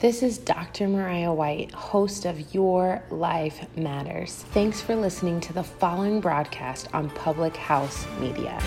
This 0.00 0.22
is 0.22 0.38
Dr. 0.38 0.86
Mariah 0.86 1.32
White, 1.32 1.72
host 1.72 2.24
of 2.24 2.54
Your 2.54 3.02
Life 3.10 3.66
Matters. 3.76 4.44
Thanks 4.52 4.80
for 4.80 4.94
listening 4.94 5.40
to 5.40 5.52
the 5.52 5.64
following 5.64 6.20
broadcast 6.20 6.86
on 6.94 7.10
Public 7.10 7.56
House 7.56 8.06
Media. 8.20 8.62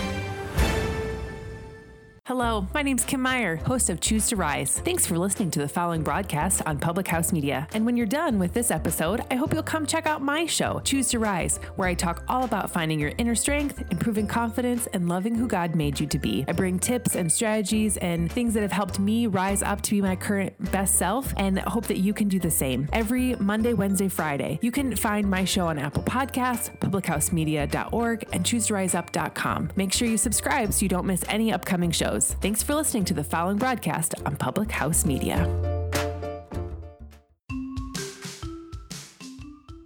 Hello, 2.26 2.68
my 2.72 2.82
name's 2.82 3.04
Kim 3.04 3.20
Meyer, 3.20 3.56
host 3.56 3.90
of 3.90 4.00
Choose 4.00 4.28
to 4.28 4.36
Rise. 4.36 4.78
Thanks 4.84 5.04
for 5.04 5.18
listening 5.18 5.50
to 5.50 5.58
the 5.58 5.66
following 5.66 6.04
broadcast 6.04 6.62
on 6.66 6.78
Public 6.78 7.08
House 7.08 7.32
Media. 7.32 7.66
And 7.74 7.84
when 7.84 7.96
you're 7.96 8.06
done 8.06 8.38
with 8.38 8.54
this 8.54 8.70
episode, 8.70 9.22
I 9.32 9.34
hope 9.34 9.52
you'll 9.52 9.64
come 9.64 9.84
check 9.84 10.06
out 10.06 10.22
my 10.22 10.46
show, 10.46 10.80
Choose 10.84 11.08
to 11.08 11.18
Rise, 11.18 11.56
where 11.74 11.88
I 11.88 11.94
talk 11.94 12.22
all 12.28 12.44
about 12.44 12.70
finding 12.70 13.00
your 13.00 13.10
inner 13.18 13.34
strength, 13.34 13.82
improving 13.90 14.28
confidence, 14.28 14.86
and 14.92 15.08
loving 15.08 15.34
who 15.34 15.48
God 15.48 15.74
made 15.74 15.98
you 15.98 16.06
to 16.06 16.16
be. 16.16 16.44
I 16.46 16.52
bring 16.52 16.78
tips 16.78 17.16
and 17.16 17.30
strategies 17.30 17.96
and 17.96 18.30
things 18.30 18.54
that 18.54 18.62
have 18.62 18.70
helped 18.70 19.00
me 19.00 19.26
rise 19.26 19.64
up 19.64 19.80
to 19.82 19.90
be 19.90 20.00
my 20.00 20.14
current 20.14 20.54
best 20.70 20.94
self 20.94 21.34
and 21.38 21.58
hope 21.58 21.86
that 21.86 21.98
you 21.98 22.14
can 22.14 22.28
do 22.28 22.38
the 22.38 22.52
same. 22.52 22.88
Every 22.92 23.34
Monday, 23.40 23.74
Wednesday, 23.74 24.06
Friday, 24.06 24.60
you 24.62 24.70
can 24.70 24.94
find 24.94 25.28
my 25.28 25.44
show 25.44 25.66
on 25.66 25.76
Apple 25.76 26.04
Podcasts, 26.04 26.70
publichousemedia.org, 26.78 28.28
and 28.32 28.44
chooseriseup.com. 28.44 29.72
Make 29.74 29.92
sure 29.92 30.06
you 30.06 30.16
subscribe 30.16 30.72
so 30.72 30.82
you 30.82 30.88
don't 30.88 31.04
miss 31.04 31.24
any 31.26 31.52
upcoming 31.52 31.90
shows. 31.90 32.11
Thanks 32.20 32.62
for 32.62 32.74
listening 32.74 33.06
to 33.06 33.14
the 33.14 33.24
following 33.24 33.56
broadcast 33.56 34.14
on 34.26 34.36
Public 34.36 34.70
House 34.70 35.06
Media. 35.06 35.48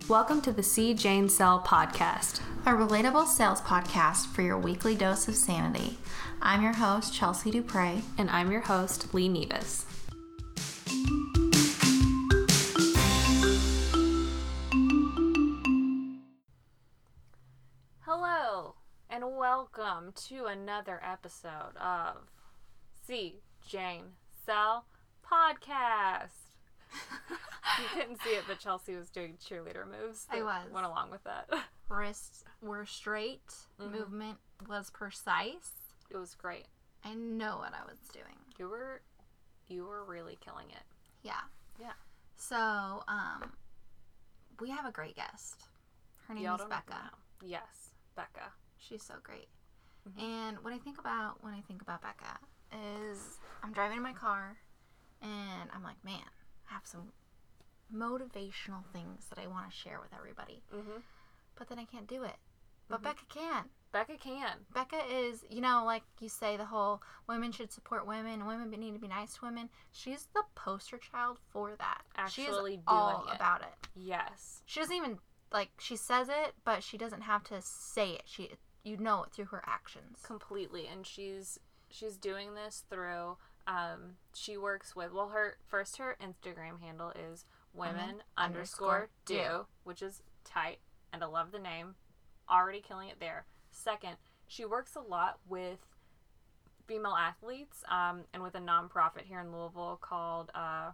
Welcome 0.09 0.41
to 0.43 0.53
the 0.53 0.63
C. 0.63 0.93
Jane 0.93 1.29
Sell 1.29 1.61
podcast, 1.61 2.41
a 2.65 2.71
relatable 2.71 3.29
sales 3.29 3.61
podcast 3.61 4.27
for 4.27 4.43
your 4.43 4.59
weekly 4.59 4.97
dose 4.97 5.29
of 5.29 5.37
sanity. 5.37 5.99
I'm 6.43 6.63
your 6.63 6.75
host, 6.75 7.15
Chelsea 7.15 7.53
Dupre. 7.53 8.03
and 8.19 8.29
I'm 8.31 8.51
your 8.51 8.63
host, 8.63 9.15
Lee 9.15 9.29
Nevis. 9.29 9.87
Welcome 19.77 20.13
to 20.15 20.47
another 20.47 21.01
episode 21.05 21.77
of 21.81 22.17
C. 23.07 23.41
Jane 23.67 24.05
Sell 24.45 24.87
podcast. 25.25 26.31
you 27.79 27.85
couldn't 27.93 28.21
see 28.23 28.31
it, 28.31 28.45
but 28.47 28.59
Chelsea 28.59 28.95
was 28.95 29.11
doing 29.11 29.35
cheerleader 29.45 29.85
moves. 29.87 30.27
I 30.31 30.43
was. 30.43 30.71
Went 30.73 30.87
along 30.87 31.11
with 31.11 31.25
that. 31.25 31.49
Wrists 31.89 32.45
were 32.63 32.87
straight, 32.87 33.53
movement 33.79 34.39
was 34.69 34.91
precise. 34.91 35.73
It 36.11 36.17
was 36.17 36.35
great. 36.35 36.67
I 37.05 37.15
know 37.15 37.59
what 37.59 37.73
I 37.75 37.85
was 37.89 37.99
doing. 38.13 38.37
You 38.59 38.69
were, 38.69 39.03
you 39.69 39.85
were 39.85 40.05
really 40.05 40.39
killing 40.45 40.71
it. 40.71 40.83
Yeah. 41.23 41.41
Yeah. 41.81 41.93
So, 42.37 42.57
um, 43.09 43.53
we 44.61 44.71
have 44.71 44.87
a 44.87 44.93
great 44.93 45.17
guest. 45.17 45.65
Her 46.29 46.35
name 46.35 46.45
Y'all 46.45 46.57
is 46.57 46.65
Becca. 46.69 46.91
know. 46.91 47.47
Yes, 47.47 47.91
Becca. 48.15 48.53
She's 48.79 49.03
so 49.03 49.15
great. 49.23 49.49
And 50.19 50.59
what 50.63 50.73
I 50.73 50.79
think 50.79 50.99
about 50.99 51.43
when 51.43 51.53
I 51.53 51.61
think 51.63 51.83
about 51.83 52.03
Becca 52.03 52.39
is 53.11 53.39
I'm 53.63 53.73
driving 53.73 53.97
in 53.97 54.03
my 54.03 54.13
car 54.13 54.57
and 55.23 55.71
I'm 55.75 55.83
like, 55.83 56.03
man, 56.05 56.23
I 56.71 56.75
have 56.75 56.87
some 56.87 57.13
motivational 57.95 58.85
things 58.93 59.27
that 59.31 59.39
I 59.39 59.47
want 59.47 59.71
to 59.71 59.77
share 59.77 60.01
with 60.01 60.13
everybody. 60.17 60.63
Mhm. 60.73 61.03
But 61.57 61.69
then 61.69 61.79
I 61.79 61.85
can't 61.85 62.07
do 62.07 62.23
it. 62.25 62.37
But 62.89 63.03
Becca 63.03 63.25
can. 63.29 63.71
Becca 63.93 64.17
can. 64.19 64.67
Becca 64.75 65.01
is, 65.11 65.45
you 65.49 65.61
know, 65.61 65.85
like 65.85 66.03
you 66.21 66.29
say, 66.29 66.57
the 66.57 66.67
whole 66.67 67.03
women 67.27 67.51
should 67.51 67.73
support 67.73 68.07
women, 68.07 68.47
women 68.47 68.71
need 68.71 68.93
to 68.93 68.99
be 68.99 69.09
nice 69.09 69.35
to 69.35 69.45
women. 69.45 69.71
She's 69.91 70.27
the 70.35 70.45
poster 70.55 70.99
child 70.99 71.39
for 71.51 71.75
that. 71.77 72.03
she 72.31 72.43
is 72.43 72.57
doing 72.57 72.83
all 72.87 73.27
it. 73.27 73.35
about 73.35 73.63
it. 73.63 73.89
Yes. 73.95 74.63
She 74.67 74.81
doesn't 74.81 74.95
even 74.95 75.19
like 75.53 75.71
she 75.79 75.97
says 75.97 76.29
it, 76.29 76.55
but 76.65 76.83
she 76.83 76.99
doesn't 76.99 77.23
have 77.23 77.45
to 77.45 77.63
say 77.63 78.11
it. 78.13 78.23
She, 78.27 78.51
you 78.87 78.97
know 78.97 79.23
it 79.25 79.33
through 79.33 79.47
her 79.47 79.63
actions. 79.67 80.19
completely 80.23 80.87
and 80.87 81.07
she's 81.07 81.59
she's 81.91 82.17
doing 82.17 82.55
this 82.55 82.85
through 82.91 83.37
um 83.67 84.17
she 84.35 84.57
works 84.57 84.95
with 84.95 85.13
well 85.13 85.29
her 85.31 85.57
first 85.67 85.97
her 85.99 86.17
instagram 86.23 86.81
handle 86.81 87.11
is 87.31 87.45
women 87.75 87.97
Women 87.97 88.15
underscore 88.37 88.89
underscore 88.95 89.09
do 89.27 89.35
do. 89.35 89.67
which 89.85 90.03
is 90.03 90.23
tight 90.45 90.79
and 91.13 91.23
i 91.23 91.27
love 91.27 91.51
the 91.53 91.59
name 91.59 91.95
already 92.49 92.81
killing 92.81 93.09
it 93.09 93.19
there 93.21 93.45
second 93.73 94.17
she 94.47 94.65
works 94.65 94.95
a 94.95 95.01
lot 95.01 95.41
with 95.49 95.81
female 96.87 97.15
athletes 97.19 97.83
um 97.91 98.23
and 98.33 98.43
with 98.43 98.55
a 98.55 98.61
nonprofit 98.61 99.23
here 99.25 99.41
in 99.41 99.51
louisville 99.53 99.99
called 100.01 100.51
uh 100.55 100.91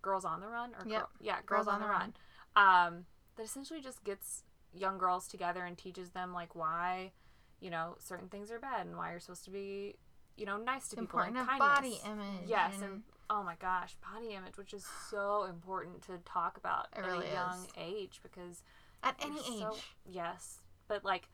girls 0.00 0.24
on 0.24 0.40
the 0.40 0.48
run 0.48 0.70
or 0.78 0.86
Yep. 0.88 1.00
Girl- 1.00 1.08
yeah 1.20 1.36
girls, 1.44 1.66
on, 1.68 1.80
the 1.80 1.86
run. 1.86 2.14
um 2.56 3.04
that 3.36 3.42
essentially 3.44 3.80
just 3.80 4.02
gets 4.04 4.44
young 4.72 4.96
girls 4.98 5.28
together 5.28 5.64
and 5.64 5.76
teaches 5.76 6.10
them 6.10 6.32
like 6.32 6.54
why 6.54 7.12
you 7.60 7.70
know 7.70 7.96
certain 7.98 8.28
things 8.28 8.50
are 8.50 8.58
bad 8.58 8.86
and 8.86 8.96
why 8.96 9.10
you're 9.10 9.20
supposed 9.20 9.44
to 9.44 9.50
be 9.50 9.94
you 10.36 10.44
know 10.46 10.56
nice 10.56 10.88
to 10.88 10.96
It's 10.96 11.00
people 11.02 11.20
and 11.20 11.36
important 11.36 11.60
of 11.60 11.60
kindness. 11.60 12.00
body 12.02 12.10
image 12.12 12.48
yes 12.48 12.74
and, 12.76 12.84
and- 12.84 13.02
oh 13.30 13.42
my 13.42 13.54
gosh 13.60 13.96
body 14.12 14.34
image 14.34 14.56
which 14.58 14.74
is 14.74 14.84
so 15.10 15.44
important 15.44 16.02
to 16.02 16.18
talk 16.26 16.56
about 16.58 16.88
at 16.94 17.04
really 17.04 17.26
a 17.28 17.32
young 17.32 17.64
is. 17.64 17.70
age 17.78 18.20
because 18.22 18.62
At 19.02 19.14
any 19.22 19.38
age. 19.38 19.60
so- 19.60 19.76
yes 20.10 20.58
but 20.88 21.04
like 21.04 21.28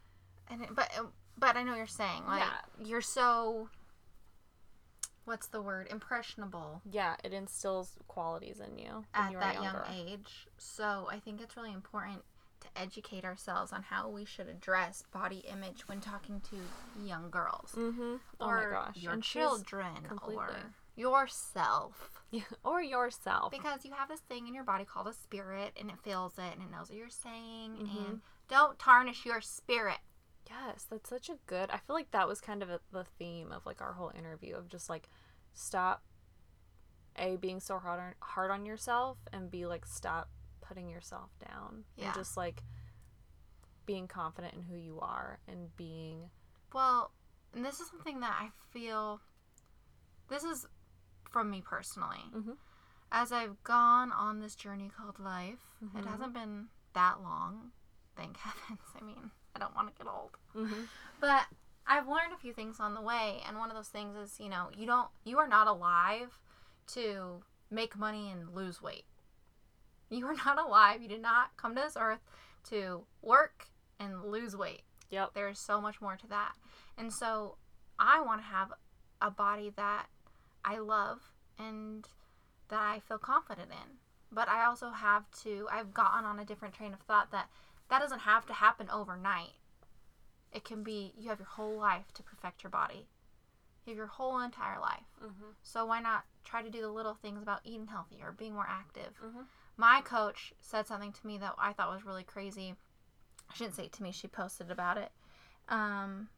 and 0.49 0.63
it, 0.63 0.69
but 0.75 0.89
uh, 0.99 1.05
but 1.39 1.57
I 1.57 1.63
know 1.63 1.73
what 1.73 1.79
you're 1.79 1.87
saying 1.87 2.23
like 2.29 2.43
Yeah. 2.43 2.87
you're 2.87 3.01
so 3.01 3.69
what's 5.25 5.47
the 5.49 5.61
word 5.63 5.87
impressionable 5.91 6.81
yeah 6.91 7.15
it 7.25 7.33
instills 7.33 7.93
qualities 8.09 8.61
in 8.61 8.79
you 8.79 9.05
at 9.15 9.33
that 9.39 9.63
young 9.63 9.77
age. 9.95 10.47
So 10.59 11.09
I 11.11 11.19
think 11.19 11.41
it's 11.41 11.57
really 11.57 11.73
important 11.73 12.23
to 12.75 12.81
educate 12.81 13.25
ourselves 13.25 13.73
on 13.73 13.83
how 13.83 14.09
we 14.09 14.25
should 14.25 14.49
address 14.49 15.03
body 15.13 15.45
image 15.51 15.87
when 15.89 16.01
talking 16.01 16.41
to 16.51 16.57
young 17.05 17.31
girls 17.31 17.73
mm-hmm. 17.77 18.17
oh 18.41 18.47
or 18.47 18.71
my 18.71 18.77
gosh 18.87 18.97
your 18.97 19.13
and 19.13 19.23
children 19.23 19.95
completely. 20.07 20.37
or 20.45 20.57
yourself. 20.97 22.23
or 22.65 22.83
yourself 22.83 23.51
Because 23.51 23.85
you 23.85 23.93
have 23.93 24.09
this 24.09 24.21
thing 24.21 24.47
in 24.47 24.55
your 24.55 24.65
body 24.65 24.85
called 24.85 25.09
a 25.09 25.13
spirit 25.13 25.73
and 25.79 25.91
it 25.91 25.97
feels 26.03 26.35
it 26.39 26.53
and 26.55 26.63
it 26.63 26.71
knows 26.71 26.89
what 26.91 26.99
you're 26.99 27.09
saying 27.09 27.73
Mm-hmm. 27.81 27.99
and 28.05 28.21
don't 28.49 28.79
tarnish 28.81 29.25
your 29.25 29.41
spirit. 29.41 29.99
Yes, 30.49 30.85
that's 30.91 31.09
such 31.09 31.29
a 31.29 31.39
good. 31.47 31.71
I 31.71 31.79
feel 31.79 31.95
like 31.95 32.11
that 32.11 32.27
was 32.27 32.41
kind 32.41 32.63
of 32.65 32.69
a, 32.71 32.81
the 32.93 33.05
theme 33.19 33.53
of 33.53 33.65
like 33.65 33.81
our 33.81 33.93
whole 33.93 34.11
interview 34.19 34.57
of 34.57 34.69
just 34.69 34.91
like 34.91 35.09
stop 35.53 36.03
a 37.17 37.37
being 37.37 37.61
so 37.61 37.79
hard 37.79 38.01
on 38.01 38.15
hard 38.21 38.51
on 38.51 38.67
yourself 38.67 39.19
and 39.33 39.51
be 39.51 39.67
like 39.67 39.87
stop 39.87 40.29
putting 40.71 40.89
yourself 40.89 41.31
down 41.49 41.83
Yeah. 41.97 42.07
and 42.07 42.15
just 42.15 42.37
like 42.37 42.63
being 43.87 44.07
confident 44.07 44.55
in 44.55 44.63
who 44.63 44.77
you 44.77 45.01
are 45.01 45.41
and 45.49 45.75
being 45.77 46.31
Well, 46.73 47.11
and 47.53 47.65
this 47.65 47.81
is 47.81 47.89
something 47.89 48.21
that 48.21 48.33
I 48.41 48.51
feel 48.71 49.21
this 50.29 50.45
is 50.45 50.65
from 51.29 51.51
me 51.51 51.61
personally. 51.61 52.23
Mhm. 52.33 52.57
As 53.11 53.33
I've 53.33 53.61
gone 53.65 54.13
on 54.13 54.39
this 54.39 54.55
journey 54.55 54.89
called 54.89 55.19
life, 55.19 55.59
Mm-hmm. 55.83 55.99
it 55.99 56.07
hasn't 56.07 56.33
been 56.33 56.69
that 56.93 57.21
long, 57.21 57.73
thank 58.15 58.37
heavens. 58.45 58.81
I 58.95 59.03
mean, 59.03 59.33
I 59.57 59.59
don't 59.59 59.75
want 59.75 59.89
to 59.89 59.95
get 60.05 60.07
old. 60.13 60.37
Mhm. 60.55 60.87
But 61.19 61.47
I've 61.85 62.07
learned 62.07 62.33
a 62.33 62.37
few 62.39 62.53
things 62.53 62.79
on 62.79 62.95
the 62.95 63.01
way, 63.01 63.43
and 63.45 63.59
one 63.59 63.71
of 63.71 63.75
those 63.77 63.89
things 63.89 64.15
is, 64.15 64.39
you 64.39 64.49
know, 64.49 64.71
you 64.73 64.87
don't 64.87 65.11
you 65.25 65.39
are 65.39 65.49
not 65.49 65.67
alive 65.67 66.39
to 66.95 67.43
make 67.71 67.97
money 67.97 68.31
and 68.31 68.55
lose 68.55 68.81
weight. 68.81 69.07
You 70.11 70.27
are 70.27 70.35
not 70.35 70.59
alive. 70.59 71.01
You 71.01 71.09
did 71.09 71.23
not 71.23 71.57
come 71.57 71.75
to 71.75 71.81
this 71.81 71.97
earth 71.99 72.21
to 72.69 73.03
work 73.23 73.69
and 73.99 74.25
lose 74.25 74.57
weight. 74.57 74.83
Yep. 75.11 75.31
There's 75.35 75.59
so 75.59 75.81
much 75.81 76.01
more 76.01 76.17
to 76.17 76.27
that. 76.29 76.53
And 76.99 77.13
so 77.13 77.57
I 77.99 78.21
want 78.21 78.41
to 78.41 78.47
have 78.47 78.73
a 79.23 79.31
body 79.31 79.73
that 79.77 80.07
I 80.65 80.79
love 80.79 81.21
and 81.59 82.09
that 82.69 82.81
I 82.81 83.01
feel 83.01 83.19
confident 83.19 83.71
in. 83.71 83.99
But 84.33 84.49
I 84.49 84.65
also 84.65 84.91
have 84.91 85.31
to, 85.43 85.69
I've 85.71 85.93
gotten 85.95 86.25
on 86.25 86.39
a 86.39 86.45
different 86.45 86.75
train 86.75 86.93
of 86.93 87.01
thought 87.01 87.31
that 87.33 87.49
that 87.89 88.01
doesn't 88.01 88.21
have 88.21 88.47
to 88.47 88.53
happen 88.53 88.89
overnight. 88.91 89.55
It 90.53 90.65
can 90.65 90.83
be, 90.83 91.13
you 91.19 91.29
have 91.29 91.39
your 91.39 91.49
whole 91.49 91.77
life 91.77 92.13
to 92.15 92.23
perfect 92.23 92.63
your 92.63 92.71
body. 92.71 93.07
You 93.85 93.91
have 93.93 93.97
your 93.97 94.07
whole 94.07 94.41
entire 94.41 94.81
life. 94.81 95.07
Mhm. 95.23 95.55
So 95.63 95.87
why 95.87 96.01
not 96.01 96.25
try 96.45 96.63
to 96.63 96.71
do 96.71 96.81
the 96.81 96.89
little 96.89 97.15
things 97.15 97.43
about 97.43 97.61
eating 97.65 97.87
healthy 97.89 98.23
or 98.23 98.33
being 98.33 98.55
more 98.55 98.67
active? 98.69 99.19
Mhm. 99.21 99.47
My 99.77 100.01
coach 100.03 100.53
said 100.61 100.87
something 100.87 101.13
to 101.13 101.27
me 101.27 101.39
that 101.39 101.55
I 101.59 101.73
thought 101.73 101.93
was 101.93 102.05
really 102.05 102.25
crazy. 102.25 102.75
I 103.51 103.55
shouldn't 103.55 103.77
say 103.77 103.85
it 103.85 103.93
to 103.93 104.03
me, 104.03 104.13
she 104.13 104.29
posted 104.29 104.71
about 104.71 104.99
it. 104.99 105.11
Um, 105.69 106.29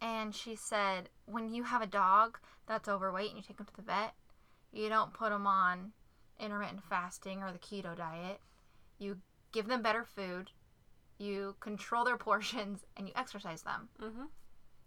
and 0.00 0.34
she 0.34 0.56
said, 0.56 1.08
when 1.26 1.54
you 1.54 1.62
have 1.62 1.82
a 1.82 1.86
dog 1.86 2.38
that's 2.66 2.88
overweight 2.88 3.28
and 3.28 3.36
you 3.36 3.42
take 3.42 3.56
them 3.58 3.66
to 3.66 3.76
the 3.76 3.82
vet, 3.82 4.14
you 4.72 4.88
don't 4.88 5.12
put 5.12 5.30
them 5.30 5.46
on 5.46 5.92
intermittent 6.40 6.82
fasting 6.88 7.42
or 7.42 7.52
the 7.52 7.58
keto 7.58 7.96
diet. 7.96 8.40
You 8.98 9.18
give 9.52 9.68
them 9.68 9.82
better 9.82 10.04
food, 10.04 10.50
you 11.18 11.54
control 11.60 12.04
their 12.04 12.16
portions, 12.18 12.84
and 12.96 13.06
you 13.06 13.12
exercise 13.16 13.62
them. 13.62 13.88
Mhm. 14.00 14.28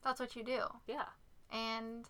That's 0.04 0.20
what 0.20 0.36
you 0.36 0.44
do. 0.44 0.62
Yeah. 0.88 1.06
And 1.52 2.06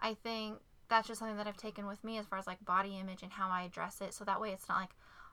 I 0.00 0.14
think 0.14 0.58
that's 0.88 1.08
just 1.08 1.18
something 1.18 1.36
that 1.36 1.46
I've 1.46 1.56
taken 1.56 1.86
with 1.86 2.02
me 2.02 2.18
as 2.18 2.26
far 2.26 2.38
as 2.38 2.46
like 2.46 2.64
body 2.64 2.98
image 2.98 3.22
and 3.22 3.32
how 3.32 3.50
I 3.50 3.62
address 3.62 4.00
it. 4.00 4.14
So 4.14 4.24
that 4.24 4.40
way 4.40 4.50
it's 4.50 4.68
not 4.68 4.80
like 4.80 4.90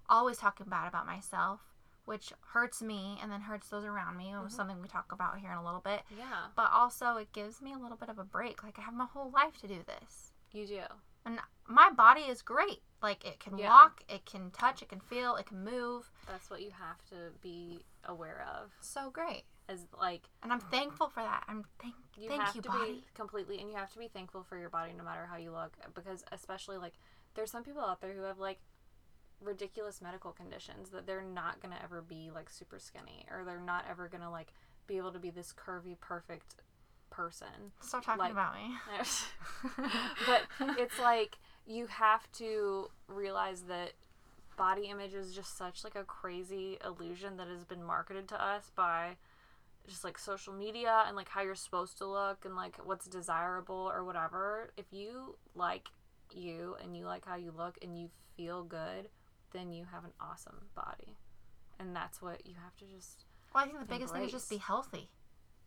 always 0.10 0.38
talking 0.38 0.68
bad 0.70 0.88
about 0.88 1.06
myself, 1.06 1.62
which 2.06 2.34
hurts 2.54 2.82
me 2.82 3.18
and 3.22 3.32
then 3.32 3.42
hurts 3.42 3.70
those 3.70 3.86
around 3.86 4.18
me. 4.18 4.32
It 4.32 4.36
was 4.36 4.52
mm-hmm. 4.52 4.56
something 4.56 4.82
we 4.82 4.88
talk 4.88 5.12
about 5.12 5.40
here 5.40 5.52
in 5.52 5.58
a 5.58 5.66
little 5.66 5.82
bit. 5.82 6.02
Yeah. 6.18 6.48
But 6.56 6.70
also 6.74 7.18
it 7.18 7.32
gives 7.34 7.62
me 7.62 7.74
a 7.74 7.78
little 7.78 7.98
bit 7.98 8.10
of 8.10 8.20
a 8.20 8.24
break. 8.24 8.64
Like 8.64 8.78
I 8.78 8.82
have 8.82 8.94
my 8.94 9.08
whole 9.12 9.32
life 9.32 9.60
to 9.62 9.68
do 9.68 9.80
this. 9.86 10.32
You 10.52 10.68
do. 10.68 10.82
And 11.26 11.40
my 11.68 11.90
body 11.90 12.22
is 12.22 12.42
great. 12.42 12.82
Like 13.02 13.26
it 13.26 13.40
can 13.40 13.58
Yeah. 13.58 13.70
walk, 13.70 14.04
it 14.10 14.26
can 14.26 14.52
touch, 14.52 14.82
it 14.82 14.90
can 14.90 15.00
feel, 15.00 15.36
it 15.36 15.46
can 15.46 15.64
move. 15.64 16.12
That's 16.28 16.50
what 16.50 16.62
you 16.62 16.72
have 16.72 17.04
to 17.10 17.32
be 17.42 17.84
aware 18.04 18.46
of. 18.56 18.72
So 18.82 19.10
great. 19.10 19.46
As 19.68 19.80
like 20.00 20.22
And 20.44 20.52
I'm 20.54 20.60
thankful 20.60 21.08
for 21.10 21.24
that. 21.24 21.44
I'm 21.48 21.64
thank 21.82 21.96
you 22.18 22.30
thank 22.30 22.44
have 22.44 22.56
you, 22.56 22.62
to 22.62 22.70
body. 22.70 22.92
be 22.94 23.04
completely 23.16 23.60
and 23.60 23.70
you 23.70 23.76
have 23.76 23.92
to 23.94 24.00
be 24.00 24.08
thankful 24.08 24.44
for 24.44 24.58
your 24.58 24.70
body 24.70 24.92
no 24.98 25.04
matter 25.04 25.26
how 25.30 25.38
you 25.38 25.52
look 25.52 25.76
because 25.94 26.24
especially 26.32 26.78
like 26.78 26.94
there's 27.34 27.52
some 27.52 27.64
people 27.64 27.82
out 27.82 28.00
there 28.00 28.14
who 28.14 28.22
have 28.24 28.40
like 28.40 28.60
ridiculous 29.42 30.02
medical 30.02 30.32
conditions 30.32 30.90
that 30.92 31.06
they're 31.06 31.22
not 31.22 31.60
going 31.62 31.74
to 31.76 31.84
ever 31.84 32.02
be 32.02 32.32
like 32.34 32.50
super 32.50 32.80
skinny 32.80 33.26
or 33.32 33.44
they're 33.44 33.60
not 33.60 33.86
ever 33.90 34.08
going 34.08 34.22
to 34.24 34.30
like 34.30 34.54
be 34.88 34.98
able 34.98 35.12
to 35.12 35.20
be 35.20 35.30
this 35.30 35.54
curvy 35.54 36.00
perfect 36.00 36.56
person 37.10 37.48
Stop 37.82 38.06
talking 38.06 38.20
like- 38.20 38.32
about 38.32 38.56
me. 38.56 38.76
but 40.28 40.42
it's 40.78 41.00
like 41.00 41.38
you 41.66 41.88
have 41.88 42.32
to 42.34 42.90
realize 43.08 43.62
that 43.64 43.94
body 44.58 44.84
image 44.84 45.14
is 45.14 45.34
just 45.34 45.58
such 45.58 45.84
like 45.84 45.96
a 45.96 46.04
crazy 46.04 46.78
illusion 46.86 47.36
that 47.38 47.48
has 47.48 47.66
been 47.66 47.84
marketed 47.84 48.28
to 48.30 48.42
us 48.42 48.72
by 48.76 49.18
just 49.88 50.04
like 50.04 50.18
social 50.18 50.54
media 50.54 51.04
and 51.08 51.16
like 51.16 51.30
how 51.30 51.42
you're 51.42 51.56
supposed 51.56 51.98
to 51.98 52.06
look 52.08 52.46
and 52.46 52.56
like 52.56 52.76
what's 52.84 53.08
desirable 53.08 53.92
or 53.94 54.04
whatever 54.04 54.72
if 54.78 54.86
you 54.92 55.36
like 55.54 55.88
you 56.34 56.76
and 56.84 56.98
you 56.98 57.06
like 57.06 57.26
how 57.26 57.36
you 57.36 57.52
look 57.56 57.78
and 57.82 57.98
you 58.00 58.10
feel 58.36 58.64
good 58.64 59.10
then 59.54 59.72
you 59.72 59.86
have 59.92 60.04
an 60.04 60.12
awesome 60.20 60.58
body 60.76 61.16
and 61.80 61.96
that's 61.96 62.22
what 62.22 62.46
you 62.48 62.54
have 62.64 62.76
to 62.78 62.86
just 62.96 63.26
Well, 63.54 63.64
I 63.64 63.68
think 63.68 63.80
the 63.80 63.86
biggest 63.86 64.14
thing 64.14 64.24
is 64.24 64.32
just 64.32 64.50
be 64.50 64.58
healthy. 64.58 65.10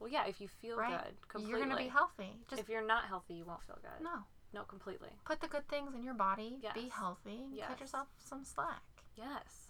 well 0.00 0.10
yeah 0.10 0.26
if 0.26 0.40
you 0.40 0.48
feel 0.48 0.76
Right? 0.76 0.90
good 1.04 1.14
completely 1.28 1.50
You're 1.58 1.68
gonna 1.68 1.80
be 1.80 1.88
healthy. 1.88 2.32
Just 2.50 2.60
if 2.62 2.68
you're 2.68 2.86
not 2.86 3.04
healthy 3.04 3.34
you 3.34 3.44
won't 3.44 3.62
feel 3.62 3.78
good 3.80 4.02
no. 4.04 4.24
no 4.52 4.62
completely 4.64 5.10
Put 5.24 5.40
the 5.40 5.48
good 5.48 5.68
things 5.68 5.94
in 5.94 6.02
your 6.02 6.14
body. 6.14 6.58
Be 6.74 6.88
healthy. 6.88 7.42
and 7.44 7.54
Yes. 7.54 7.68
Cut 7.68 7.80
yourself 7.80 8.08
some 8.18 8.44
slack. 8.44 8.82
Yes. 9.16 9.68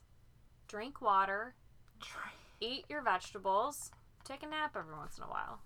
Drink 0.68 1.00
water, 1.00 1.54
Drink. 2.00 2.36
eat 2.60 2.84
your 2.88 3.02
vegetables, 3.02 3.90
take 4.28 4.42
a 4.42 4.46
nap 4.46 4.76
every 4.76 4.94
once 4.94 5.16
in 5.18 5.24
a 5.24 5.26
while. 5.26 5.60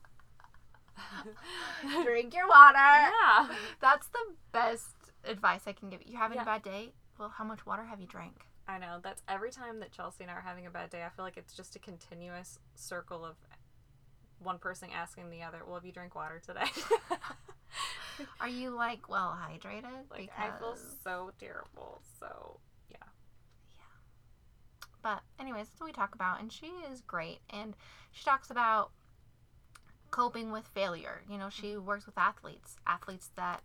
Drink 2.04 2.34
your 2.34 2.48
water. 2.48 2.76
Yeah. 2.78 3.48
That's 3.80 4.06
the 4.08 4.34
best 4.52 4.94
advice 5.24 5.62
I 5.66 5.72
can 5.72 5.90
give 5.90 6.00
you. 6.02 6.12
You're 6.12 6.20
having 6.20 6.36
Yeah. 6.36 6.42
a 6.42 6.46
bad 6.46 6.62
day. 6.62 6.92
Well, 7.18 7.28
how 7.30 7.44
much 7.44 7.66
water 7.66 7.84
have 7.84 8.00
you 8.00 8.06
drank? 8.06 8.46
I 8.68 8.78
know. 8.78 9.00
That's 9.02 9.22
every 9.28 9.50
time 9.50 9.80
that 9.80 9.92
Chelsea 9.92 10.22
and 10.24 10.30
I 10.30 10.34
are 10.34 10.40
having 10.40 10.66
a 10.66 10.70
bad 10.70 10.90
day, 10.90 11.02
I 11.02 11.08
feel 11.08 11.24
like 11.24 11.36
it's 11.36 11.54
just 11.54 11.76
a 11.76 11.78
continuous 11.78 12.58
circle 12.74 13.24
of 13.24 13.36
one 14.38 14.58
person 14.58 14.88
asking 14.94 15.30
the 15.30 15.42
other, 15.42 15.62
Well, 15.64 15.74
have 15.76 15.84
you 15.84 15.92
drank 15.92 16.14
water 16.14 16.40
today? 16.44 16.66
Are 18.40 18.48
you 18.48 18.70
like 18.70 19.08
well 19.08 19.36
hydrated? 19.40 20.10
like, 20.10 20.30
I 20.38 20.50
feel 20.58 20.76
so 21.02 21.32
terrible. 21.40 22.02
So. 22.20 22.58
But 25.02 25.22
anyways, 25.38 25.68
that's 25.68 25.80
what 25.80 25.86
we 25.86 25.92
talk 25.92 26.14
about, 26.14 26.40
and 26.40 26.52
she 26.52 26.66
is 26.90 27.00
great. 27.00 27.40
And 27.50 27.74
she 28.12 28.24
talks 28.24 28.50
about 28.50 28.92
coping 30.10 30.52
with 30.52 30.66
failure. 30.68 31.22
You 31.28 31.38
know, 31.38 31.48
she 31.50 31.76
works 31.76 32.06
with 32.06 32.16
athletes, 32.18 32.76
athletes 32.86 33.30
that 33.36 33.62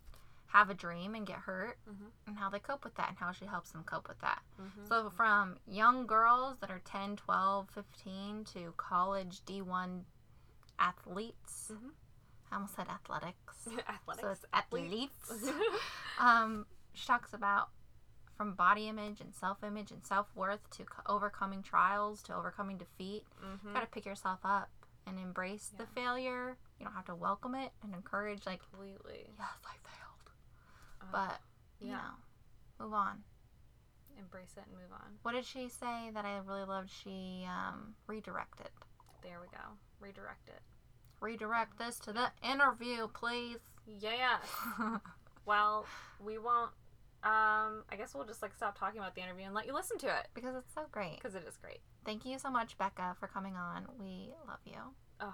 have 0.48 0.70
a 0.70 0.74
dream 0.74 1.14
and 1.14 1.28
get 1.28 1.40
hurt, 1.40 1.78
Mhm. 1.88 2.12
and 2.26 2.38
how 2.38 2.50
they 2.50 2.60
cope 2.60 2.84
with 2.86 2.96
that, 2.96 3.10
and 3.10 3.18
how 3.18 3.32
she 3.34 3.46
helps 3.46 3.72
them 3.72 3.84
cope 3.84 4.08
with 4.08 4.20
that. 4.20 4.42
Mhm. 4.60 4.88
So 4.88 5.10
from 5.10 5.60
young 5.68 6.08
girls 6.08 6.58
that 6.60 6.72
are 6.72 6.80
10, 6.80 7.18
12, 7.18 7.70
15 7.70 8.46
to 8.46 8.72
college 8.78 9.42
D1 9.46 10.06
athletes. 10.80 11.70
Mhm. 11.74 11.92
I 12.50 12.56
almost 12.56 12.76
said 12.76 12.88
athletics. 12.88 13.68
Athletics. 13.90 14.22
So 14.22 14.30
it's 14.30 14.46
athletes. 14.54 15.30
um, 16.18 16.66
she 16.94 17.06
talks 17.06 17.34
about 17.34 17.70
from 18.38 18.54
body 18.54 18.88
image 18.88 19.20
and 19.20 19.34
self 19.34 19.64
image 19.64 19.92
and 19.92 20.06
self 20.06 20.28
worth 20.36 20.70
to 20.78 20.86
co- 20.86 21.02
overcoming 21.12 21.64
trials 21.64 22.22
to 22.24 22.36
overcoming 22.36 22.78
defeat. 22.78 23.26
Mhm. 23.44 23.64
You 23.66 23.74
gotta 23.74 23.88
pick 23.88 24.06
yourself 24.06 24.40
up 24.44 24.70
and 25.06 25.18
embrace 25.20 25.72
the 25.78 25.88
failure. 25.88 26.58
You 26.80 26.86
don't 26.86 26.94
have 26.96 27.06
to 27.06 27.16
welcome 27.16 27.56
it 27.56 27.72
and 27.82 27.94
encourage, 27.96 28.46
like, 28.46 28.62
Completely. 28.70 29.34
yes, 29.40 29.58
I 29.66 29.74
failed. 29.78 30.32
Uh, 31.02 31.06
But, 31.12 31.42
you 31.80 31.90
yeah. 31.90 31.98
know, 31.98 32.86
move 32.86 32.94
on. 32.94 33.24
Embrace 34.18 34.56
it 34.58 34.64
and 34.68 34.74
move 34.78 34.92
on. 34.92 35.18
What 35.24 35.32
did 35.34 35.46
she 35.46 35.70
say 35.70 36.10
that 36.14 36.26
I 36.26 36.38
really 36.40 36.64
loved? 36.66 36.90
She 36.90 37.48
um, 37.50 37.96
redirected. 38.08 38.70
There 39.22 39.40
we 39.40 39.48
go. 39.48 39.78
Redirect 40.00 40.50
it. 40.50 40.62
Redirect 41.20 41.78
this 41.78 42.00
to 42.00 42.14
the 42.14 42.32
interview, 42.44 43.08
please. 43.08 43.60
Yeah. 43.86 44.38
Well, 45.46 45.86
we 46.20 46.38
won't. 46.38 46.72
Um, 47.24 47.84
I 47.92 47.96
guess 47.98 48.14
we'll 48.14 48.26
just 48.26 48.42
like 48.42 48.54
stop 48.56 48.78
talking 48.78 49.00
about 49.00 49.16
the 49.16 49.22
interview 49.22 49.46
and 49.46 49.54
let 49.54 49.66
you 49.66 49.74
listen 49.74 49.98
to 50.00 50.08
it 50.08 50.28
because 50.34 50.56
it's 50.56 50.74
so 50.74 50.84
great. 50.92 51.16
because 51.16 51.36
it 51.36 51.44
is 51.48 51.58
great. 51.58 51.80
Thank 52.06 52.26
you 52.26 52.40
so 52.40 52.50
much, 52.50 52.78
Becca, 52.78 53.16
for 53.20 53.28
coming 53.28 53.56
on. 53.56 53.86
We 54.00 54.32
love 54.48 54.60
you. 54.66 54.78
Ugh, 55.20 55.34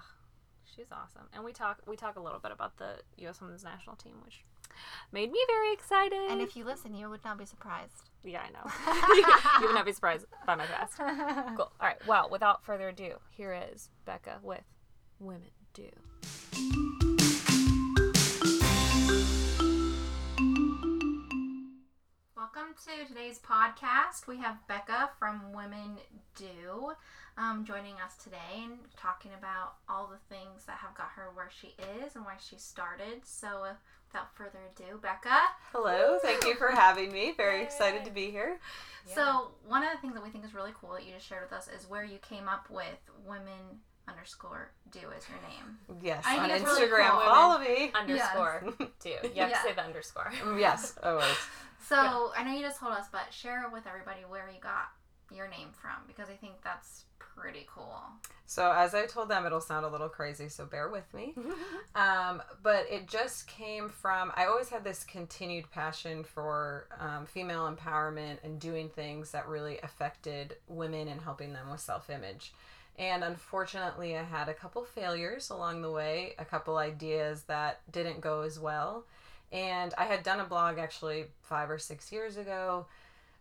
she's 0.64 0.86
awesome. 0.90 1.28
And 1.32 1.44
we 1.44 1.52
talk 1.52 1.82
we 1.86 1.96
talk 1.96 2.16
a 2.16 2.20
little 2.20 2.40
bit 2.40 2.50
about 2.52 2.78
the 2.78 2.96
U.S. 3.18 3.40
Women's 3.40 3.62
National 3.64 3.96
Team, 3.96 4.14
which 4.24 4.44
made 5.12 5.30
me 5.30 5.38
very 5.46 5.72
excited. 5.72 6.30
And 6.30 6.40
if 6.40 6.56
you 6.56 6.64
listen, 6.64 6.94
you 6.94 7.08
would 7.10 7.24
not 7.24 7.38
be 7.38 7.44
surprised. 7.44 8.10
yeah, 8.24 8.40
I 8.42 8.50
know. 8.50 8.64
you 9.60 9.66
would 9.66 9.74
not 9.74 9.84
be 9.86 9.92
surprised 9.92 10.24
by 10.46 10.54
my 10.56 10.66
past. 10.66 10.94
Cool. 11.56 11.70
All 11.80 11.86
right. 11.86 12.04
Well, 12.08 12.28
without 12.30 12.64
further 12.64 12.88
ado, 12.88 13.18
here 13.30 13.56
is 13.72 13.90
Becca 14.04 14.38
with 14.42 14.64
"Women 15.20 15.50
Do." 15.74 15.90
Welcome 22.54 22.74
to 22.84 23.08
today's 23.08 23.40
podcast. 23.40 24.28
We 24.28 24.36
have 24.38 24.64
Becca 24.68 25.10
from 25.18 25.52
Women 25.52 25.96
Do 26.36 26.92
um, 27.36 27.64
joining 27.64 27.94
us 27.94 28.16
today 28.22 28.62
and 28.62 28.78
talking 28.96 29.32
about 29.36 29.74
all 29.88 30.06
the 30.06 30.34
things 30.34 30.64
that 30.66 30.76
have 30.76 30.94
got 30.94 31.08
her 31.16 31.30
where 31.34 31.50
she 31.50 31.74
is 32.02 32.14
and 32.14 32.24
why 32.24 32.34
she 32.38 32.56
started. 32.56 33.24
So, 33.24 33.64
uh, 33.64 33.72
without 34.06 34.36
further 34.36 34.58
ado, 34.70 34.98
Becca. 35.02 35.40
Hello, 35.72 36.18
thank 36.22 36.44
you 36.44 36.54
for 36.54 36.70
having 36.70 37.10
me. 37.12 37.32
Very 37.36 37.62
excited 37.62 38.04
to 38.04 38.10
be 38.12 38.30
here. 38.30 38.60
So, 39.06 39.48
one 39.66 39.82
of 39.82 39.90
the 39.92 39.98
things 39.98 40.14
that 40.14 40.22
we 40.22 40.30
think 40.30 40.44
is 40.44 40.54
really 40.54 40.72
cool 40.80 40.92
that 40.92 41.04
you 41.04 41.12
just 41.12 41.26
shared 41.26 41.42
with 41.42 41.52
us 41.52 41.68
is 41.68 41.88
where 41.90 42.04
you 42.04 42.18
came 42.18 42.48
up 42.48 42.70
with 42.70 43.10
Women 43.26 43.80
underscore 44.08 44.70
Do 44.90 44.98
as 45.16 45.24
your 45.28 45.38
name. 45.48 45.98
Yes, 46.02 46.24
I 46.26 46.38
on 46.38 46.48
think 46.50 46.62
it's 46.62 46.70
really 46.70 46.86
Instagram, 46.90 47.10
cool. 47.10 47.20
follow 47.20 47.58
me. 47.58 47.92
Underscore 47.94 48.64
do. 49.00 49.08
You 49.08 49.16
have 49.22 49.34
Yeah. 49.34 49.48
to 49.48 49.62
say 49.62 49.72
the 49.74 49.82
underscore. 49.82 50.32
yes, 50.58 50.94
always. 51.02 51.24
So, 51.86 52.32
I 52.34 52.42
know 52.44 52.52
you 52.52 52.62
just 52.62 52.80
told 52.80 52.94
us, 52.94 53.08
but 53.12 53.30
share 53.30 53.66
with 53.70 53.86
everybody 53.86 54.20
where 54.26 54.48
you 54.48 54.58
got 54.58 54.88
your 55.30 55.48
name 55.48 55.68
from 55.78 55.90
because 56.06 56.30
I 56.30 56.32
think 56.32 56.54
that's 56.64 57.04
pretty 57.18 57.66
cool. 57.68 58.00
So 58.46 58.72
as 58.72 58.94
I 58.94 59.04
told 59.04 59.28
them, 59.28 59.44
it'll 59.44 59.60
sound 59.60 59.84
a 59.84 59.88
little 59.90 60.08
crazy, 60.08 60.48
so 60.48 60.64
bear 60.64 60.88
with 60.88 61.12
me. 61.12 61.34
um, 61.94 62.40
but 62.62 62.86
it 62.90 63.06
just 63.06 63.46
came 63.48 63.90
from 63.90 64.32
I 64.34 64.46
always 64.46 64.70
had 64.70 64.82
this 64.82 65.04
continued 65.04 65.70
passion 65.72 66.24
for 66.24 66.86
um, 66.98 67.26
female 67.26 67.70
empowerment 67.70 68.38
and 68.44 68.58
doing 68.58 68.88
things 68.88 69.32
that 69.32 69.46
really 69.46 69.78
affected 69.82 70.56
women 70.68 71.08
and 71.08 71.20
helping 71.20 71.52
them 71.52 71.70
with 71.70 71.80
self-image. 71.80 72.54
And 72.98 73.24
unfortunately, 73.24 74.16
I 74.16 74.22
had 74.22 74.48
a 74.48 74.54
couple 74.54 74.84
failures 74.84 75.50
along 75.50 75.82
the 75.82 75.90
way, 75.90 76.34
a 76.38 76.44
couple 76.44 76.76
ideas 76.76 77.42
that 77.44 77.80
didn't 77.90 78.20
go 78.20 78.42
as 78.42 78.58
well. 78.58 79.04
And 79.50 79.92
I 79.98 80.04
had 80.04 80.22
done 80.22 80.40
a 80.40 80.44
blog 80.44 80.78
actually 80.78 81.26
five 81.42 81.70
or 81.70 81.78
six 81.78 82.12
years 82.12 82.36
ago 82.36 82.86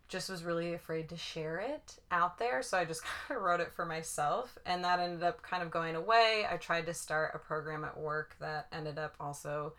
just 0.09 0.29
was 0.29 0.43
really 0.43 0.73
afraid 0.73 1.09
to 1.09 1.17
share 1.17 1.59
it 1.59 1.95
out 2.11 2.37
there. 2.37 2.61
So 2.61 2.77
I 2.77 2.85
just 2.85 3.03
kind 3.27 3.37
of 3.37 3.43
wrote 3.43 3.59
it 3.59 3.71
for 3.73 3.85
myself. 3.85 4.57
And 4.65 4.83
that 4.83 4.99
ended 4.99 5.23
up 5.23 5.41
kind 5.41 5.63
of 5.63 5.71
going 5.71 5.95
away. 5.95 6.45
I 6.49 6.57
tried 6.57 6.85
to 6.87 6.93
start 6.93 7.31
a 7.33 7.39
program 7.39 7.83
at 7.83 7.99
work 7.99 8.35
that 8.39 8.67
ended 8.71 8.97
up 8.97 9.15
also 9.19 9.73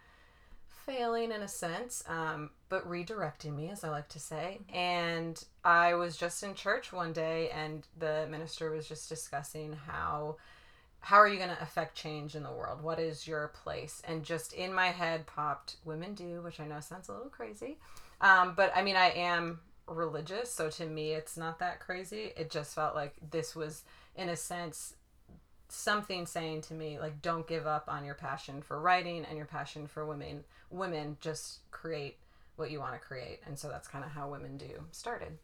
failing 0.86 1.32
in 1.32 1.42
a 1.42 1.48
sense, 1.48 2.02
um, 2.08 2.50
but 2.68 2.88
redirecting 2.88 3.56
me, 3.56 3.70
as 3.70 3.84
I 3.84 3.90
like 3.90 4.08
to 4.10 4.20
say. 4.20 4.60
And 4.72 5.42
I 5.64 5.94
was 5.94 6.16
just 6.16 6.42
in 6.42 6.54
church 6.54 6.92
one 6.92 7.12
day, 7.12 7.50
and 7.50 7.86
the 7.98 8.26
minister 8.30 8.70
was 8.70 8.88
just 8.88 9.08
discussing 9.08 9.74
how 9.86 10.36
how 11.04 11.16
are 11.16 11.28
you 11.28 11.36
going 11.36 11.50
to 11.50 11.62
affect 11.62 11.98
change 11.98 12.34
in 12.34 12.42
the 12.42 12.50
world? 12.50 12.82
What 12.82 12.98
is 12.98 13.28
your 13.28 13.48
place? 13.48 14.00
And 14.08 14.24
just 14.24 14.54
in 14.54 14.72
my 14.72 14.86
head 14.86 15.26
popped 15.26 15.76
women 15.84 16.14
do, 16.14 16.40
which 16.40 16.60
I 16.60 16.66
know 16.66 16.80
sounds 16.80 17.10
a 17.10 17.12
little 17.12 17.28
crazy. 17.28 17.76
Um, 18.22 18.54
but 18.56 18.72
I 18.74 18.82
mean, 18.82 18.96
I 18.96 19.10
am 19.10 19.60
religious, 19.86 20.50
so 20.50 20.70
to 20.70 20.86
me, 20.86 21.12
it's 21.12 21.36
not 21.36 21.58
that 21.58 21.78
crazy. 21.80 22.32
It 22.38 22.50
just 22.50 22.74
felt 22.74 22.94
like 22.94 23.16
this 23.30 23.54
was, 23.54 23.82
in 24.16 24.30
a 24.30 24.36
sense, 24.36 24.94
something 25.68 26.26
saying 26.26 26.60
to 26.60 26.74
me 26.74 26.98
like 26.98 27.20
don't 27.22 27.46
give 27.46 27.66
up 27.66 27.84
on 27.88 28.04
your 28.04 28.14
passion 28.14 28.62
for 28.62 28.80
writing 28.80 29.24
and 29.24 29.36
your 29.36 29.46
passion 29.46 29.86
for 29.86 30.04
women 30.04 30.44
women 30.70 31.16
just 31.20 31.58
create 31.70 32.16
what 32.56 32.70
you 32.70 32.78
want 32.78 32.92
to 32.92 32.98
create 32.98 33.40
and 33.46 33.58
so 33.58 33.68
that's 33.68 33.88
kind 33.88 34.04
of 34.04 34.10
how 34.10 34.28
women 34.30 34.56
do 34.56 34.68
started 34.92 35.36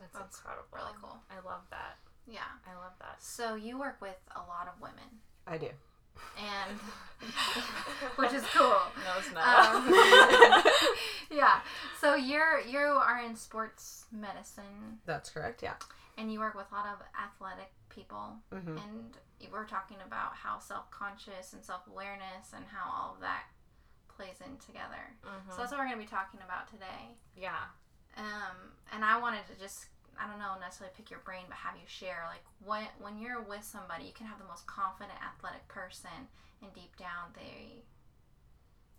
That's, 0.00 0.12
That's 0.14 0.38
incredible. 0.38 0.66
really 0.74 0.92
cool. 1.00 1.16
I 1.30 1.36
love 1.46 1.62
that. 1.70 1.96
Yeah. 2.26 2.50
I 2.66 2.74
love 2.82 2.92
that. 3.00 3.16
So 3.20 3.54
you 3.54 3.78
work 3.78 3.98
with 4.00 4.18
a 4.34 4.40
lot 4.40 4.68
of 4.72 4.80
women, 4.80 5.08
i 5.46 5.56
do 5.58 5.68
and 6.36 6.78
which 8.16 8.32
is 8.32 8.42
cool. 8.54 8.66
No, 9.04 9.18
it's 9.18 9.32
not. 9.32 9.74
Um, 9.74 9.88
yeah. 11.30 11.60
So 12.00 12.14
you're 12.16 12.60
you 12.60 12.78
are 12.78 13.22
in 13.24 13.36
sports 13.36 14.04
medicine, 14.12 14.98
that's 15.06 15.30
correct 15.30 15.62
yeah 15.62 15.74
and 16.18 16.30
you 16.32 16.38
work 16.40 16.54
with 16.54 16.66
a 16.70 16.74
lot 16.74 16.86
of 16.86 16.98
athletic 17.16 17.70
people, 17.88 18.36
hmm 18.52 18.76
and 18.76 19.16
were 19.50 19.64
talking 19.64 19.96
about 20.04 20.34
how 20.34 20.58
self 20.58 20.90
conscious 20.90 21.52
and 21.54 21.64
self 21.64 21.86
awareness 21.86 22.52
and 22.54 22.64
how 22.66 22.90
all 22.92 23.14
of 23.14 23.20
that 23.20 23.44
plays 24.08 24.40
in 24.44 24.56
together. 24.58 25.14
Mhm. 25.24 25.50
So 25.52 25.56
that's 25.58 25.70
what 25.70 25.78
we're 25.80 25.86
going 25.86 25.98
to 25.98 26.04
be 26.04 26.10
talking 26.10 26.40
about 26.42 26.68
today. 26.68 27.16
yeah. 27.36 27.64
Um, 28.16 28.74
and 28.92 29.04
I 29.04 29.18
wanted 29.18 29.46
to 29.46 29.54
just 29.54 29.86
I 30.20 30.26
don't 30.26 30.40
know 30.40 30.58
necessarily 30.58 30.92
pick 30.96 31.08
your 31.10 31.20
brain, 31.20 31.44
but 31.46 31.56
have 31.56 31.76
you 31.76 31.86
share 31.86 32.24
like 32.26 32.42
when 32.64 32.84
when 32.98 33.16
you're 33.18 33.40
with 33.40 33.62
somebody, 33.62 34.04
you 34.04 34.12
can 34.12 34.26
have 34.26 34.38
the 34.38 34.44
most 34.44 34.66
confident 34.66 35.16
athletic 35.22 35.66
person, 35.68 36.28
and 36.60 36.72
deep 36.74 36.96
down 36.96 37.32
they 37.34 37.84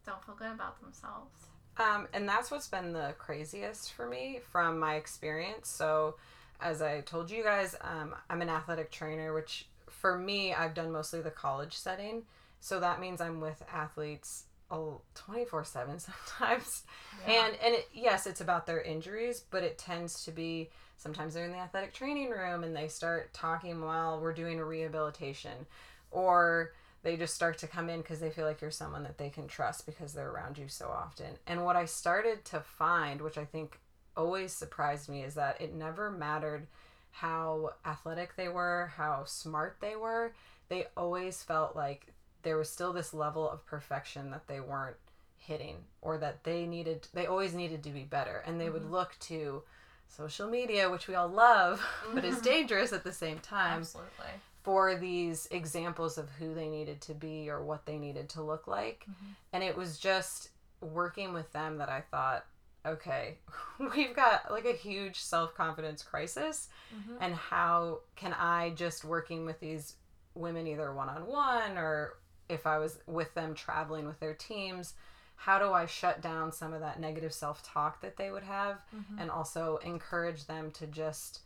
don't 0.05 0.23
feel 0.25 0.35
good 0.35 0.51
about 0.51 0.79
themselves. 0.81 1.35
Um, 1.77 2.07
and 2.13 2.27
that's 2.27 2.49
what's 2.51 2.67
been 2.67 2.93
the 2.93 3.13
craziest 3.17 3.93
for 3.93 4.07
me 4.07 4.39
from 4.51 4.79
my 4.79 4.95
experience. 4.95 5.69
So, 5.69 6.15
as 6.61 6.81
I 6.81 7.01
told 7.01 7.31
you 7.31 7.43
guys, 7.43 7.75
um, 7.81 8.15
I'm 8.29 8.41
an 8.41 8.49
athletic 8.49 8.91
trainer, 8.91 9.33
which 9.33 9.67
for 9.87 10.17
me, 10.17 10.53
I've 10.53 10.73
done 10.73 10.91
mostly 10.91 11.21
the 11.21 11.31
college 11.31 11.75
setting. 11.77 12.23
So 12.59 12.79
that 12.79 12.99
means 12.99 13.21
I'm 13.21 13.39
with 13.39 13.63
athletes 13.71 14.43
24 14.69 15.63
7 15.63 15.99
sometimes. 16.37 16.83
And, 17.27 17.55
and 17.63 17.75
it, 17.75 17.89
yes, 17.93 18.27
it's 18.27 18.41
about 18.41 18.65
their 18.65 18.81
injuries, 18.81 19.43
but 19.51 19.63
it 19.63 19.77
tends 19.77 20.23
to 20.25 20.31
be 20.31 20.69
sometimes 20.97 21.33
they're 21.33 21.45
in 21.45 21.51
the 21.51 21.57
athletic 21.57 21.93
training 21.93 22.29
room 22.29 22.63
and 22.63 22.75
they 22.75 22.87
start 22.87 23.33
talking 23.33 23.81
while 23.81 24.19
we're 24.19 24.33
doing 24.33 24.59
a 24.59 24.65
rehabilitation. 24.65 25.65
Or 26.11 26.73
they 27.03 27.15
just 27.15 27.33
start 27.33 27.57
to 27.59 27.67
come 27.67 27.89
in 27.89 28.01
because 28.01 28.19
they 28.19 28.29
feel 28.29 28.45
like 28.45 28.61
you're 28.61 28.71
someone 28.71 29.03
that 29.03 29.17
they 29.17 29.29
can 29.29 29.47
trust 29.47 29.85
because 29.85 30.13
they're 30.13 30.29
around 30.29 30.57
you 30.57 30.67
so 30.67 30.89
often. 30.89 31.37
And 31.47 31.63
what 31.63 31.75
I 31.75 31.85
started 31.85 32.43
to 32.45 32.59
find, 32.59 33.21
which 33.21 33.37
I 33.37 33.45
think 33.45 33.79
always 34.19 34.51
surprised 34.53 35.09
me, 35.09 35.23
is 35.23 35.35
that 35.35 35.59
it 35.61 35.73
never 35.73 36.11
mattered 36.11 36.67
how 37.11 37.71
athletic 37.85 38.35
they 38.35 38.49
were, 38.49 38.91
how 38.95 39.23
smart 39.25 39.77
they 39.79 39.95
were. 39.95 40.33
They 40.67 40.85
always 40.95 41.41
felt 41.41 41.75
like 41.75 42.13
there 42.43 42.57
was 42.57 42.69
still 42.69 42.93
this 42.93 43.13
level 43.13 43.49
of 43.49 43.65
perfection 43.65 44.29
that 44.31 44.47
they 44.47 44.59
weren't 44.59 44.97
hitting 45.37 45.77
or 46.01 46.17
that 46.17 46.43
they 46.43 46.67
needed 46.67 47.07
they 47.13 47.25
always 47.25 47.53
needed 47.53 47.81
to 47.81 47.89
be 47.89 48.03
better 48.03 48.43
and 48.45 48.59
they 48.59 48.69
would 48.69 48.83
mm-hmm. 48.83 48.91
look 48.91 49.15
to 49.19 49.63
social 50.07 50.47
media 50.47 50.89
which 50.89 51.07
we 51.07 51.15
all 51.15 51.29
love 51.29 51.83
but 52.13 52.25
is 52.25 52.39
dangerous 52.41 52.91
at 52.91 53.03
the 53.03 53.11
same 53.11 53.39
time 53.39 53.79
Absolutely. 53.79 54.31
for 54.63 54.95
these 54.95 55.47
examples 55.51 56.17
of 56.17 56.29
who 56.31 56.53
they 56.53 56.67
needed 56.67 57.01
to 57.01 57.13
be 57.13 57.49
or 57.49 57.63
what 57.63 57.85
they 57.85 57.97
needed 57.97 58.29
to 58.29 58.41
look 58.41 58.67
like. 58.67 59.05
Mm-hmm. 59.09 59.31
And 59.53 59.63
it 59.63 59.75
was 59.75 59.97
just 59.97 60.49
working 60.81 61.33
with 61.33 61.51
them 61.53 61.77
that 61.77 61.89
I 61.89 62.01
thought, 62.01 62.45
okay, 62.85 63.37
we've 63.95 64.15
got 64.15 64.51
like 64.51 64.65
a 64.65 64.73
huge 64.73 65.19
self 65.19 65.55
confidence 65.55 66.03
crisis. 66.03 66.69
Mm-hmm. 66.95 67.21
And 67.21 67.35
how 67.35 67.99
can 68.15 68.33
I 68.33 68.71
just 68.71 69.03
working 69.03 69.45
with 69.45 69.59
these 69.59 69.95
women 70.35 70.67
either 70.67 70.93
one 70.93 71.09
on 71.09 71.25
one 71.25 71.77
or 71.77 72.17
if 72.47 72.65
I 72.65 72.77
was 72.77 72.99
with 73.05 73.33
them 73.33 73.53
traveling 73.53 74.07
with 74.07 74.19
their 74.19 74.33
teams? 74.33 74.93
How 75.35 75.57
do 75.57 75.71
I 75.71 75.85
shut 75.85 76.21
down 76.21 76.51
some 76.51 76.73
of 76.73 76.81
that 76.81 76.99
negative 76.99 77.33
self 77.33 77.63
talk 77.63 78.01
that 78.01 78.17
they 78.17 78.31
would 78.31 78.43
have 78.43 78.83
mm-hmm. 78.95 79.19
and 79.19 79.31
also 79.31 79.79
encourage 79.85 80.47
them 80.47 80.71
to 80.71 80.87
just 80.87 81.41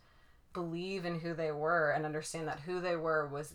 believe 0.52 1.04
in 1.04 1.18
who 1.18 1.34
they 1.34 1.50
were 1.50 1.90
and 1.90 2.04
understand 2.04 2.48
that 2.48 2.60
who 2.60 2.80
they 2.80 2.96
were 2.96 3.26
was 3.28 3.54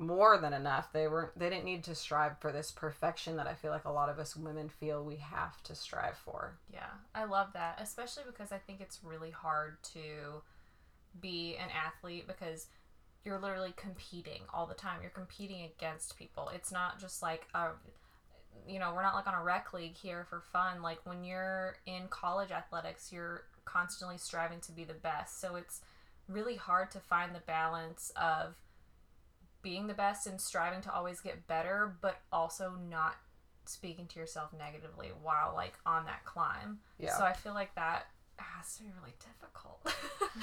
more 0.00 0.38
than 0.38 0.52
enough. 0.52 0.92
They 0.92 1.06
weren't 1.06 1.38
they 1.38 1.50
didn't 1.50 1.64
need 1.64 1.84
to 1.84 1.94
strive 1.94 2.38
for 2.38 2.52
this 2.52 2.70
perfection 2.70 3.36
that 3.36 3.46
I 3.46 3.54
feel 3.54 3.70
like 3.70 3.84
a 3.84 3.92
lot 3.92 4.08
of 4.08 4.18
us 4.18 4.34
women 4.34 4.68
feel 4.68 5.04
we 5.04 5.16
have 5.16 5.62
to 5.64 5.74
strive 5.74 6.16
for. 6.16 6.58
Yeah, 6.72 6.90
I 7.14 7.24
love 7.24 7.48
that, 7.54 7.78
especially 7.80 8.24
because 8.26 8.50
I 8.50 8.58
think 8.58 8.80
it's 8.80 9.00
really 9.04 9.30
hard 9.30 9.82
to 9.94 10.42
be 11.20 11.56
an 11.56 11.68
athlete 11.70 12.26
because 12.26 12.66
you're 13.24 13.38
literally 13.38 13.74
competing 13.76 14.40
all 14.54 14.66
the 14.66 14.74
time. 14.74 15.00
You're 15.02 15.10
competing 15.10 15.64
against 15.64 16.18
people. 16.18 16.50
It's 16.54 16.72
not 16.72 16.98
just 16.98 17.22
like 17.22 17.46
a 17.54 17.68
you 18.66 18.78
know, 18.78 18.92
we're 18.94 19.02
not 19.02 19.14
like 19.14 19.26
on 19.26 19.34
a 19.34 19.42
rec 19.42 19.72
league 19.72 19.96
here 19.96 20.26
for 20.28 20.42
fun. 20.52 20.82
Like 20.82 20.98
when 21.04 21.24
you're 21.24 21.76
in 21.86 22.08
college 22.08 22.50
athletics, 22.50 23.12
you're 23.12 23.44
constantly 23.64 24.18
striving 24.18 24.60
to 24.60 24.72
be 24.72 24.84
the 24.84 24.94
best. 24.94 25.40
So 25.40 25.56
it's 25.56 25.80
really 26.28 26.56
hard 26.56 26.90
to 26.92 27.00
find 27.00 27.34
the 27.34 27.40
balance 27.40 28.12
of 28.16 28.54
being 29.62 29.86
the 29.86 29.94
best 29.94 30.26
and 30.26 30.40
striving 30.40 30.80
to 30.82 30.92
always 30.92 31.20
get 31.20 31.46
better, 31.46 31.96
but 32.00 32.20
also 32.32 32.74
not 32.88 33.16
speaking 33.64 34.06
to 34.06 34.18
yourself 34.18 34.50
negatively 34.56 35.10
while 35.22 35.52
like 35.54 35.74
on 35.86 36.04
that 36.06 36.24
climb. 36.24 36.78
Yeah. 36.98 37.16
So 37.16 37.24
I 37.24 37.32
feel 37.32 37.54
like 37.54 37.74
that 37.74 38.06
has 38.36 38.76
to 38.76 38.82
be 38.82 38.90
really 39.00 39.14
difficult. 39.20 39.80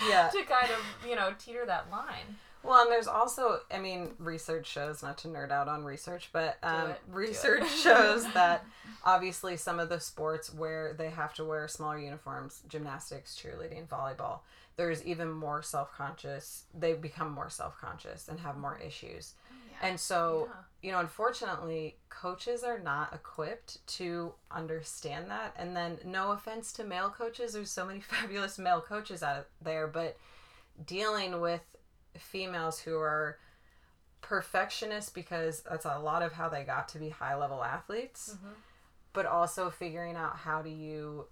Yeah. 0.08 0.28
to 0.28 0.44
kind 0.44 0.70
of, 0.70 1.10
you 1.10 1.16
know, 1.16 1.34
teeter 1.40 1.66
that 1.66 1.90
line. 1.90 2.36
Well, 2.68 2.82
and 2.84 2.92
there's 2.92 3.08
also, 3.08 3.62
I 3.72 3.80
mean, 3.80 4.10
research 4.20 4.68
shows, 4.68 5.02
not 5.02 5.18
to 5.20 5.28
nerd 5.30 5.52
out 5.52 5.68
on 5.68 5.84
research, 5.86 6.30
but 6.34 6.58
um, 6.64 6.92
it. 6.92 7.00
Research 7.10 7.70
shows 7.84 8.32
that 8.34 8.66
obviously 9.06 9.56
some 9.56 9.80
of 9.80 9.90
the 9.90 10.00
sports 10.00 10.54
where 10.54 10.94
they 10.94 11.10
have 11.10 11.34
to 11.36 11.46
wear 11.46 11.68
smaller 11.68 11.98
uniforms, 11.98 12.62
gymnastics, 12.68 13.40
cheerleading, 13.42 13.88
volleyball, 13.88 14.40
there's 14.76 15.04
even 15.06 15.32
more 15.32 15.62
self 15.64 15.92
conscious, 15.96 16.66
they 16.78 16.94
become 16.94 17.32
more 17.32 17.50
self 17.50 17.80
conscious 17.80 18.28
and 18.28 18.40
have 18.42 18.58
more 18.58 18.78
issues. 18.86 19.34
Yeah. 19.72 19.88
And 19.90 20.00
so, 20.00 20.50
Yeah. 20.50 20.62
you 20.82 20.92
know, 20.92 21.00
unfortunately, 21.00 21.96
coaches 22.10 22.64
are 22.64 22.80
not 22.80 23.14
equipped 23.14 23.86
to 23.98 24.34
understand 24.52 25.32
that. 25.32 25.54
And 25.58 25.76
then, 25.76 26.00
no 26.04 26.32
offense 26.32 26.74
to 26.74 26.84
male 26.84 27.10
coaches, 27.10 27.54
there's 27.54 27.72
so 27.72 27.86
many 27.86 28.00
fabulous 28.02 28.58
male 28.60 28.82
coaches 28.82 29.24
out 29.24 29.48
there, 29.62 29.88
but 29.88 30.18
dealing 30.86 31.40
with 31.42 31.62
females 32.18 32.80
who 32.80 32.98
are 32.98 33.38
perfectionists 34.22 35.10
because 35.10 35.62
that's 35.70 35.86
a 35.86 36.00
lot 36.00 36.22
of 36.22 36.34
how 36.34 36.50
they 36.50 36.64
got 36.64 36.90
to 36.90 37.00
be 37.00 37.10
high 37.10 37.36
level 37.36 37.64
athletes, 37.64 38.36
mm-hmm. 38.36 38.54
but 39.14 39.26
also 39.26 39.70
figuring 39.70 40.16
out 40.16 40.38
how 40.38 40.62
do 40.62 40.70
you 40.70 41.28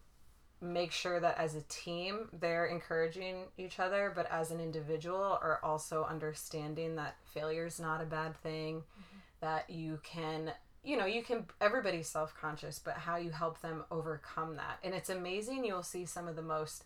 make 0.61 0.91
sure 0.91 1.19
that 1.19 1.37
as 1.37 1.53
a 1.53 1.61
team 1.63 2.29
they're 2.39 2.65
encouraging 2.65 3.43
each 3.57 3.77
other 3.77 4.11
but 4.15 4.25
as 4.31 4.51
an 4.51 4.59
individual 4.59 5.37
are 5.41 5.59
also 5.61 6.05
understanding 6.05 6.95
that 6.95 7.17
failure 7.33 7.65
is 7.65 7.79
not 7.79 8.01
a 8.01 8.05
bad 8.05 8.35
thing 8.37 8.77
mm-hmm. 8.77 9.17
that 9.41 9.69
you 9.69 9.99
can 10.01 10.51
you 10.85 10.95
know 10.95 11.05
you 11.05 11.23
can 11.23 11.45
everybody's 11.59 12.07
self-conscious 12.07 12.79
but 12.79 12.93
how 12.93 13.17
you 13.17 13.31
help 13.31 13.59
them 13.61 13.83
overcome 13.91 14.55
that. 14.55 14.79
And 14.83 14.93
it's 14.93 15.09
amazing 15.09 15.65
you'll 15.65 15.83
see 15.83 16.05
some 16.05 16.27
of 16.27 16.35
the 16.35 16.41
most 16.41 16.83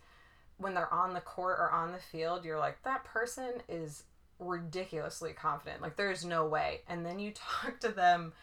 when 0.60 0.76
they're 0.76 0.94
on 0.94 1.14
the 1.14 1.22
court 1.22 1.58
or 1.60 1.72
on 1.72 1.92
the 1.92 2.00
field 2.00 2.46
you're 2.46 2.60
like 2.60 2.82
that 2.84 3.04
person 3.04 3.54
is 3.68 4.04
ridiculously 4.40 5.34
confident. 5.34 5.82
Like 5.82 5.96
there's 5.96 6.26
no 6.26 6.46
way. 6.48 6.82
And 6.88 7.06
then 7.06 7.20
you 7.20 7.32
talk 7.64 7.80
to 7.82 7.90
them 7.90 8.34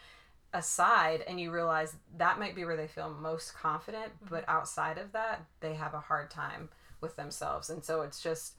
aside 0.52 1.24
and 1.26 1.40
you 1.40 1.50
realize 1.50 1.96
that 2.16 2.38
might 2.38 2.54
be 2.54 2.64
where 2.64 2.76
they 2.76 2.86
feel 2.86 3.10
most 3.10 3.54
confident 3.54 4.06
mm-hmm. 4.06 4.26
but 4.30 4.44
outside 4.48 4.96
of 4.96 5.12
that 5.12 5.44
they 5.60 5.74
have 5.74 5.92
a 5.92 6.00
hard 6.00 6.30
time 6.30 6.68
with 7.00 7.16
themselves. 7.16 7.70
And 7.70 7.84
so 7.84 8.02
it's 8.02 8.22
just 8.22 8.54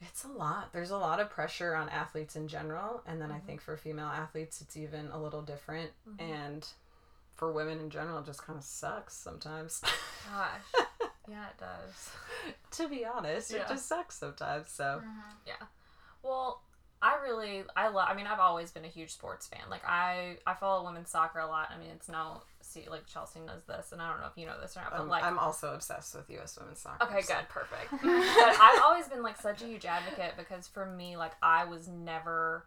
it's 0.00 0.24
a 0.24 0.28
lot. 0.28 0.72
There's 0.72 0.90
a 0.90 0.96
lot 0.96 1.20
of 1.20 1.30
pressure 1.30 1.76
on 1.76 1.88
athletes 1.88 2.34
in 2.34 2.48
general. 2.48 3.02
And 3.06 3.20
then 3.20 3.30
i 3.30 3.36
mm-hmm. 3.36 3.46
think 3.46 3.60
for 3.60 3.76
female 3.76 4.06
athletes 4.06 4.60
it's 4.60 4.76
even 4.76 5.08
a 5.12 5.20
little 5.20 5.42
different. 5.42 5.90
Mm-hmm. 6.08 6.32
And 6.32 6.66
for 7.34 7.50
women 7.50 7.80
in 7.80 7.88
general 7.88 8.18
it 8.18 8.26
just 8.26 8.44
kind 8.44 8.58
of 8.58 8.64
sucks 8.64 9.14
sometimes. 9.16 9.80
Gosh. 10.32 10.86
Yeah, 11.32 11.46
it 11.48 11.58
does. 11.58 12.10
to 12.78 12.88
be 12.88 13.04
honest 13.04 13.52
it 13.52 13.64
just 13.68 13.86
sucks 13.88 14.16
sometimes 14.18 14.68
so 14.68 15.00
Yeah. 15.46 15.54
Well, 16.22 16.62
I 17.00 17.18
really 17.22 17.64
I 17.76 17.88
love 17.88 18.06
I 18.08 18.14
mean 18.14 18.26
I've 18.26 18.38
always 18.38 18.70
been 18.70 18.84
a 18.84 18.88
huge 18.88 19.10
sports 19.10 19.48
fan. 19.48 19.62
Like 19.70 19.82
I 19.86 20.36
I 20.46 20.54
follow 20.54 20.84
women's 20.84 21.10
soccer 21.10 21.40
a 21.40 21.46
lot. 21.46 21.70
I 21.74 21.78
mean 21.78 21.90
it's 21.94 22.08
no 22.08 22.42
see 22.60 22.84
like 22.88 23.06
Chelsea 23.06 23.40
knows 23.40 23.62
this 23.66 23.90
and 23.92 24.00
I 24.00 24.08
don't 24.10 24.20
know 24.20 24.26
if 24.28 24.36
you 24.36 24.46
know 24.46 24.60
this 24.60 24.76
or 24.76 24.82
not, 24.82 24.92
but 24.92 25.00
Um, 25.00 25.08
like 25.08 25.24
I'm 25.24 25.38
also 25.38 25.74
obsessed 25.74 26.14
with 26.14 26.30
U.S. 26.30 26.56
women's 26.60 26.78
soccer. 26.78 27.04
Okay, 27.06 27.22
so- 27.22 27.34
good, 27.34 27.48
perfect. 27.48 27.90
but 27.90 28.00
I've 28.60 28.82
always 28.86 29.08
been 29.08 29.22
like 29.22 29.40
such 29.40 29.62
a 29.62 29.66
huge 29.66 29.84
advocate 29.84 30.34
because 30.38 30.68
for 30.68 30.86
me, 30.86 31.16
like 31.16 31.32
I 31.42 31.64
was 31.64 31.88
never 31.88 32.66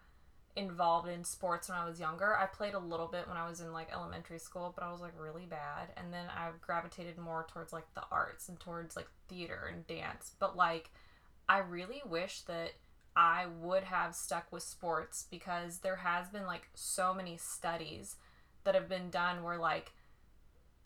involved 0.56 1.10
in 1.10 1.24
sports 1.24 1.68
when 1.68 1.78
I 1.78 1.88
was 1.88 2.00
younger. 2.00 2.36
I 2.38 2.46
played 2.46 2.74
a 2.74 2.80
little 2.80 3.08
bit 3.08 3.28
when 3.28 3.38
I 3.38 3.48
was 3.48 3.60
in 3.60 3.74
like 3.74 3.92
elementary 3.92 4.40
school, 4.40 4.74
but 4.76 4.86
I 4.86 4.92
was 4.92 5.02
like 5.02 5.14
really 5.20 5.46
bad. 5.46 5.90
And 5.98 6.14
then 6.14 6.26
I 6.30 6.50
gravitated 6.62 7.18
more 7.18 7.46
towards 7.52 7.74
like 7.74 7.94
the 7.94 8.04
arts 8.12 8.48
and 8.48 8.60
towards 8.60 8.96
like 8.96 9.08
theater 9.28 9.70
and 9.72 9.86
dance. 9.86 10.32
But 10.40 10.56
like 10.56 10.92
I 11.50 11.60
really 11.60 12.02
wish 12.06 12.42
that 12.42 12.72
I 13.16 13.46
would 13.62 13.84
have 13.84 14.16
stuck 14.16 14.52
with 14.52 14.64
sports 14.64 15.26
because 15.30 15.80
there 15.80 15.98
has 15.98 16.30
been 16.30 16.46
like 16.46 16.70
so 16.74 17.14
many 17.14 17.38
studies 17.38 18.16
that 18.64 18.76
have 18.76 18.90
been 18.90 19.10
done 19.10 19.44
where 19.44 19.58
like 19.58 19.92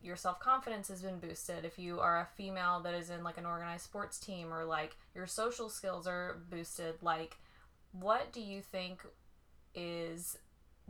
your 0.02 0.16
self 0.16 0.40
confidence 0.40 0.88
has 0.88 1.02
been 1.02 1.20
boosted 1.20 1.66
if 1.66 1.78
you 1.78 2.00
are 2.00 2.20
a 2.20 2.28
female 2.38 2.80
that 2.82 2.94
is 2.94 3.10
in 3.10 3.24
like 3.24 3.38
an 3.38 3.46
organized 3.46 3.84
sports 3.84 4.18
team 4.18 4.54
or 4.54 4.64
like 4.64 4.96
your 5.14 5.28
social 5.28 5.70
skills 5.70 6.08
are 6.08 6.40
boosted 6.50 6.96
like 7.02 7.38
what 7.92 8.32
do 8.32 8.42
you 8.42 8.62
think 8.62 9.02
is 9.80 10.38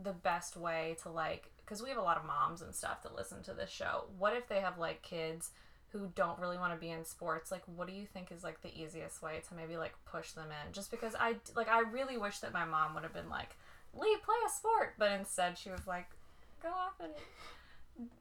the 0.02 0.12
best 0.12 0.56
way 0.56 0.96
to 1.02 1.10
like 1.10 1.50
because 1.64 1.82
we 1.82 1.88
have 1.88 1.98
a 1.98 2.02
lot 2.02 2.16
of 2.16 2.24
moms 2.24 2.62
and 2.62 2.74
stuff 2.74 3.02
that 3.04 3.14
listen 3.14 3.42
to 3.44 3.54
this 3.54 3.70
show. 3.70 4.04
What 4.18 4.34
if 4.34 4.48
they 4.48 4.60
have 4.60 4.78
like 4.78 5.02
kids 5.02 5.50
who 5.92 6.10
don't 6.14 6.38
really 6.38 6.56
want 6.58 6.72
to 6.72 6.78
be 6.80 6.90
in 6.90 7.04
sports? 7.04 7.50
Like 7.50 7.62
what 7.66 7.86
do 7.86 7.94
you 7.94 8.06
think 8.06 8.32
is 8.32 8.42
like 8.42 8.60
the 8.62 8.76
easiest 8.76 9.22
way 9.22 9.40
to 9.48 9.54
maybe 9.54 9.76
like 9.76 9.94
push 10.04 10.32
them 10.32 10.46
in? 10.48 10.72
Just 10.72 10.90
because 10.90 11.14
i 11.18 11.36
like 11.54 11.68
i 11.68 11.80
really 11.80 12.16
wish 12.18 12.38
that 12.40 12.52
my 12.52 12.64
mom 12.64 12.94
would 12.94 13.02
have 13.04 13.14
been 13.14 13.28
like 13.28 13.56
lee 13.94 14.16
play 14.24 14.36
a 14.46 14.50
sport. 14.50 14.94
But 14.98 15.12
instead 15.12 15.56
she 15.56 15.70
was 15.70 15.86
like 15.86 16.08
go 16.62 16.68
off 16.68 16.94
and 17.00 17.12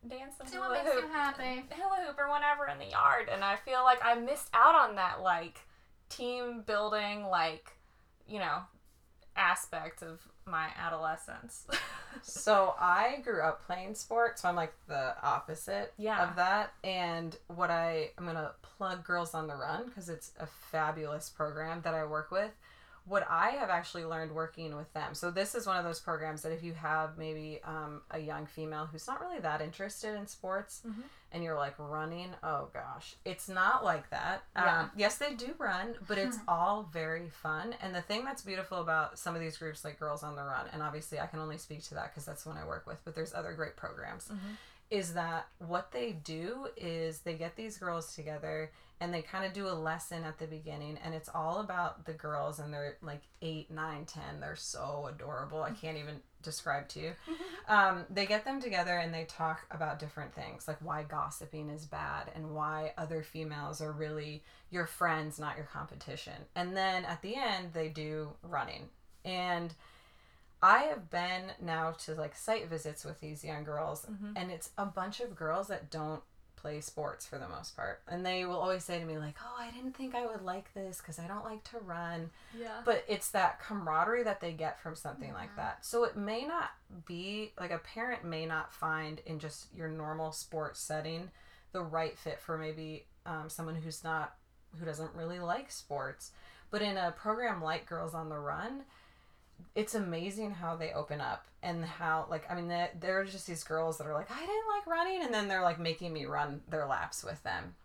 dance 0.08 0.36
and 0.40 0.52
Do 0.52 0.58
hula 0.58 0.70
what 0.70 0.84
makes 0.84 0.96
you 0.96 1.02
hoop 1.02 1.12
happy. 1.12 1.64
hula 1.72 2.06
hoop 2.06 2.20
or 2.20 2.30
whatever 2.30 2.68
in 2.68 2.78
the 2.78 2.92
yard. 2.92 3.30
And 3.34 3.44
i 3.44 3.56
feel 3.56 3.84
like 3.84 4.00
i 4.04 4.16
missed 4.16 4.50
out 4.54 4.76
on 4.76 4.96
that 4.96 5.22
like 5.22 5.60
team 6.10 6.64
building 6.66 7.24
like 7.24 7.72
you 8.28 8.40
know 8.40 8.60
aspect 9.40 10.02
of 10.04 10.20
my 10.46 10.68
adolescence 10.78 11.66
So 12.24 12.74
I 12.80 13.18
grew 13.24 13.42
up 13.44 13.66
playing 13.66 13.94
sports, 13.96 14.42
so 14.42 14.50
I'm 14.50 14.56
like 14.56 14.74
the 14.88 15.14
opposite 15.24 15.94
Yeah. 15.98 16.28
of 16.30 16.36
that. 16.36 16.74
And 16.84 17.36
what 17.48 17.70
I 17.72 18.10
I'm 18.18 18.26
gonna 18.26 18.52
plug 18.62 19.04
Girls 19.06 19.34
on 19.34 19.48
the 19.48 19.56
Run 19.56 19.86
because 19.86 20.10
it's 20.10 20.32
a 20.40 20.46
fabulous 20.48 21.30
program 21.30 21.82
that 21.84 21.94
I 21.94 22.04
work 22.06 22.32
with. 22.32 22.52
What 23.10 23.26
I 23.30 23.50
have 23.60 23.70
actually 23.70 24.06
learned 24.06 24.32
working 24.34 24.76
with 24.78 24.92
them. 24.94 25.14
So 25.16 25.32
this 25.32 25.56
is 25.56 25.66
one 25.66 25.78
of 25.78 25.84
those 25.84 26.00
programs 26.00 26.44
that 26.44 26.52
if 26.52 26.64
you 26.64 26.74
have 26.74 27.18
maybe 27.18 27.60
um, 27.66 28.02
a 28.12 28.20
young 28.20 28.46
female 28.46 28.88
who's 28.92 29.08
not 29.08 29.20
really 29.20 29.40
that 29.40 29.62
interested 29.62 30.16
in 30.16 30.28
sports, 30.28 30.82
and 31.32 31.44
you're 31.44 31.58
like 31.58 31.76
running, 31.78 32.30
oh 32.44 32.70
gosh, 32.74 33.16
it's 33.26 33.50
not 33.50 33.84
like 33.84 34.10
that. 34.12 34.44
Yeah. 34.56 34.82
Um, 34.82 34.92
yes, 34.96 35.18
they 35.18 35.34
do 35.34 35.54
run, 35.58 35.96
but 36.08 36.18
it's 36.18 36.38
all 36.48 36.90
very 36.94 37.30
fun. 37.30 37.76
And 37.82 37.94
the 37.94 38.02
thing 38.02 38.24
that's 38.26 38.42
beautiful 38.44 38.80
about 38.82 39.18
some 39.20 39.36
of 39.36 39.42
these 39.42 39.58
groups, 39.58 39.84
like 39.84 40.00
Girls 40.00 40.24
on 40.24 40.36
the 40.36 40.44
Run, 40.44 40.68
and 40.74 40.82
obviously 40.82 41.20
I 41.20 41.28
can 41.28 41.40
only 41.40 41.58
speak 41.58 41.84
to 41.86 41.96
that 41.96 42.12
because 42.12 42.26
that's 42.26 42.44
the 42.44 42.50
one 42.50 42.58
I 42.58 42.66
work 42.66 42.86
with, 42.88 43.00
but 43.06 43.16
there's 43.16 43.34
other 43.34 43.54
great 43.54 43.76
programs, 43.76 44.32
is 44.90 45.14
that 45.14 45.48
what 45.60 45.92
they 45.92 46.14
do 46.24 46.68
is 46.76 47.20
they 47.20 47.36
get 47.36 47.56
these 47.56 47.78
girls 47.78 48.16
together 48.16 48.72
and 49.00 49.14
they 49.14 49.22
kind 49.22 49.46
of 49.46 49.54
do 49.54 49.68
a 49.68 49.72
lesson 49.74 50.24
at 50.24 50.40
the 50.40 50.48
beginning 50.48 50.98
and 51.04 51.14
it's 51.14 51.30
all 51.34 51.60
about 51.60 52.06
the 52.06 52.14
girls 52.14 52.60
and 52.60 52.74
they're 52.74 52.98
like 53.02 53.22
eight 53.42 53.72
nine 53.72 54.06
ten 54.06 54.40
they're 54.40 54.56
so 54.56 55.08
adorable 55.10 55.62
i 55.62 55.72
can't 55.72 55.98
even 55.98 56.16
describe 56.42 56.88
to 56.90 57.00
you. 57.00 57.12
Um, 57.68 58.06
they 58.10 58.26
get 58.26 58.46
them 58.46 58.60
together 58.60 58.98
and 58.98 59.14
they 59.14 59.26
talk 59.26 59.60
about 59.70 60.00
different 60.00 60.34
things 60.34 60.68
like 60.68 60.78
why 60.82 61.04
gossiping 61.04 61.70
is 61.70 61.86
bad 61.86 62.32
and 62.34 62.56
why 62.56 62.94
other 62.98 63.22
females 63.22 63.80
are 63.80 63.92
really 63.92 64.42
your 64.72 64.88
friends 64.88 65.38
not 65.38 65.56
your 65.56 65.68
competition. 65.68 66.34
And 66.56 66.76
then 66.76 67.06
at 67.06 67.22
the 67.22 67.36
end 67.36 67.74
they 67.74 67.90
do 67.90 68.32
running. 68.42 68.90
And 69.24 69.72
I 70.62 70.80
have 70.84 71.10
been 71.10 71.52
now 71.62 71.92
to 72.06 72.16
like 72.16 72.36
site 72.36 72.68
visits 72.70 73.06
with 73.06 73.20
these 73.22 73.44
young 73.44 73.64
girls, 73.64 74.06
and 74.36 74.52
it's 74.52 74.72
a 74.78 74.86
bunch 74.86 75.20
of 75.20 75.36
girls 75.36 75.68
that 75.68 75.90
don't 75.90 76.22
play 76.58 76.82
sports 76.82 77.26
for 77.26 77.38
the 77.38 77.48
most 77.48 77.74
part. 77.78 78.02
And 78.10 78.26
they 78.26 78.44
will 78.44 78.58
always 78.58 78.84
say 78.84 79.00
to 79.00 79.06
me, 79.06 79.18
like, 79.18 79.36
oh, 79.42 79.56
I 79.58 79.72
didn't 79.72 79.96
think 79.96 80.14
I 80.14 80.26
would 80.26 80.42
like 80.42 80.74
this 80.74 80.98
because 80.98 81.18
I 81.18 81.26
don't 81.26 81.46
like 81.46 81.64
to 81.72 81.78
run. 81.80 82.32
yeah 82.58 82.82
But 82.84 83.06
it's 83.08 83.30
that 83.32 83.62
camaraderie 83.62 84.24
that 84.24 84.42
they 84.42 84.52
get 84.52 84.78
from 84.82 84.96
something 84.96 85.32
like 85.34 85.56
that. 85.56 85.86
So 85.86 86.04
it 86.04 86.18
may 86.18 86.44
not 86.46 86.72
be 87.06 87.54
like 87.58 87.72
a 87.72 87.78
parent 87.78 88.26
may 88.26 88.46
not 88.46 88.74
find 88.74 89.22
in 89.26 89.40
just 89.40 89.74
your 89.74 89.88
normal 89.88 90.34
sports 90.34 90.82
setting 90.82 91.32
the 91.72 91.82
right 91.82 92.18
fit 92.18 92.42
for 92.42 92.58
maybe 92.58 93.06
um, 93.26 93.48
someone 93.48 93.76
who's 93.76 94.04
not, 94.04 94.34
who 94.78 94.86
doesn't 94.86 95.16
really 95.16 95.40
like 95.40 95.72
sports. 95.72 96.32
But 96.72 96.82
in 96.82 96.98
a 96.98 97.12
program 97.12 97.64
like 97.64 97.86
Girls 97.86 98.14
on 98.14 98.28
the 98.28 98.38
Run, 98.38 98.82
it's 99.76 99.96
amazing 99.96 100.52
how 100.52 100.76
they 100.76 100.92
open 100.94 101.22
up 101.22 101.46
and 101.62 101.84
how 101.84 102.26
like 102.30 102.50
i 102.50 102.56
mean 102.56 102.68
there 102.68 102.90
there 103.00 103.20
are 103.20 103.26
just 103.26 103.48
these 103.48 103.64
girls 103.64 103.98
that 103.98 104.08
are 104.08 104.14
like 104.14 104.32
i 104.32 104.40
didn't 104.40 104.68
like 104.76 104.88
running 104.88 105.24
and 105.24 105.34
then 105.34 105.48
they're 105.48 105.62
like 105.62 105.80
making 105.80 106.12
me 106.14 106.26
run 106.26 106.62
their 106.70 106.86
laps 106.86 107.24
with 107.24 107.42
them. 107.44 107.76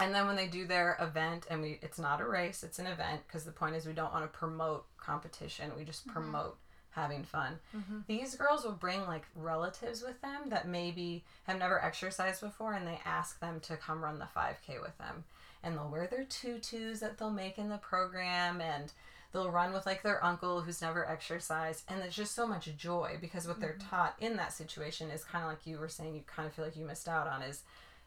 And 0.00 0.12
then 0.12 0.26
when 0.26 0.34
they 0.34 0.48
do 0.48 0.66
their 0.66 0.96
event 1.00 1.46
and 1.48 1.62
we 1.62 1.78
it's 1.82 1.98
not 1.98 2.20
a 2.20 2.26
race 2.26 2.64
it's 2.64 2.80
an 2.80 2.88
event 2.88 3.20
because 3.26 3.44
the 3.44 3.52
point 3.52 3.76
is 3.76 3.86
we 3.86 3.92
don't 3.92 4.12
want 4.12 4.24
to 4.24 4.38
promote 4.38 4.84
competition 4.96 5.70
we 5.76 5.84
just 5.84 6.02
mm-hmm. 6.02 6.14
promote 6.14 6.58
having 6.92 7.24
fun. 7.24 7.58
Mm-hmm. 7.76 7.98
These 8.06 8.34
girls 8.36 8.64
will 8.64 8.72
bring 8.72 9.02
like 9.06 9.24
relatives 9.34 10.02
with 10.02 10.20
them 10.20 10.50
that 10.50 10.68
maybe 10.68 11.24
have 11.44 11.58
never 11.58 11.82
exercised 11.82 12.40
before 12.40 12.74
and 12.74 12.86
they 12.86 13.00
ask 13.04 13.40
them 13.40 13.60
to 13.60 13.76
come 13.76 14.02
run 14.02 14.18
the 14.18 14.28
5k 14.36 14.80
with 14.80 14.96
them. 14.98 15.24
And 15.62 15.76
they'll 15.76 15.90
wear 15.90 16.06
their 16.06 16.24
tutus 16.24 17.00
that 17.00 17.18
they'll 17.18 17.30
make 17.30 17.58
in 17.58 17.68
the 17.68 17.78
program 17.78 18.60
and 18.60 18.92
they'll 19.32 19.50
run 19.50 19.72
with 19.72 19.86
like 19.86 20.02
their 20.02 20.22
uncle 20.24 20.60
who's 20.60 20.82
never 20.82 21.08
exercised 21.08 21.84
and 21.88 22.00
there's 22.00 22.14
just 22.14 22.34
so 22.34 22.46
much 22.46 22.68
joy 22.76 23.16
because 23.20 23.48
what 23.48 23.60
they're 23.60 23.78
taught 23.90 24.14
in 24.20 24.36
that 24.36 24.52
situation 24.52 25.10
is 25.10 25.24
kind 25.24 25.44
of 25.44 25.50
like 25.50 25.66
you 25.66 25.78
were 25.78 25.88
saying 25.88 26.14
you 26.14 26.22
kind 26.26 26.46
of 26.46 26.54
feel 26.54 26.64
like 26.64 26.76
you 26.76 26.84
missed 26.84 27.08
out 27.08 27.26
on 27.26 27.42
is 27.42 27.62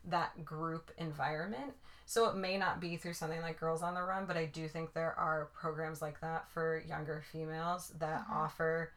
that 0.08 0.46
group 0.46 0.92
environment. 0.98 1.74
So 2.06 2.30
it 2.30 2.36
may 2.36 2.58
not 2.58 2.80
be 2.80 2.98
through 2.98 3.14
something 3.14 3.42
like 3.42 3.60
girls 3.60 3.82
on 3.82 3.96
the 3.96 4.04
run 4.04 4.26
but 4.26 4.38
i 4.38 4.46
do 4.46 4.68
think 4.68 4.94
there 4.94 5.18
are 5.18 5.50
programs 5.60 6.02
like 6.02 6.22
that 6.22 6.50
for 6.52 6.84
younger 6.88 7.24
females 7.32 7.92
that 8.00 8.24
offer 8.32 8.92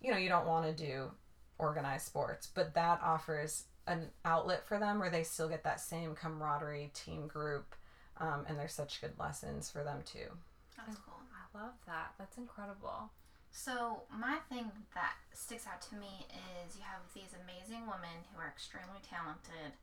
you 0.00 0.10
know 0.10 0.16
you 0.16 0.28
don't 0.28 0.48
want 0.48 0.66
to 0.66 0.84
do 0.84 1.10
organized 1.58 2.06
sports 2.06 2.48
but 2.52 2.74
that 2.74 3.00
offers 3.04 3.64
an 3.86 4.08
outlet 4.24 4.66
for 4.66 4.78
them 4.78 4.98
where 4.98 5.10
they 5.10 5.22
still 5.22 5.48
get 5.48 5.62
that 5.62 5.80
same 5.80 6.14
camaraderie 6.14 6.90
team 6.92 7.28
group 7.28 7.74
um, 8.20 8.44
and 8.48 8.58
there's 8.58 8.74
such 8.74 9.00
good 9.00 9.12
lessons 9.18 9.70
for 9.70 9.82
them 9.82 10.00
too. 10.04 10.28
That's 10.76 10.98
cool. 10.98 11.19
I 11.54 11.58
love 11.58 11.74
that 11.86 12.12
that's 12.18 12.38
incredible 12.38 13.10
So 13.52 14.02
my 14.08 14.38
thing 14.48 14.70
that 14.94 15.14
sticks 15.34 15.66
out 15.66 15.82
to 15.90 15.94
me 15.96 16.26
is 16.62 16.76
you 16.76 16.82
have 16.86 17.02
these 17.14 17.34
amazing 17.34 17.82
women 17.86 18.22
who 18.30 18.38
are 18.40 18.46
extremely 18.46 19.02
talented, 19.02 19.74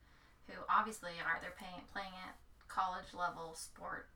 who 0.47 0.55
obviously 0.71 1.19
are 1.19 1.35
they're 1.43 1.51
paying, 1.59 1.83
playing 1.91 2.15
at 2.25 2.39
college 2.71 3.11
level 3.11 3.55
sport 3.55 4.07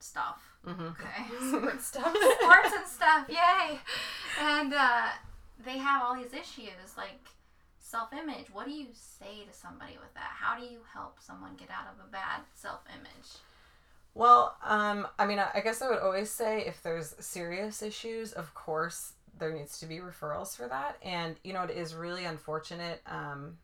stuff. 0.00 0.40
Okay, 0.66 1.20
Sport 1.52 1.80
stuff 1.82 2.16
sports 2.40 2.72
and 2.72 2.88
stuff, 2.88 3.28
yay! 3.28 3.78
And 4.40 4.72
uh, 4.72 5.08
they 5.62 5.76
have 5.76 6.00
all 6.02 6.16
these 6.16 6.32
issues 6.32 6.96
like 6.96 7.20
self-image. 7.78 8.48
What 8.52 8.64
do 8.64 8.72
you 8.72 8.88
say 8.96 9.44
to 9.44 9.52
somebody 9.52 10.00
with 10.00 10.12
that? 10.14 10.32
How 10.40 10.56
do 10.58 10.64
you 10.64 10.80
help 10.94 11.20
someone 11.20 11.52
get 11.60 11.68
out 11.68 11.92
of 11.92 12.00
a 12.00 12.08
bad 12.10 12.48
self-image? 12.54 13.28
Well, 14.14 14.56
um, 14.64 15.06
I 15.18 15.26
mean, 15.26 15.38
I 15.38 15.50
I 15.54 15.60
guess 15.60 15.82
I 15.82 15.88
would 15.88 16.00
always 16.00 16.30
say 16.30 16.64
if 16.66 16.82
there's 16.82 17.14
serious 17.20 17.82
issues, 17.82 18.32
of 18.32 18.54
course, 18.54 19.12
there 19.38 19.52
needs 19.52 19.78
to 19.80 19.86
be 19.86 19.98
referrals 19.98 20.56
for 20.56 20.68
that. 20.68 20.96
And, 21.02 21.36
you 21.44 21.52
know, 21.52 21.62
it 21.62 21.70
is 21.70 21.94
really 21.94 22.24
unfortunate. 22.24 23.00
Um, 23.06 23.56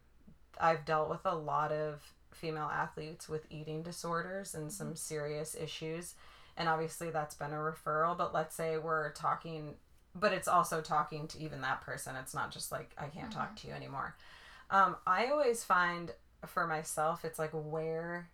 I've 0.59 0.85
dealt 0.85 1.11
with 1.11 1.20
a 1.24 1.35
lot 1.35 1.72
of 1.72 2.00
female 2.32 2.70
athletes 2.72 3.28
with 3.28 3.46
eating 3.50 3.82
disorders 3.82 4.54
and 4.54 4.72
some 4.72 4.94
serious 4.94 5.54
issues. 5.54 6.14
And 6.56 6.68
obviously, 6.68 7.11
that's 7.11 7.35
been 7.35 7.52
a 7.52 7.56
referral. 7.56 8.16
But 8.16 8.32
let's 8.32 8.54
say 8.54 8.78
we're 8.78 9.12
talking, 9.12 9.74
but 10.14 10.32
it's 10.32 10.48
also 10.48 10.80
talking 10.80 11.28
to 11.28 11.38
even 11.40 11.61
that 11.61 11.82
person. 11.82 12.16
It's 12.16 12.35
not 12.35 12.50
just 12.50 12.72
like, 12.72 12.94
I 12.96 13.09
can't 13.09 13.32
talk 13.32 13.56
to 13.56 13.68
you 13.68 13.74
anymore. 13.74 14.16
Um, 14.70 14.96
I 15.06 15.26
always 15.26 15.62
find 15.62 16.12
for 16.46 16.66
myself, 16.66 17.24
it's 17.24 17.38
like, 17.38 17.50
where 17.52 18.28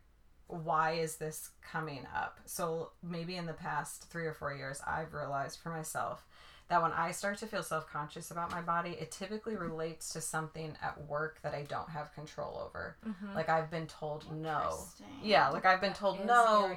why 0.52 0.92
is 0.92 1.16
this 1.16 1.50
coming 1.62 2.06
up? 2.14 2.38
So 2.44 2.90
maybe 3.02 3.36
in 3.36 3.46
the 3.46 3.52
past 3.52 4.04
three 4.10 4.26
or 4.26 4.34
four 4.34 4.54
years, 4.54 4.80
I've 4.86 5.14
realized 5.14 5.60
for 5.60 5.70
myself 5.70 6.26
that 6.72 6.80
when 6.80 6.92
I 6.92 7.10
start 7.10 7.36
to 7.40 7.46
feel 7.46 7.62
self 7.62 7.86
conscious 7.86 8.30
about 8.30 8.50
my 8.50 8.62
body, 8.62 8.96
it 8.98 9.10
typically 9.10 9.56
relates 9.56 10.10
to 10.14 10.22
something 10.22 10.72
at 10.82 10.98
work 11.06 11.38
that 11.42 11.52
I 11.52 11.64
don't 11.64 11.90
have 11.90 12.14
control 12.14 12.62
over. 12.64 12.96
Like 13.34 13.50
I've 13.50 13.70
been 13.70 13.86
told 13.86 14.24
no. 14.34 14.78
Yeah, 15.22 15.50
like 15.50 15.66
I've 15.66 15.82
been 15.82 15.92
told 15.92 16.24
no. 16.24 16.70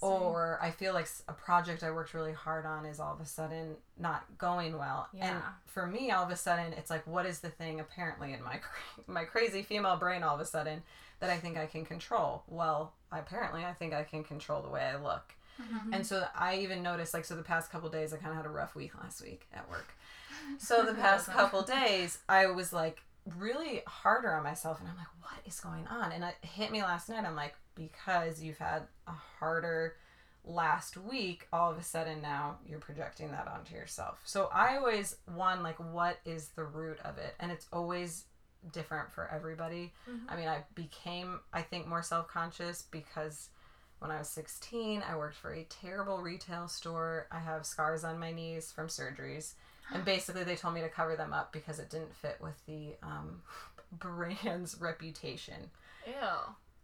or 0.00 0.58
I 0.62 0.70
feel 0.70 0.94
like 0.94 1.08
a 1.28 1.34
project 1.34 1.82
I 1.82 1.90
worked 1.90 2.14
really 2.14 2.32
hard 2.32 2.64
on 2.64 2.86
is 2.86 2.98
all 2.98 3.12
of 3.12 3.20
a 3.20 3.26
sudden 3.26 3.76
not 3.98 4.24
going 4.38 4.78
well. 4.78 5.08
And 5.20 5.36
for 5.66 5.86
me, 5.86 6.10
all 6.10 6.24
of 6.24 6.30
a 6.30 6.36
sudden, 6.36 6.72
it's 6.72 6.88
like, 6.88 7.06
what 7.06 7.26
is 7.26 7.40
the 7.40 7.50
thing 7.50 7.80
apparently 7.80 8.32
in 8.32 8.42
my 8.42 8.56
cra- 8.62 9.04
my 9.06 9.24
crazy 9.24 9.60
female 9.60 9.96
brain 9.96 10.22
all 10.22 10.36
of 10.36 10.40
a 10.40 10.46
sudden 10.46 10.82
that 11.20 11.28
I 11.28 11.36
think 11.36 11.58
I 11.58 11.66
can 11.66 11.84
control? 11.84 12.44
Well, 12.48 12.94
apparently, 13.12 13.62
I 13.62 13.74
think 13.74 13.92
I 13.92 14.04
can 14.04 14.24
control 14.24 14.62
the 14.62 14.70
way 14.70 14.80
I 14.80 14.96
look. 14.96 15.33
And 15.58 15.92
mm-hmm. 15.92 16.02
so 16.02 16.26
I 16.36 16.58
even 16.58 16.82
noticed, 16.82 17.14
like, 17.14 17.24
so 17.24 17.36
the 17.36 17.42
past 17.42 17.70
couple 17.70 17.88
days, 17.88 18.12
I 18.12 18.16
kind 18.16 18.30
of 18.30 18.36
had 18.36 18.46
a 18.46 18.50
rough 18.50 18.74
week 18.74 18.92
last 19.00 19.22
week 19.22 19.46
at 19.52 19.68
work. 19.70 19.94
So 20.58 20.84
the 20.84 20.94
past 21.00 21.28
couple 21.28 21.62
days, 21.62 22.18
I 22.28 22.46
was 22.46 22.72
like 22.72 23.02
really 23.38 23.82
harder 23.86 24.32
on 24.34 24.42
myself, 24.42 24.80
and 24.80 24.88
I'm 24.88 24.96
like, 24.96 25.06
what 25.20 25.46
is 25.46 25.60
going 25.60 25.86
on? 25.86 26.12
And 26.12 26.24
it 26.24 26.34
hit 26.42 26.72
me 26.72 26.82
last 26.82 27.08
night. 27.08 27.24
I'm 27.24 27.36
like, 27.36 27.54
because 27.74 28.42
you've 28.42 28.58
had 28.58 28.82
a 29.06 29.12
harder 29.38 29.96
last 30.44 30.96
week, 30.96 31.46
all 31.52 31.70
of 31.70 31.78
a 31.78 31.82
sudden 31.82 32.20
now 32.20 32.58
you're 32.68 32.78
projecting 32.78 33.30
that 33.30 33.48
onto 33.48 33.74
yourself. 33.74 34.20
So 34.24 34.50
I 34.52 34.76
always 34.76 35.16
one 35.34 35.62
like, 35.62 35.76
what 35.92 36.18
is 36.24 36.48
the 36.48 36.64
root 36.64 36.98
of 37.04 37.18
it? 37.18 37.34
And 37.40 37.50
it's 37.50 37.66
always 37.72 38.24
different 38.72 39.12
for 39.12 39.28
everybody. 39.32 39.92
Mm-hmm. 40.08 40.26
I 40.28 40.36
mean, 40.36 40.48
I 40.48 40.64
became, 40.74 41.40
I 41.52 41.62
think, 41.62 41.86
more 41.86 42.02
self 42.02 42.28
conscious 42.28 42.82
because 42.90 43.50
when 44.04 44.14
I 44.14 44.18
was 44.18 44.28
16, 44.28 45.02
I 45.08 45.16
worked 45.16 45.36
for 45.36 45.52
a 45.54 45.64
terrible 45.64 46.18
retail 46.18 46.68
store. 46.68 47.26
I 47.32 47.38
have 47.38 47.64
scars 47.64 48.04
on 48.04 48.18
my 48.18 48.32
knees 48.32 48.70
from 48.70 48.88
surgeries. 48.88 49.54
And 49.92 50.04
basically, 50.04 50.44
they 50.44 50.56
told 50.56 50.74
me 50.74 50.82
to 50.82 50.90
cover 50.90 51.16
them 51.16 51.32
up 51.32 51.52
because 51.52 51.78
it 51.78 51.88
didn't 51.88 52.14
fit 52.14 52.36
with 52.40 52.54
the 52.66 52.96
um, 53.02 53.40
brand's 53.92 54.76
reputation. 54.80 55.70
Ew. 56.06 56.12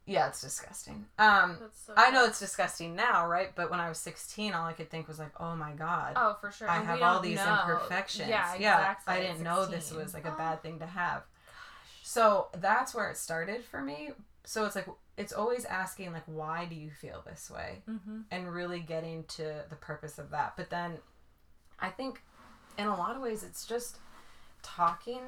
Yeah, 0.07 0.29
it's 0.29 0.41
disgusting. 0.41 1.05
Um, 1.19 1.59
so 1.87 1.93
I 1.95 2.11
know 2.11 2.25
it's 2.25 2.41
disgusting 2.41 2.97
now, 2.97 3.27
right? 3.29 3.51
But 3.55 3.71
when 3.71 3.81
I 3.81 3.89
was 3.91 3.99
16, 3.99 4.55
all 4.55 4.67
I 4.67 4.73
could 4.73 4.91
think 4.91 5.07
was 5.07 5.19
like, 5.19 5.39
oh 5.39 5.55
my 5.55 5.73
God. 5.73 6.15
Oh, 6.17 6.37
for 6.41 6.51
sure. 6.51 6.69
I 6.71 6.79
And 6.79 6.87
have 6.87 7.03
all 7.03 7.21
these 7.21 7.37
know. 7.37 7.53
imperfections. 7.61 8.29
Yeah, 8.31 8.55
Yeah. 8.59 8.95
I 9.07 9.21
didn't 9.21 9.43
know 9.43 9.67
this 9.67 9.93
was 9.93 10.15
like 10.15 10.25
a 10.25 10.31
bad 10.39 10.63
thing 10.63 10.79
to 10.79 10.87
have. 10.87 11.19
Gosh. 11.21 12.01
So 12.03 12.49
that's 12.59 12.95
where 12.95 13.11
it 13.11 13.19
started 13.19 13.63
for 13.63 13.83
me. 13.83 14.11
So 14.45 14.65
it's 14.65 14.75
like 14.75 14.89
it's 15.21 15.33
always 15.33 15.65
asking 15.65 16.13
like 16.13 16.23
why 16.27 16.65
do 16.65 16.75
you 16.75 16.91
feel 16.91 17.23
this 17.27 17.51
way? 17.51 17.83
Mhm. 17.89 18.25
And 18.31 18.53
really 18.53 18.81
getting 18.81 19.25
to 19.39 19.65
the 19.69 19.77
purpose 19.77 20.19
of 20.19 20.31
that. 20.31 20.57
But 20.57 20.71
then 20.71 20.99
I 21.79 21.91
think 21.91 22.23
in 22.79 22.87
a 22.87 22.97
lot 22.97 23.17
of 23.17 23.23
ways 23.23 23.43
it's 23.43 23.67
just 23.67 23.99
talking 24.63 25.21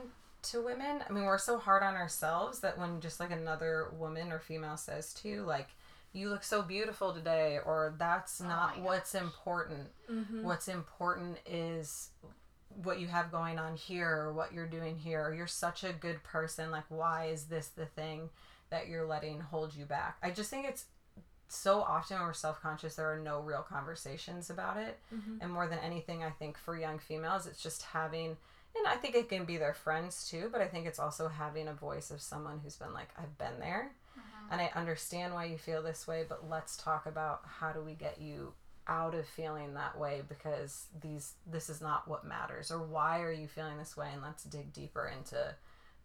to 0.43 0.61
women. 0.63 1.05
I 1.09 1.13
mean, 1.13 1.25
we're 1.25 1.39
so 1.39 1.59
hard 1.59 1.83
on 1.83 1.95
ourselves 1.95 2.61
that 2.61 2.79
when 2.79 3.01
just 3.01 3.21
like 3.21 3.31
another 3.31 3.91
woman 3.97 4.33
or 4.33 4.39
female 4.41 4.77
says 4.77 5.13
to 5.15 5.29
you 5.29 5.43
like 5.43 5.69
you 6.15 6.29
look 6.29 6.43
so 6.45 6.61
beautiful 6.63 7.15
today 7.15 7.59
or 7.65 7.95
that's 7.99 8.41
not 8.41 8.77
my 8.79 8.85
what's 8.85 9.15
important 9.15 9.91
Mhm. 10.11 10.43
what's 10.43 10.69
important 10.69 11.39
is 11.47 12.11
what 12.85 12.99
you 12.99 13.07
have 13.07 13.31
going 13.31 13.59
on 13.59 13.77
here 13.77 14.11
or 14.11 14.33
what 14.33 14.53
you're 14.53 14.67
doing 14.67 14.99
here 14.99 15.23
or 15.25 15.33
you're 15.33 15.47
such 15.47 15.85
a 15.85 15.93
good 15.93 16.23
person 16.23 16.71
like 16.71 16.85
why 16.89 17.27
is 17.27 17.47
this 17.47 17.69
the 17.69 17.87
thing 17.87 18.29
that 18.73 18.89
you're 18.89 19.07
letting 19.07 19.41
hold 19.41 19.75
you 19.75 19.85
back. 19.85 20.19
I 20.23 20.31
just 20.31 20.51
think 20.51 20.67
it's 20.67 20.87
so 21.49 21.83
often 21.83 22.17
when 22.17 22.27
we're 22.27 22.33
self-conscious 22.33 22.97
there 22.97 23.13
are 23.13 23.19
no 23.19 23.41
real 23.41 23.63
conversations 23.63 24.51
about 24.51 24.79
it. 24.79 24.99
Mm-hmm. 25.15 25.37
And 25.41 25.53
more 25.53 25.69
than 25.69 25.79
anything 25.81 26.25
i 26.25 26.31
think 26.31 26.57
for 26.57 26.77
young 26.77 26.99
females 26.99 27.47
it's 27.47 27.63
just 27.63 27.83
having 27.83 28.39
and 28.75 28.87
i 28.87 28.95
think 28.95 29.15
it 29.15 29.29
can 29.29 29.45
be 29.45 29.59
their 29.59 29.75
friends 29.75 30.27
too 30.27 30.49
but 30.51 30.63
i 30.63 30.67
think 30.67 30.87
it's 30.87 30.99
also 30.99 31.29
having 31.29 31.69
a 31.69 31.75
voice 31.75 32.11
of 32.11 32.23
someone 32.23 32.59
who's 32.63 32.77
been 32.77 32.95
like 32.95 33.11
i've 33.19 33.37
been 33.37 33.61
there 33.61 33.93
uh-huh. 34.17 34.47
and 34.51 34.63
i 34.63 34.71
understand 34.75 35.35
why 35.35 35.45
you 35.45 35.59
feel 35.59 35.83
this 35.83 36.07
way 36.07 36.25
but 36.27 36.49
let's 36.49 36.75
talk 36.79 37.05
about 37.05 37.43
how 37.61 37.71
do 37.71 37.83
we 37.83 37.93
get 37.93 38.19
you 38.19 38.55
out 38.89 39.15
of 39.15 39.27
feeling 39.27 39.75
that 39.75 39.99
way 39.99 40.23
because 40.29 40.87
these 41.01 41.35
this 41.47 41.71
is 41.71 41.81
not 41.81 42.09
what 42.09 42.27
matters 42.27 42.71
or 42.71 42.83
why 42.83 43.21
are 43.21 43.33
you 43.33 43.47
feeling 43.47 43.79
this 43.79 43.97
way? 43.97 44.09
And 44.13 44.23
let's 44.23 44.45
dig 44.45 44.73
deeper 44.73 45.11
into 45.17 45.55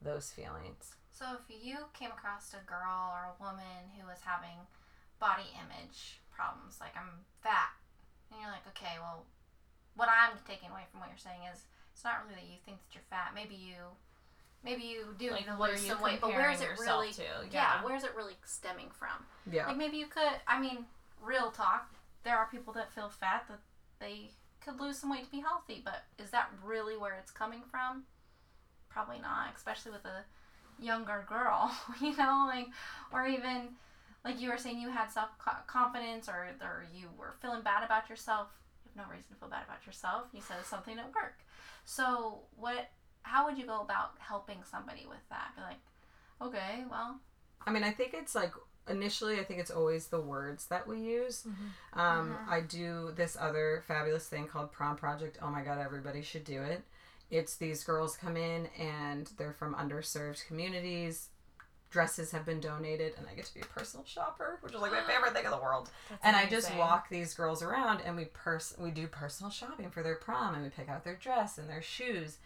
those 0.01 0.32
feelings 0.32 0.95
So 1.17 1.25
if 1.41 1.49
you 1.49 1.89
came 1.97 2.13
across 2.13 2.53
a 2.53 2.62
girl 2.69 3.10
or 3.10 3.34
a 3.34 3.36
woman 3.41 3.89
who 3.97 4.06
was 4.06 4.21
having 4.21 4.62
body 5.17 5.49
image 5.58 6.21
problems, 6.30 6.77
like 6.77 6.93
I'm 6.93 7.25
fat, 7.41 7.73
and 8.30 8.38
you're 8.38 8.53
like, 8.53 8.69
okay, 8.77 9.01
well, 9.01 9.25
what 9.97 10.13
I'm 10.13 10.38
taking 10.45 10.69
away 10.69 10.86
from 10.93 11.01
what 11.01 11.10
you're 11.10 11.17
saying 11.17 11.41
is 11.49 11.65
it's 11.89 12.06
not 12.06 12.21
really 12.30 12.45
that 12.45 12.45
you 12.53 12.62
think 12.62 12.77
that 12.86 12.93
you're 12.93 13.10
fat. 13.10 13.34
Maybe 13.34 13.58
you, 13.58 13.97
maybe 14.62 14.86
you 14.86 15.17
do 15.17 15.34
Like, 15.34 15.49
need 15.49 15.49
to 15.49 15.58
lose 15.58 15.82
you 15.82 15.97
some 15.97 16.06
weight, 16.06 16.21
but 16.21 16.38
where 16.38 16.53
is 16.53 16.62
it 16.62 16.77
really? 16.77 17.10
to? 17.17 17.25
Yeah. 17.49 17.82
Yeah. 17.82 17.82
where's 17.82 18.06
it 18.06 18.13
really 18.13 18.38
stemming 18.45 18.93
from? 18.93 19.17
yeah 19.49 19.65
Like 19.65 19.82
maybe 19.82 19.97
you 19.97 20.06
could. 20.06 20.38
I 20.45 20.62
mean, 20.62 20.86
real 21.17 21.49
talk. 21.49 21.89
There 22.21 22.38
are 22.38 22.45
people 22.45 22.77
that 22.77 22.93
feel 22.93 23.10
fat 23.10 23.49
that 23.49 23.65
they 23.97 24.30
could 24.62 24.77
lose 24.77 25.01
some 25.01 25.10
weight 25.10 25.25
to 25.25 25.32
be 25.34 25.41
healthy, 25.41 25.82
but 25.82 26.06
is 26.21 26.30
that 26.30 26.53
really 26.62 26.93
where 26.93 27.17
it's 27.17 27.34
coming 27.34 27.65
from? 27.73 28.06
Probably 28.89 29.17
not, 29.17 29.49
especially 29.58 29.91
with 29.97 30.06
a 30.06 30.21
younger 30.80 31.26
girl, 31.28 31.72
you 32.02 32.16
know, 32.18 32.46
like, 32.48 32.68
or 33.12 33.28
even 33.28 33.70
like 34.26 34.42
you 34.42 34.50
were 34.50 34.58
saying, 34.58 34.80
you 34.80 34.90
had 34.90 35.10
self 35.10 35.30
confidence, 35.68 36.28
or 36.28 36.48
or 36.62 36.86
you 36.94 37.08
were 37.18 37.36
feeling 37.42 37.62
bad 37.62 37.84
about 37.84 38.10
yourself. 38.10 38.48
You 38.86 38.92
have 38.96 39.08
no 39.08 39.12
reason 39.12 39.30
to 39.34 39.36
feel 39.40 39.50
bad 39.50 39.63
about 39.68 39.86
yourself. 39.86 40.28
You 40.34 40.42
said 40.42 40.66
something 40.66 40.98
at 40.98 41.08
work. 41.08 41.40
So 41.86 42.40
what? 42.56 42.90
How 43.24 43.46
would 43.46 43.58
you 43.58 43.66
go 43.66 43.82
about 43.82 44.12
helping 44.20 44.58
somebody 44.70 45.06
with 45.08 45.20
that? 45.30 45.52
Be 45.56 45.62
like, 45.62 45.80
okay, 46.42 46.86
well, 46.90 47.20
I 47.66 47.72
mean, 47.72 47.84
I 47.84 47.92
think 47.92 48.13
it's 48.13 48.36
like 48.36 48.54
initially, 48.90 49.40
I 49.40 49.44
think 49.44 49.60
it's 49.60 49.72
always 49.72 50.08
the 50.08 50.22
words 50.22 50.68
that 50.68 50.88
we 50.88 51.02
use. 51.02 51.46
Um, 51.94 52.38
I 52.50 52.62
do 52.62 53.12
this 53.16 53.36
other 53.40 53.84
fabulous 53.88 54.28
thing 54.28 54.48
called 54.48 54.72
Prom 54.72 54.96
Project. 54.96 55.40
Oh 55.42 55.50
my 55.50 55.62
God, 55.62 55.80
everybody 55.80 56.22
should 56.22 56.44
do 56.46 56.62
it. 56.62 56.84
It's 57.30 57.56
these 57.56 57.84
girls 57.84 58.16
come 58.16 58.38
in 58.38 58.68
and 58.80 59.30
they're 59.38 59.54
from 59.54 59.76
underserved 59.76 60.46
communities. 60.48 61.30
Dresses 61.90 62.32
have 62.32 62.46
been 62.46 62.60
donated, 62.60 63.13
and 63.18 63.26
I 63.32 63.34
get 63.34 63.46
to 63.46 63.54
be 63.54 63.62
a 63.62 63.66
personal 63.66 64.06
shopper, 64.06 64.58
which 64.60 64.74
is 64.74 64.82
like 64.82 64.92
my 64.92 65.02
favorite 65.02 65.34
thing 65.34 65.46
in 65.46 65.52
the 65.52 65.58
world. 65.58 65.90
and 66.24 66.36
I 66.36 66.46
just 66.46 66.74
walk 66.76 67.10
these 67.10 67.34
girls 67.34 67.63
around, 67.63 68.02
and 68.06 68.18
we 68.18 68.26
pers- 68.26 68.76
we 68.78 68.92
do 68.92 69.08
personal 69.08 69.50
shopping 69.50 69.90
for 69.90 70.04
their 70.04 70.16
prom, 70.16 70.54
and 70.54 70.63
we 70.63 70.70
pick 70.70 70.90
out 70.90 71.06
their 71.06 71.16
dress 71.16 71.58
and 71.58 71.70
their 71.70 71.82
shoes. 71.82 72.38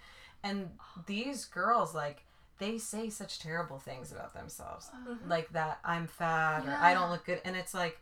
And 0.44 0.70
oh. 0.80 1.02
these 1.08 1.46
girls, 1.46 1.96
like, 1.96 2.24
they 2.60 2.78
say 2.78 3.10
such 3.10 3.40
terrible 3.40 3.80
things 3.80 4.12
about 4.12 4.36
themselves, 4.36 4.92
mm-hmm. 4.96 5.28
like 5.28 5.52
that 5.54 5.80
I'm 5.84 6.06
fat 6.06 6.64
or 6.68 6.78
I 6.80 6.94
don't 6.94 7.10
look 7.10 7.26
good, 7.26 7.42
and 7.44 7.56
it's 7.56 7.74
like, 7.74 8.00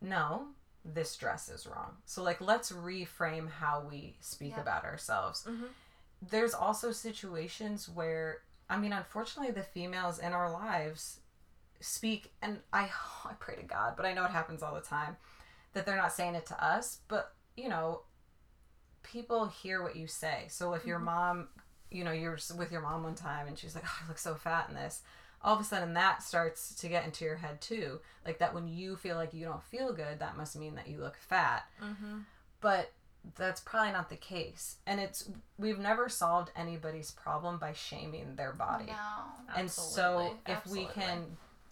no, 0.00 0.46
this 0.84 1.14
dress 1.16 1.48
is 1.48 1.66
wrong. 1.66 1.96
So 2.06 2.22
like, 2.22 2.40
let's 2.40 2.72
reframe 2.72 3.50
how 3.50 3.84
we 3.88 4.16
speak 4.20 4.54
Yeah. 4.56 4.62
about 4.62 4.84
ourselves. 4.84 5.44
Mm-hmm. 5.46 5.66
There's 6.20 6.54
also 6.54 6.92
situations 6.92 7.88
where, 7.88 8.38
I 8.68 8.76
mean, 8.76 8.92
unfortunately, 8.92 9.52
the 9.52 9.62
females 9.62 10.18
in 10.18 10.32
our 10.32 10.50
lives 10.50 11.20
speak, 11.80 12.32
and 12.42 12.58
I 12.72 12.90
I 13.24 13.34
pray 13.38 13.56
to 13.56 13.62
God, 13.62 13.94
but 13.96 14.06
I 14.06 14.14
know 14.14 14.24
it 14.24 14.30
happens 14.30 14.62
all 14.62 14.74
the 14.74 14.80
time 14.80 15.16
that 15.74 15.86
they're 15.86 15.96
not 15.96 16.12
saying 16.12 16.34
it 16.34 16.46
to 16.46 16.64
us, 16.64 16.98
but 17.08 17.34
you 17.56 17.68
know, 17.68 18.02
people 19.02 19.46
hear 19.46 19.82
what 19.82 19.96
you 19.96 20.06
say. 20.06 20.44
So 20.48 20.74
if 20.74 20.86
your 20.86 20.98
mm-hmm. 20.98 21.06
mom, 21.06 21.48
you 21.90 22.04
know, 22.04 22.12
you're 22.12 22.38
with 22.56 22.72
your 22.72 22.82
mom 22.82 23.02
one 23.02 23.14
time 23.14 23.48
and 23.48 23.58
she's 23.58 23.74
like, 23.74 23.84
oh, 23.86 24.02
I 24.04 24.08
look 24.08 24.18
so 24.18 24.34
fat 24.34 24.66
in 24.68 24.74
this, 24.74 25.02
all 25.42 25.54
of 25.54 25.60
a 25.60 25.64
sudden 25.64 25.94
that 25.94 26.22
starts 26.22 26.74
to 26.76 26.88
get 26.88 27.04
into 27.04 27.24
your 27.24 27.36
head 27.36 27.60
too. 27.60 28.00
Like 28.24 28.38
that 28.38 28.54
when 28.54 28.68
you 28.68 28.96
feel 28.96 29.16
like 29.16 29.34
you 29.34 29.44
don't 29.44 29.62
feel 29.62 29.92
good, 29.92 30.20
that 30.20 30.36
must 30.36 30.56
mean 30.56 30.74
that 30.76 30.88
you 30.88 30.98
look 30.98 31.16
fat. 31.16 31.64
Mm-hmm. 31.82 32.18
But 32.60 32.92
that's 33.36 33.60
probably 33.60 33.92
not 33.92 34.08
the 34.08 34.16
case. 34.16 34.76
And 34.86 35.00
it's, 35.00 35.28
we've 35.58 35.78
never 35.78 36.08
solved 36.08 36.50
anybody's 36.56 37.10
problem 37.10 37.58
by 37.58 37.72
shaming 37.72 38.34
their 38.36 38.52
body. 38.52 38.86
no. 38.86 39.54
And 39.56 39.70
so 39.70 40.36
Absolutely. 40.46 40.82
if 40.82 40.94
we 40.94 41.00
can 41.00 41.24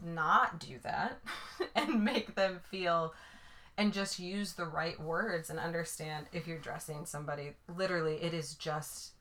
not 0.04 0.58
do 0.60 0.78
that 0.82 1.18
and 1.74 2.04
make 2.04 2.34
them 2.34 2.60
feel 2.70 3.14
and 3.78 3.92
just 3.92 4.18
use 4.18 4.52
the 4.52 4.64
right 4.64 5.00
words 5.00 5.50
and 5.50 5.58
understand 5.58 6.26
if 6.32 6.46
you're 6.46 6.58
dressing 6.58 7.04
somebody 7.04 7.52
literally 7.76 8.16
it 8.22 8.34
is 8.34 8.54
just 8.54 9.12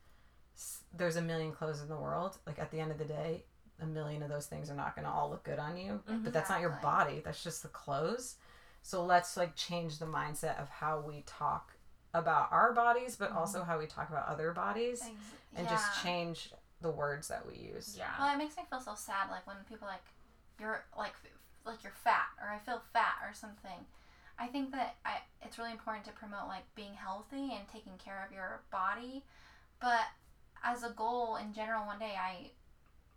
there's 0.96 1.16
a 1.16 1.22
million 1.22 1.52
clothes 1.52 1.82
in 1.82 1.88
the 1.88 1.96
world 1.96 2.38
like 2.46 2.60
at 2.60 2.72
the 2.72 2.80
end 2.80 2.92
of 2.92 2.98
the 2.98 3.06
day 3.06 3.44
a 3.82 3.86
million 3.86 4.24
of 4.24 4.30
those 4.30 4.46
things 4.46 4.70
are 4.70 4.76
not 4.76 4.96
going 4.96 5.06
to 5.06 5.12
all 5.12 5.30
look 5.30 5.44
good 5.44 5.60
on 5.60 5.78
you 5.78 6.00
but 6.24 6.32
that's 6.32 6.50
not 6.50 6.62
your 6.62 6.78
body 6.82 7.22
that's 7.24 7.44
just 7.44 7.62
the 7.62 7.70
clothes 7.70 8.36
so 8.82 9.04
let's 9.04 9.36
like 9.36 9.56
change 9.56 10.00
the 10.00 10.06
mindset 10.06 10.62
of 10.62 10.70
how 10.70 11.04
we 11.06 11.24
talk 11.26 11.75
about 12.16 12.52
our 12.52 12.74
bodies 12.74 13.16
but 13.16 13.30
mm-hmm. 13.30 13.38
also 13.38 13.64
how 13.64 13.78
we 13.78 13.86
talk 13.86 14.10
about 14.10 14.28
other 14.28 14.52
bodies 14.52 15.02
Ex- 15.02 15.12
and 15.56 15.66
yeah. 15.66 15.72
just 15.72 16.04
change 16.04 16.50
the 16.82 16.92
words 16.92 17.28
that 17.28 17.46
we 17.46 17.58
use 17.58 17.96
Yeah. 17.98 18.12
Well, 18.20 18.34
it 18.34 18.38
makes 18.38 18.58
me 18.58 18.64
feel 18.70 18.80
so 18.80 18.94
sad, 18.96 19.30
like 19.32 19.48
when 19.48 19.58
people 19.68 19.88
like 19.88 20.06
you're 20.60 20.86
like 20.98 21.14
like 21.66 21.84
you're 21.84 21.98
fat 22.04 22.30
or 22.42 22.50
I 22.50 22.60
feel 22.60 22.82
fat 22.94 23.18
or 23.24 23.34
something. 23.34 23.86
I 24.38 24.48
think 24.48 24.72
that 24.72 24.96
I 25.06 25.24
it's 25.42 25.58
really 25.58 25.72
important 25.72 26.06
to 26.06 26.12
promote 26.12 26.48
like 26.48 26.64
being 26.76 26.94
healthy 26.94 27.56
and 27.56 27.68
taking 27.72 27.98
care 27.98 28.24
of 28.26 28.32
your 28.32 28.62
body, 28.72 29.24
but 29.82 30.06
as 30.64 30.84
a 30.84 30.90
goal 30.90 31.38
in 31.38 31.54
general, 31.54 31.86
one 31.86 32.00
day 32.00 32.14
I 32.18 32.52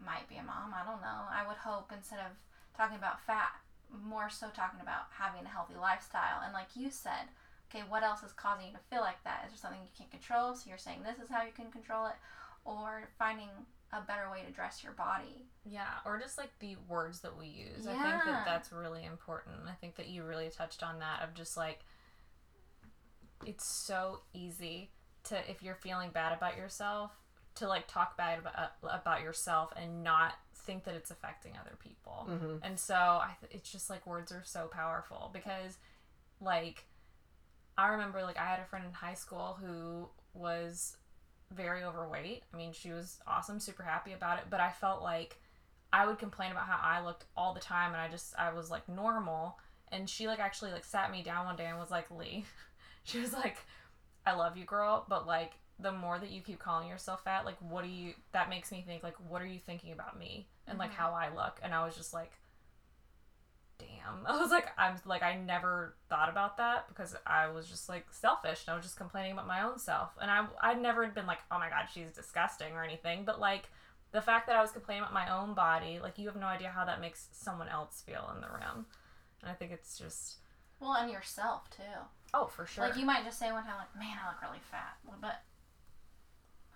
might 0.05 0.29
be 0.29 0.37
a 0.37 0.43
mom. 0.43 0.73
I 0.73 0.85
don't 0.85 1.03
know. 1.03 1.27
I 1.29 1.47
would 1.47 1.57
hope 1.57 1.93
instead 1.95 2.21
of 2.21 2.33
talking 2.77 2.97
about 2.97 3.21
fat 3.21 3.53
more 4.05 4.29
so 4.29 4.49
talking 4.55 4.81
about 4.81 5.09
having 5.11 5.45
a 5.45 5.49
healthy 5.49 5.75
lifestyle. 5.75 6.41
And 6.45 6.53
like 6.53 6.69
you 6.75 6.91
said, 6.91 7.33
okay, 7.69 7.85
what 7.89 8.03
else 8.03 8.23
is 8.23 8.33
causing 8.33 8.67
you 8.67 8.73
to 8.73 8.79
feel 8.91 9.01
like 9.01 9.23
that? 9.25 9.43
Is 9.47 9.53
there 9.53 9.59
something 9.59 9.81
you 9.83 9.91
can't 9.97 10.11
control? 10.11 10.55
So 10.55 10.69
you're 10.69 10.79
saying 10.79 11.01
this 11.03 11.23
is 11.23 11.31
how 11.31 11.43
you 11.43 11.53
can 11.55 11.71
control 11.71 12.07
it, 12.07 12.15
or 12.65 13.09
finding 13.19 13.49
a 13.93 14.01
better 14.03 14.31
way 14.31 14.43
to 14.47 14.53
dress 14.53 14.83
your 14.85 14.93
body. 14.93 15.47
Yeah, 15.65 15.87
or 16.05 16.19
just 16.19 16.37
like 16.39 16.51
the 16.61 16.77
words 16.89 17.21
that 17.21 17.37
we 17.37 17.47
use. 17.47 17.85
Yeah. 17.85 17.93
I 17.93 18.11
think 18.11 18.25
that 18.25 18.45
that's 18.45 18.73
really 18.73 19.05
important. 19.05 19.57
I 19.69 19.75
think 19.75 19.97
that 19.97 20.09
you 20.09 20.25
really 20.25 20.51
touched 20.51 20.83
on 20.83 20.99
that 20.99 21.23
of 21.23 21.35
just 21.35 21.57
like 21.57 21.81
it's 23.47 23.67
so 23.67 24.21
easy 24.35 24.91
to 25.25 25.39
if 25.51 25.63
you're 25.63 25.75
feeling 25.77 26.11
bad 26.11 26.33
about 26.37 26.57
yourself 26.57 27.13
to 27.55 27.69
like 27.69 27.87
talk 27.87 28.17
bad 28.17 28.39
about 28.39 28.73
about 28.83 29.23
yourself 29.23 29.73
and 29.77 30.03
not 30.03 30.35
think 30.55 30.85
that 30.85 30.95
it's 30.95 31.11
affecting 31.11 31.53
other 31.61 31.77
people. 31.79 32.27
Mhm. 32.29 32.61
And 32.63 32.79
so 32.79 32.95
I 32.95 33.37
th- 33.41 33.53
it's 33.53 33.71
just 33.71 33.89
like 33.89 34.07
words 34.07 34.33
are 34.33 34.43
so 34.45 34.67
powerful 34.69 35.31
because 35.33 35.79
like 36.41 36.85
I 37.79 37.89
remember 37.89 38.23
like 38.23 38.37
I 38.37 38.45
had 38.45 38.59
a 38.59 38.65
friend 38.65 38.85
in 38.85 38.93
high 38.93 39.15
school 39.15 39.57
who 39.63 40.09
was 40.35 40.97
very 41.53 41.85
overweight. 41.85 42.43
I 42.53 42.57
mean, 42.57 42.73
she 42.73 42.91
was 42.91 43.21
awesome, 43.27 43.61
super 43.61 43.85
happy 43.85 44.13
about 44.13 44.39
it, 44.39 44.47
but 44.51 44.59
I 44.61 44.71
felt 44.71 45.01
like 45.03 45.41
I 45.93 46.05
would 46.05 46.19
complain 46.19 46.51
about 46.51 46.67
how 46.67 46.79
I 46.83 47.03
looked 47.05 47.25
all 47.37 47.55
the 47.55 47.61
time 47.61 47.93
and 47.93 48.01
I 48.01 48.09
just 48.09 48.35
I 48.37 48.53
was 48.53 48.69
like 48.71 48.89
normal 48.89 49.59
and 49.91 50.11
she 50.11 50.27
like 50.27 50.41
actually 50.41 50.73
like 50.73 50.85
sat 50.85 51.11
me 51.11 51.23
down 51.23 51.47
one 51.47 51.57
day 51.57 51.67
and 51.67 51.79
was 51.79 51.91
like, 51.91 52.11
"Lee." 52.11 52.45
she 53.05 53.21
was 53.21 53.33
like, 53.33 53.59
"I 54.27 54.35
love 54.35 54.57
you, 54.57 54.65
girl, 54.65 55.07
but 55.09 55.27
like 55.27 55.53
the 55.79 55.93
more 55.93 56.19
that 56.19 56.31
you 56.31 56.43
keep 56.43 56.59
calling 56.59 56.89
yourself 56.89 57.23
fat, 57.23 57.45
like 57.45 57.57
what 57.61 57.85
do 57.85 57.91
you 57.91 58.15
that 58.33 58.51
makes 58.51 58.73
me 58.73 58.83
think 58.87 59.05
like 59.05 59.17
what 59.29 59.41
are 59.41 59.47
you 59.47 59.61
thinking 59.61 59.93
about 59.93 60.19
me 60.19 60.49
and 60.67 60.79
like 60.79 60.91
mm-hmm. 60.91 61.01
how 61.01 61.13
I 61.13 61.33
look?" 61.35 61.61
And 61.63 61.73
I 61.73 61.85
was 61.85 61.97
just 61.97 62.13
like 62.13 62.33
damn. 63.79 64.27
I 64.27 64.41
was 64.41 64.51
like, 64.51 64.67
I'm 64.77 64.97
like, 65.05 65.23
I 65.23 65.37
never 65.37 65.95
thought 66.09 66.29
about 66.29 66.57
that 66.59 66.89
because 66.89 67.15
I 67.27 67.49
was 67.49 67.67
just 67.69 67.89
like 67.89 68.07
selfish 68.11 68.65
and 68.67 68.73
I 68.73 68.77
was 68.77 68.85
just 68.85 68.97
complaining 68.97 69.33
about 69.33 69.47
my 69.47 69.63
own 69.63 69.79
self. 69.79 70.11
And 70.21 70.31
I, 70.31 70.47
I'd 70.63 70.81
never 70.81 71.07
been 71.09 71.27
like, 71.27 71.39
oh 71.51 71.59
my 71.59 71.69
God, 71.69 71.87
she's 71.93 72.11
disgusting 72.11 72.73
or 72.75 72.83
anything. 72.85 73.25
But 73.25 73.41
like 73.41 73.71
the 74.13 74.21
fact 74.21 74.47
that 74.47 74.57
I 74.57 74.63
was 74.63 74.71
complaining 74.71 75.03
about 75.03 75.13
my 75.15 75.29
own 75.35 75.55
body, 75.55 75.99
like, 76.03 76.19
you 76.19 76.27
have 76.27 76.37
no 76.37 76.47
idea 76.47 76.71
how 76.71 76.85
that 76.87 77.01
makes 77.01 77.29
someone 77.33 77.69
else 77.69 78.03
feel 78.07 78.31
in 78.35 78.41
the 78.41 78.49
room. 78.49 78.87
And 79.43 79.51
I 79.51 79.55
think 79.55 79.71
it's 79.71 79.99
just, 79.99 80.37
Well, 80.81 80.95
and 80.95 81.11
yourself 81.13 81.69
too. 81.71 81.83
oh, 82.35 82.47
for 82.47 82.67
sure. 82.67 82.85
Like 82.85 82.97
you 82.97 83.05
might 83.05 83.25
just 83.25 83.39
say 83.39 83.53
one 83.53 83.65
time, 83.65 83.77
like, 83.79 83.95
"Man, 83.99 84.17
I 84.25 84.29
look 84.31 84.41
really 84.43 84.61
fat," 84.71 84.97
but 85.21 85.43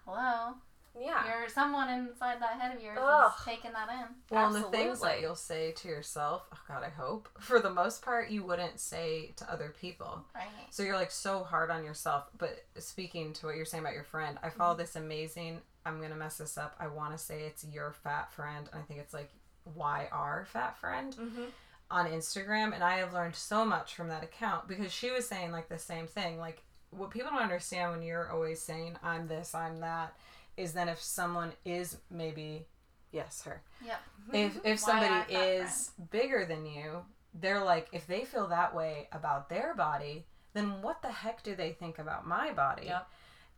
hello, 0.05 0.55
yeah. 0.99 1.25
you're 1.27 1.49
someone 1.49 1.89
inside 1.89 2.41
that 2.41 2.61
head 2.61 2.77
of 2.77 2.83
yours 2.83 2.99
Ugh. 3.01 3.33
is 3.37 3.45
taking 3.45 3.73
that 3.73 3.89
in. 3.89 4.07
Well, 4.31 4.55
and 4.55 4.65
the 4.65 4.69
things 4.69 5.01
that 5.01 5.21
you'll 5.21 5.35
say 5.35 5.73
to 5.73 5.89
yourself, 5.89 6.43
oh 6.53 6.59
God, 6.69 6.83
I 6.85 6.91
hope, 6.91 7.29
for 7.41 7.61
the 7.61 7.71
most 7.71 8.03
part, 8.03 8.31
you 8.31 8.45
wouldn't 8.45 8.81
say 8.81 9.33
to 9.37 9.53
other 9.53 9.75
people. 9.81 10.25
Right. 10.35 10.45
So 10.71 10.83
you're 10.83 10.97
like 10.97 11.11
so 11.11 11.43
hard 11.43 11.71
on 11.71 11.85
yourself. 11.85 12.25
But 12.39 12.65
speaking 12.79 13.33
to 13.35 13.47
what 13.47 13.57
you're 13.57 13.65
saying 13.65 13.83
about 13.83 13.95
your 13.95 14.05
friend, 14.05 14.39
I 14.43 14.51
follow 14.51 14.75
mm-hmm. 14.75 14.83
this 14.83 14.97
amazing, 14.97 15.61
I'm 15.87 15.99
going 15.99 16.11
to 16.11 16.17
mess 16.17 16.39
this 16.39 16.59
up. 16.59 16.77
I 16.79 16.89
want 16.89 17.13
to 17.13 17.19
say 17.19 17.43
it's 17.43 17.65
your 17.65 17.93
fat 17.93 18.33
friend. 18.33 18.69
And 18.73 18.81
I 18.81 18.85
think 18.85 19.01
it's 19.01 19.15
like 19.15 19.31
YR 19.77 20.47
fat 20.47 20.79
friend 20.79 21.17
mm-hmm. 21.17 21.45
on 21.91 22.07
Instagram. 22.07 22.75
And 22.75 22.85
I 22.85 22.99
have 22.99 23.13
learned 23.13 23.37
so 23.37 23.65
much 23.65 23.95
from 23.95 24.09
that 24.09 24.23
account 24.23 24.69
because 24.69 24.93
she 24.93 25.11
was 25.11 25.27
saying 25.27 25.53
like 25.53 25.69
the 25.69 25.79
same 25.79 26.07
thing. 26.07 26.39
Like, 26.39 26.63
what 26.91 27.11
people 27.11 27.31
don't 27.31 27.43
understand 27.43 27.91
when 27.91 28.03
you're 28.03 28.31
always 28.31 28.61
saying, 28.61 28.97
I'm 29.03 29.27
this, 29.27 29.55
I'm 29.55 29.81
that, 29.81 30.15
is 30.57 30.73
then 30.73 30.89
if 30.89 31.01
someone 31.01 31.53
is 31.65 31.99
maybe, 32.11 32.67
yes, 33.13 33.43
her. 33.45 33.63
Yeah 33.85 33.97
if 34.33 34.59
if 34.65 34.79
somebody 34.91 35.33
is 35.35 35.91
bigger 36.11 36.45
than 36.45 36.67
you 36.67 36.99
they're 37.35 37.65
like 37.65 37.89
if 37.93 38.07
they 38.07 38.25
feel 38.25 38.47
that 38.49 38.75
way 38.75 39.09
about 39.13 39.49
their 39.49 39.75
body 39.75 40.25
then 40.55 40.83
what 40.83 41.01
the 41.03 41.09
heck 41.09 41.43
do 41.43 41.55
they 41.55 41.73
think 41.73 41.99
about 41.99 42.27
my 42.27 42.53
body? 42.53 42.87
Yep. 42.87 43.09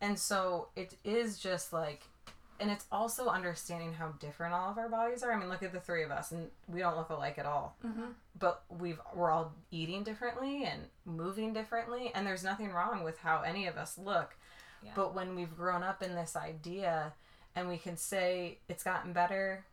and 0.00 0.18
so 0.18 0.68
it 0.76 0.96
is 1.04 1.38
just 1.38 1.72
like 1.72 2.02
and 2.60 2.70
it's 2.70 2.86
also 2.92 3.26
understanding 3.26 3.92
how 3.92 4.10
different 4.20 4.54
all 4.54 4.70
of 4.70 4.78
our 4.78 4.88
bodies 4.88 5.24
are. 5.24 5.32
I 5.32 5.38
mean 5.38 5.48
look 5.48 5.64
at 5.64 5.72
the 5.72 5.80
three 5.80 6.04
of 6.04 6.12
us 6.12 6.30
and 6.30 6.48
we 6.68 6.80
don't 6.80 6.96
look 6.96 7.10
alike 7.10 7.36
at 7.38 7.46
all. 7.46 7.76
Mm-hmm. 7.84 8.12
but 8.38 8.62
we've 8.68 9.00
we're 9.14 9.30
all 9.30 9.52
eating 9.70 10.04
differently 10.04 10.64
and 10.64 10.82
moving 11.04 11.52
differently 11.52 12.12
and 12.14 12.26
there's 12.26 12.44
nothing 12.44 12.70
wrong 12.70 13.02
with 13.02 13.18
how 13.18 13.42
any 13.42 13.66
of 13.66 13.76
us 13.76 13.98
look 13.98 14.36
Yeah. 14.84 14.92
but 14.94 15.14
when 15.14 15.34
we've 15.34 15.56
grown 15.56 15.82
up 15.82 16.02
in 16.02 16.14
this 16.14 16.36
idea 16.36 17.14
and 17.56 17.68
we 17.68 17.78
can 17.78 17.96
say 17.96 18.58
it's 18.68 18.84
gotten 18.84 19.12
better 19.12 19.64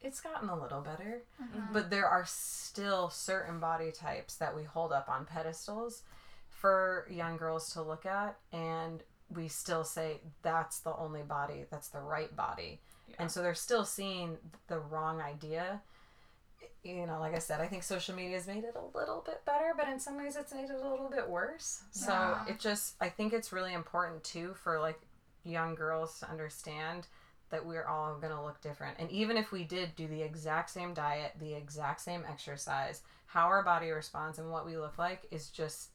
it's 0.00 0.20
gotten 0.20 0.48
a 0.48 0.60
little 0.60 0.80
better. 0.80 1.22
Mm-hmm. 1.42 1.72
But 1.72 1.90
there 1.90 2.06
are 2.06 2.24
still 2.26 3.10
certain 3.10 3.58
body 3.58 3.90
types 3.90 4.36
that 4.36 4.54
we 4.54 4.62
hold 4.62 4.92
up 4.92 5.08
on 5.08 5.24
pedestals 5.24 6.02
for 6.48 7.06
young 7.10 7.36
girls 7.36 7.72
to 7.72 7.82
look 7.82 8.06
at 8.06 8.36
and 8.52 9.02
we 9.34 9.48
still 9.48 9.84
say 9.84 10.20
that's 10.42 10.80
the 10.80 10.96
only 10.96 11.22
body 11.22 11.64
that's 11.70 11.88
the 11.88 12.00
right 12.00 12.34
body. 12.34 12.80
And 13.18 13.30
so 13.30 13.42
they're 13.42 13.54
still 13.54 13.84
seeing 13.84 14.36
the 14.68 14.78
wrong 14.78 15.20
idea 15.20 15.80
you 16.96 17.06
know 17.06 17.18
like 17.20 17.34
i 17.34 17.38
said 17.38 17.60
i 17.60 17.66
think 17.66 17.82
social 17.82 18.14
media 18.14 18.36
has 18.36 18.46
made 18.46 18.64
it 18.64 18.74
a 18.74 18.98
little 18.98 19.22
bit 19.26 19.44
better 19.44 19.72
but 19.76 19.88
in 19.88 20.00
some 20.00 20.16
ways 20.16 20.36
it's 20.36 20.52
made 20.54 20.64
it 20.70 20.70
a 20.82 20.88
little 20.88 21.08
bit 21.10 21.28
worse 21.28 21.82
so 21.90 22.12
Yeah. 22.12 22.44
it 22.52 22.58
just 22.58 22.94
i 23.00 23.08
think 23.08 23.32
it's 23.32 23.52
really 23.52 23.74
important 23.74 24.24
too 24.24 24.54
for 24.62 24.80
like 24.80 25.00
young 25.44 25.74
girls 25.74 26.18
to 26.20 26.30
understand 26.30 27.06
that 27.50 27.64
we're 27.64 27.86
all 27.86 28.16
going 28.18 28.32
to 28.34 28.42
look 28.42 28.60
different 28.60 28.96
and 28.98 29.10
even 29.10 29.36
if 29.36 29.52
we 29.52 29.64
did 29.64 29.94
do 29.96 30.06
the 30.06 30.22
exact 30.22 30.70
same 30.70 30.94
diet 30.94 31.32
the 31.40 31.54
exact 31.54 32.00
same 32.00 32.22
exercise 32.28 33.02
how 33.26 33.46
our 33.46 33.62
body 33.62 33.90
responds 33.90 34.38
and 34.38 34.50
what 34.50 34.64
we 34.66 34.76
look 34.76 34.98
like 34.98 35.26
is 35.30 35.48
just 35.48 35.90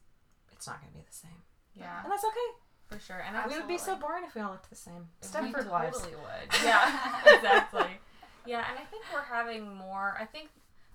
it's 0.52 0.66
not 0.66 0.80
going 0.80 0.92
to 0.92 0.98
be 0.98 1.04
the 1.08 1.14
same 1.14 1.42
Yeah, 1.74 2.02
and 2.02 2.12
that's 2.12 2.24
okay 2.24 2.50
for 2.86 2.98
sure. 3.00 3.24
And 3.26 3.36
I 3.36 3.48
we 3.48 3.56
would 3.56 3.66
be 3.66 3.78
so 3.78 3.96
boring 3.96 4.24
if 4.24 4.34
we 4.34 4.40
all 4.42 4.50
looked 4.52 4.68
the 4.70 4.76
same 4.76 5.08
We 5.22 5.28
Stepford 5.28 5.70
wives 5.70 6.02
would. 6.02 6.48
Yeah, 6.64 7.00
exactly. 7.26 7.86
Yeah, 8.46 8.62
and 8.68 8.78
I 8.78 8.84
think 8.90 9.04
we're 9.12 9.22
having 9.22 9.74
more. 9.74 10.16
I 10.20 10.26
think 10.26 10.50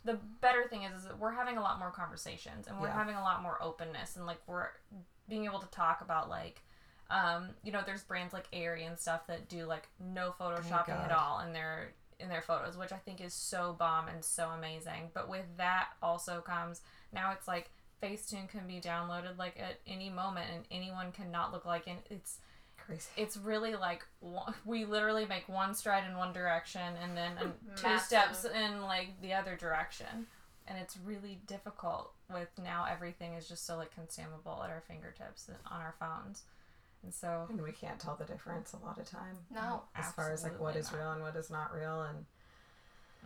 the 0.06 0.14
better 0.42 0.68
thing 0.68 0.84
is, 0.84 1.00
is 1.00 1.04
that 1.06 1.20
we're 1.20 1.32
having 1.32 1.58
a 1.58 1.62
lot 1.62 1.80
more 1.80 1.92
conversations, 1.92 2.68
and 2.68 2.80
we're 2.80 2.88
Yeah. 2.88 2.94
having 2.94 3.16
a 3.16 3.22
lot 3.22 3.42
more 3.42 3.62
openness, 3.62 4.16
and 4.16 4.26
like 4.26 4.40
we're 4.48 4.70
being 5.28 5.46
able 5.46 5.60
to 5.60 5.68
talk 5.68 6.02
about 6.02 6.30
like. 6.30 6.64
Um, 7.12 7.56
you 7.64 7.72
know, 7.72 7.82
there's 7.84 8.04
brands 8.04 8.34
like 8.36 8.48
Aerie 8.54 8.86
and 8.86 9.00
stuff 9.00 9.26
that 9.28 9.50
do 9.50 9.66
like 9.66 9.90
no 10.00 10.32
photoshopping 10.40 10.90
at 11.06 11.12
all 11.12 11.40
in 11.40 11.54
their 11.54 11.94
in 12.20 12.30
their 12.30 12.44
photos, 12.44 12.78
which 12.78 12.92
I 12.92 12.98
think 12.98 13.20
is 13.20 13.34
so 13.34 13.74
bomb 13.80 14.08
and 14.08 14.24
so 14.24 14.50
amazing. 14.50 15.10
But 15.14 15.28
with 15.28 15.46
that 15.58 15.90
also 16.04 16.42
comes 16.42 16.82
now 17.12 17.32
it's 17.32 17.48
like 17.48 17.72
Facetune 18.04 18.48
can 18.48 18.68
be 18.68 18.80
downloaded 18.80 19.40
like 19.40 19.58
at 19.60 19.80
any 19.88 20.12
moment, 20.12 20.52
and 20.54 20.66
anyone 20.70 21.12
can 21.12 21.32
not 21.32 21.52
look 21.52 21.66
like, 21.66 21.88
and 21.88 21.98
it's 22.12 22.38
crazy 22.90 23.10
it's 23.18 23.38
really 23.38 23.76
like 23.76 24.06
we 24.66 24.86
literally 24.86 25.26
make 25.26 25.48
one 25.48 25.74
stride 25.74 26.04
in 26.10 26.18
one 26.18 26.34
direction 26.34 26.82
and 27.04 27.16
then 27.16 27.32
two 27.76 27.88
Massive. 27.88 28.08
steps 28.08 28.46
in 28.46 28.82
like 28.82 29.10
the 29.22 29.34
other 29.34 29.56
direction 29.56 30.26
and 30.68 30.78
it's 30.78 30.98
really 31.06 31.40
difficult 31.48 32.12
with 32.34 32.50
now 32.64 32.86
everything 32.90 33.34
is 33.34 33.48
just 33.48 33.66
so 33.66 33.78
like 33.78 33.94
consumable 33.94 34.62
at 34.64 34.70
our 34.70 34.84
fingertips 34.88 35.48
and 35.48 35.58
on 35.72 35.82
our 35.82 35.94
phones 36.00 36.44
and 37.04 37.14
so 37.14 37.46
and 37.50 37.62
we 37.62 37.72
can't 37.72 38.00
tell 38.00 38.16
the 38.16 38.26
difference 38.26 38.74
a 38.74 38.86
lot 38.86 38.98
of 38.98 39.10
time 39.10 39.38
No. 39.54 39.84
as 39.96 40.12
far 40.14 40.32
as 40.32 40.44
like 40.44 40.60
what 40.60 40.76
is 40.76 40.92
not. 40.92 40.98
real 41.00 41.12
and 41.12 41.22
what 41.22 41.36
is 41.36 41.50
not 41.50 41.74
real 41.74 42.02
and 42.04 42.26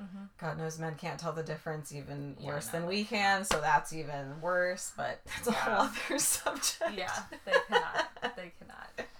Mhm. 0.01 0.27
god 0.39 0.57
knows 0.57 0.79
men 0.79 0.95
can't 0.95 1.19
tell 1.19 1.33
the 1.33 1.43
difference 1.43 1.91
even 1.93 2.35
Yeah, 2.39 2.47
worse 2.47 2.65
no, 2.73 2.79
than 2.79 2.87
we 2.87 3.03
can 3.03 3.45
so 3.45 3.61
that's 3.61 3.93
even 3.93 4.41
worse 4.41 4.91
but 4.97 5.21
that's 5.25 5.47
a 5.47 5.51
whole 5.51 5.73
other 5.87 6.17
subject 6.19 6.93
yeah 6.95 7.23
they 7.45 7.51
cannot 7.67 8.09
they 8.35 8.51
cannot 8.57 8.89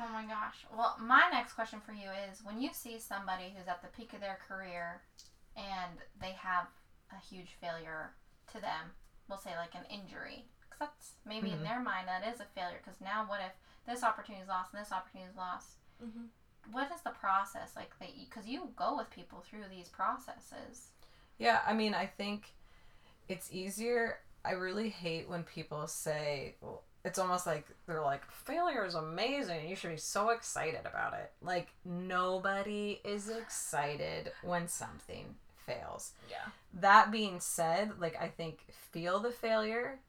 Oh 0.00 0.08
my 0.12 0.24
gosh. 0.24 0.66
Well, 0.76 0.96
my 1.00 1.28
next 1.32 1.54
question 1.54 1.80
for 1.84 1.92
you 1.92 2.08
is 2.30 2.42
when 2.44 2.60
you 2.60 2.70
see 2.72 2.98
somebody 2.98 3.52
who's 3.56 3.68
at 3.68 3.82
the 3.82 3.88
peak 3.88 4.12
of 4.12 4.20
their 4.20 4.38
career 4.46 5.02
and 5.56 5.98
they 6.20 6.32
have 6.32 6.66
a 7.12 7.20
huge 7.24 7.56
failure 7.60 8.10
to 8.52 8.60
them, 8.60 8.90
we'll 9.28 9.38
say 9.38 9.56
like 9.56 9.74
an 9.74 9.84
injury, 9.90 10.44
because 10.60 10.78
that's 10.80 11.12
maybe 11.24 11.50
in 11.50 11.58
Mhm. 11.58 11.62
their 11.64 11.80
mind 11.80 12.08
that 12.08 12.24
is 12.26 12.40
a 12.40 12.44
failure. 12.46 12.78
Because 12.84 13.00
now, 13.00 13.24
what 13.26 13.40
if 13.40 13.52
this 13.86 14.02
opportunity 14.02 14.42
is 14.42 14.48
lost 14.48 14.72
and 14.74 14.82
this 14.84 14.92
opportunity 14.92 15.30
is 15.30 15.36
lost? 15.36 15.78
Mhm. 16.02 16.28
What 16.72 16.90
is 16.92 17.02
the 17.02 17.10
process 17.10 17.76
like 17.76 17.96
that? 17.98 18.14
Because 18.16 18.46
you 18.46 18.72
go 18.76 18.96
with 18.96 19.10
people 19.10 19.40
through 19.42 19.68
these 19.68 19.88
processes. 19.88 20.90
yeah 21.36 21.62
i 21.66 21.72
mean 21.72 21.94
i 21.94 22.06
think 22.06 22.54
it's 23.28 23.50
easier 23.52 24.20
i 24.44 24.52
really 24.52 24.88
hate 24.88 25.28
when 25.28 25.42
people 25.42 25.88
say 25.88 26.54
well, 26.60 26.84
it's 27.04 27.18
almost 27.18 27.46
like 27.46 27.66
they're 27.86 28.02
like 28.02 28.28
failure 28.30 28.84
is 28.84 28.94
amazing 28.94 29.68
you 29.68 29.76
should 29.76 29.90
be 29.90 29.96
so 29.96 30.30
excited 30.30 30.80
about 30.86 31.12
it. 31.14 31.32
Like 31.42 31.68
nobody 31.84 33.00
is 33.04 33.28
excited 33.28 34.32
when 34.42 34.68
something 34.68 35.34
fails. 35.66 36.12
Yeah. 36.30 36.50
That 36.80 37.10
being 37.10 37.40
said, 37.40 37.92
like 38.00 38.16
I 38.20 38.28
think 38.28 38.64
feel 38.90 39.20
the 39.20 39.30
failure, 39.30 40.00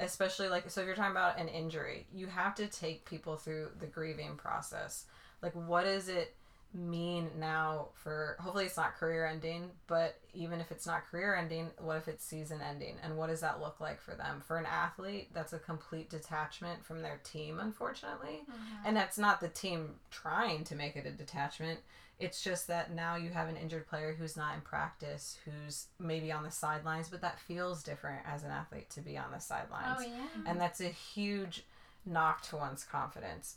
especially 0.00 0.48
like 0.48 0.70
so 0.70 0.80
if 0.80 0.86
you're 0.86 0.96
talking 0.96 1.12
about 1.12 1.38
an 1.38 1.48
injury, 1.48 2.06
you 2.14 2.26
have 2.26 2.54
to 2.56 2.66
take 2.66 3.04
people 3.04 3.36
through 3.36 3.68
the 3.78 3.86
grieving 3.86 4.36
process. 4.36 5.04
Like 5.42 5.54
what 5.54 5.86
is 5.86 6.08
it 6.08 6.34
mean 6.74 7.28
now 7.38 7.88
for 7.92 8.36
hopefully 8.40 8.64
it's 8.64 8.78
not 8.78 8.94
career 8.94 9.26
ending 9.26 9.68
but 9.86 10.18
even 10.32 10.58
if 10.58 10.70
it's 10.70 10.86
not 10.86 11.04
career 11.10 11.34
ending 11.34 11.68
what 11.78 11.98
if 11.98 12.08
it's 12.08 12.24
season 12.24 12.60
ending? 12.66 12.96
And 13.04 13.18
what 13.18 13.28
does 13.28 13.40
that 13.40 13.60
look 13.60 13.78
like 13.80 14.00
for 14.00 14.14
them? 14.14 14.42
For 14.46 14.56
an 14.56 14.64
athlete 14.66 15.28
that's 15.34 15.52
a 15.52 15.58
complete 15.58 16.08
detachment 16.08 16.82
from 16.84 17.02
their 17.02 17.20
team 17.24 17.58
unfortunately. 17.60 18.42
And 18.86 18.96
that's 18.96 19.18
not 19.18 19.40
the 19.40 19.48
team 19.48 19.96
trying 20.10 20.64
to 20.64 20.74
make 20.74 20.96
it 20.96 21.06
a 21.06 21.10
detachment. 21.10 21.80
It's 22.18 22.42
just 22.42 22.68
that 22.68 22.94
now 22.94 23.16
you 23.16 23.30
have 23.30 23.48
an 23.48 23.56
injured 23.56 23.86
player 23.86 24.14
who's 24.18 24.36
not 24.36 24.54
in 24.54 24.62
practice 24.62 25.38
who's 25.44 25.88
maybe 25.98 26.32
on 26.32 26.42
the 26.42 26.50
sidelines 26.50 27.08
but 27.10 27.20
that 27.20 27.38
feels 27.38 27.82
different 27.82 28.20
as 28.26 28.44
an 28.44 28.50
athlete 28.50 28.88
to 28.90 29.00
be 29.02 29.18
on 29.18 29.30
the 29.32 29.40
sidelines. 29.40 29.98
Oh 29.98 30.06
yeah. 30.06 30.50
and 30.50 30.58
that's 30.58 30.80
a 30.80 30.88
huge 30.88 31.64
knock 32.06 32.40
to 32.44 32.56
one's 32.56 32.84
confidence. 32.84 33.56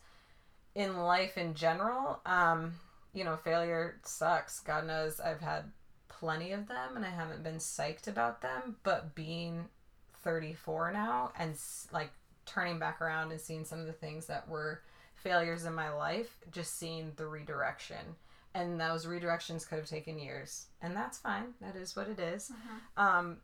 In 0.74 0.98
life 0.98 1.38
in 1.38 1.54
general 1.54 2.20
um 2.26 2.74
you 3.16 3.24
know 3.24 3.38
failure 3.38 4.00
sucks. 4.04 4.60
God 4.60 4.86
knows 4.86 5.20
i've 5.20 5.42
had 5.42 5.64
plenty 6.08 6.52
of 6.52 6.68
them 6.68 6.96
and 6.96 7.06
i 7.06 7.10
haven't 7.10 7.44
been 7.44 7.58
psyched 7.58 8.08
about 8.08 8.42
them 8.42 8.76
but 8.84 9.16
being 9.16 9.66
34 10.24 10.92
now 10.92 11.32
and 11.38 11.56
like 11.92 12.12
turning 12.46 12.80
back 12.80 13.02
around 13.02 13.32
and 13.32 13.42
seeing 13.42 13.66
some 13.66 13.80
of 13.80 13.86
the 13.86 13.94
things 13.94 14.26
that 14.28 14.48
were 14.48 14.82
failures 15.16 15.66
in 15.66 15.74
my 15.74 15.90
life 15.92 16.38
just 16.52 16.78
seeing 16.78 17.12
the 17.16 17.26
redirection. 17.26 18.16
And 18.54 18.80
those 18.80 19.06
redirections 19.06 19.68
could 19.68 19.80
have 19.80 19.88
taken 19.88 20.18
years. 20.18 20.68
And 20.82 20.96
that's 20.96 21.18
fine. 21.18 21.56
That 21.60 21.76
is 21.76 21.96
what 21.96 22.08
it 22.08 22.20
is. 22.20 22.52
um 22.98 23.38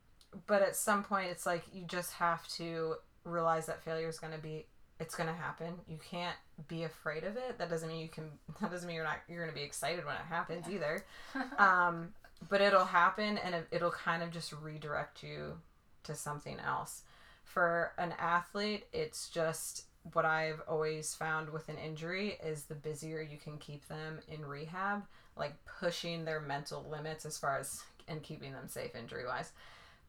but 0.47 0.61
at 0.61 0.75
some 0.75 1.03
point 1.03 1.29
it's 1.29 1.45
like 1.45 1.63
you 1.73 1.83
just 1.85 2.13
have 2.13 2.47
to 2.49 2.95
realize 3.25 3.65
that 3.65 3.83
failure 3.83 4.07
is 4.07 4.17
going 4.19 4.31
to 4.33 4.39
be 4.39 4.65
it's 5.01 5.15
going 5.15 5.27
to 5.27 5.35
happen. 5.35 5.73
You 5.87 5.97
can't 6.09 6.35
be 6.67 6.83
afraid 6.83 7.23
of 7.23 7.35
it. 7.35 7.57
That 7.57 7.69
doesn't 7.69 7.89
mean 7.89 7.99
you 7.99 8.07
can 8.07 8.25
that 8.61 8.71
doesn't 8.71 8.87
mean 8.87 8.95
you're 8.95 9.03
not 9.03 9.17
you're 9.27 9.43
going 9.43 9.53
to 9.53 9.59
be 9.59 9.65
excited 9.65 10.05
when 10.05 10.15
it 10.15 10.21
happens 10.29 10.67
either. 10.69 11.03
Um 11.57 12.13
but 12.49 12.59
it'll 12.59 12.85
happen 12.85 13.37
and 13.37 13.53
it, 13.53 13.67
it'll 13.71 13.91
kind 13.91 14.23
of 14.23 14.31
just 14.31 14.51
redirect 14.51 15.21
you 15.21 15.57
to 16.03 16.15
something 16.15 16.57
else. 16.59 17.03
For 17.43 17.91
an 17.97 18.13
athlete 18.17 18.85
it's 18.93 19.29
just 19.29 19.85
what 20.13 20.25
i've 20.25 20.61
always 20.67 21.13
found 21.13 21.49
with 21.49 21.69
an 21.69 21.77
injury 21.77 22.37
is 22.43 22.63
the 22.63 22.75
busier 22.75 23.21
you 23.21 23.37
can 23.37 23.57
keep 23.57 23.87
them 23.87 24.19
in 24.27 24.43
rehab 24.43 25.03
like 25.37 25.53
pushing 25.79 26.25
their 26.25 26.39
mental 26.39 26.85
limits 26.89 27.25
as 27.25 27.37
far 27.37 27.59
as 27.59 27.83
and 28.07 28.23
keeping 28.23 28.51
them 28.51 28.67
safe 28.67 28.95
injury 28.95 29.25
wise 29.25 29.51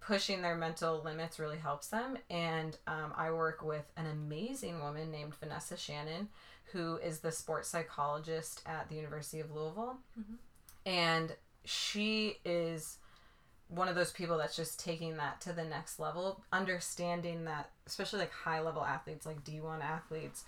pushing 0.07 0.43
their 0.43 0.57
mental 0.57 1.01
limits 1.03 1.39
really 1.39 1.59
helps 1.59 1.89
them. 1.89 2.19
And 2.29 2.77
um, 2.87 3.13
I 3.17 3.31
work 3.31 3.63
with 3.63 3.85
an 3.97 4.07
amazing 4.07 4.81
woman 4.81 5.11
named 5.11 5.35
Vanessa 5.35 5.77
Shannon, 5.77 6.29
who 6.73 6.97
is 6.97 7.21
the 7.21 7.33
sports 7.33 7.69
psychologist 7.69 8.63
at 8.67 8.89
the 8.89 8.97
University 8.97 9.41
of 9.41 9.53
Louisville. 9.53 9.99
And 10.85 11.35
she 11.65 12.39
is 12.45 12.99
one 13.69 13.89
of 13.89 13.95
those 13.95 14.11
people 14.11 14.37
that's 14.37 14.57
just 14.57 14.79
taking 14.79 15.17
that 15.17 15.41
to 15.43 15.53
the 15.53 15.65
next 15.65 15.99
level, 15.99 16.43
understanding 16.53 17.45
that, 17.45 17.71
especially 17.87 18.19
like 18.19 18.33
high 18.33 18.61
level 18.61 18.85
athletes, 18.85 19.25
like 19.25 19.43
D1 19.45 19.81
athletes, 19.83 20.45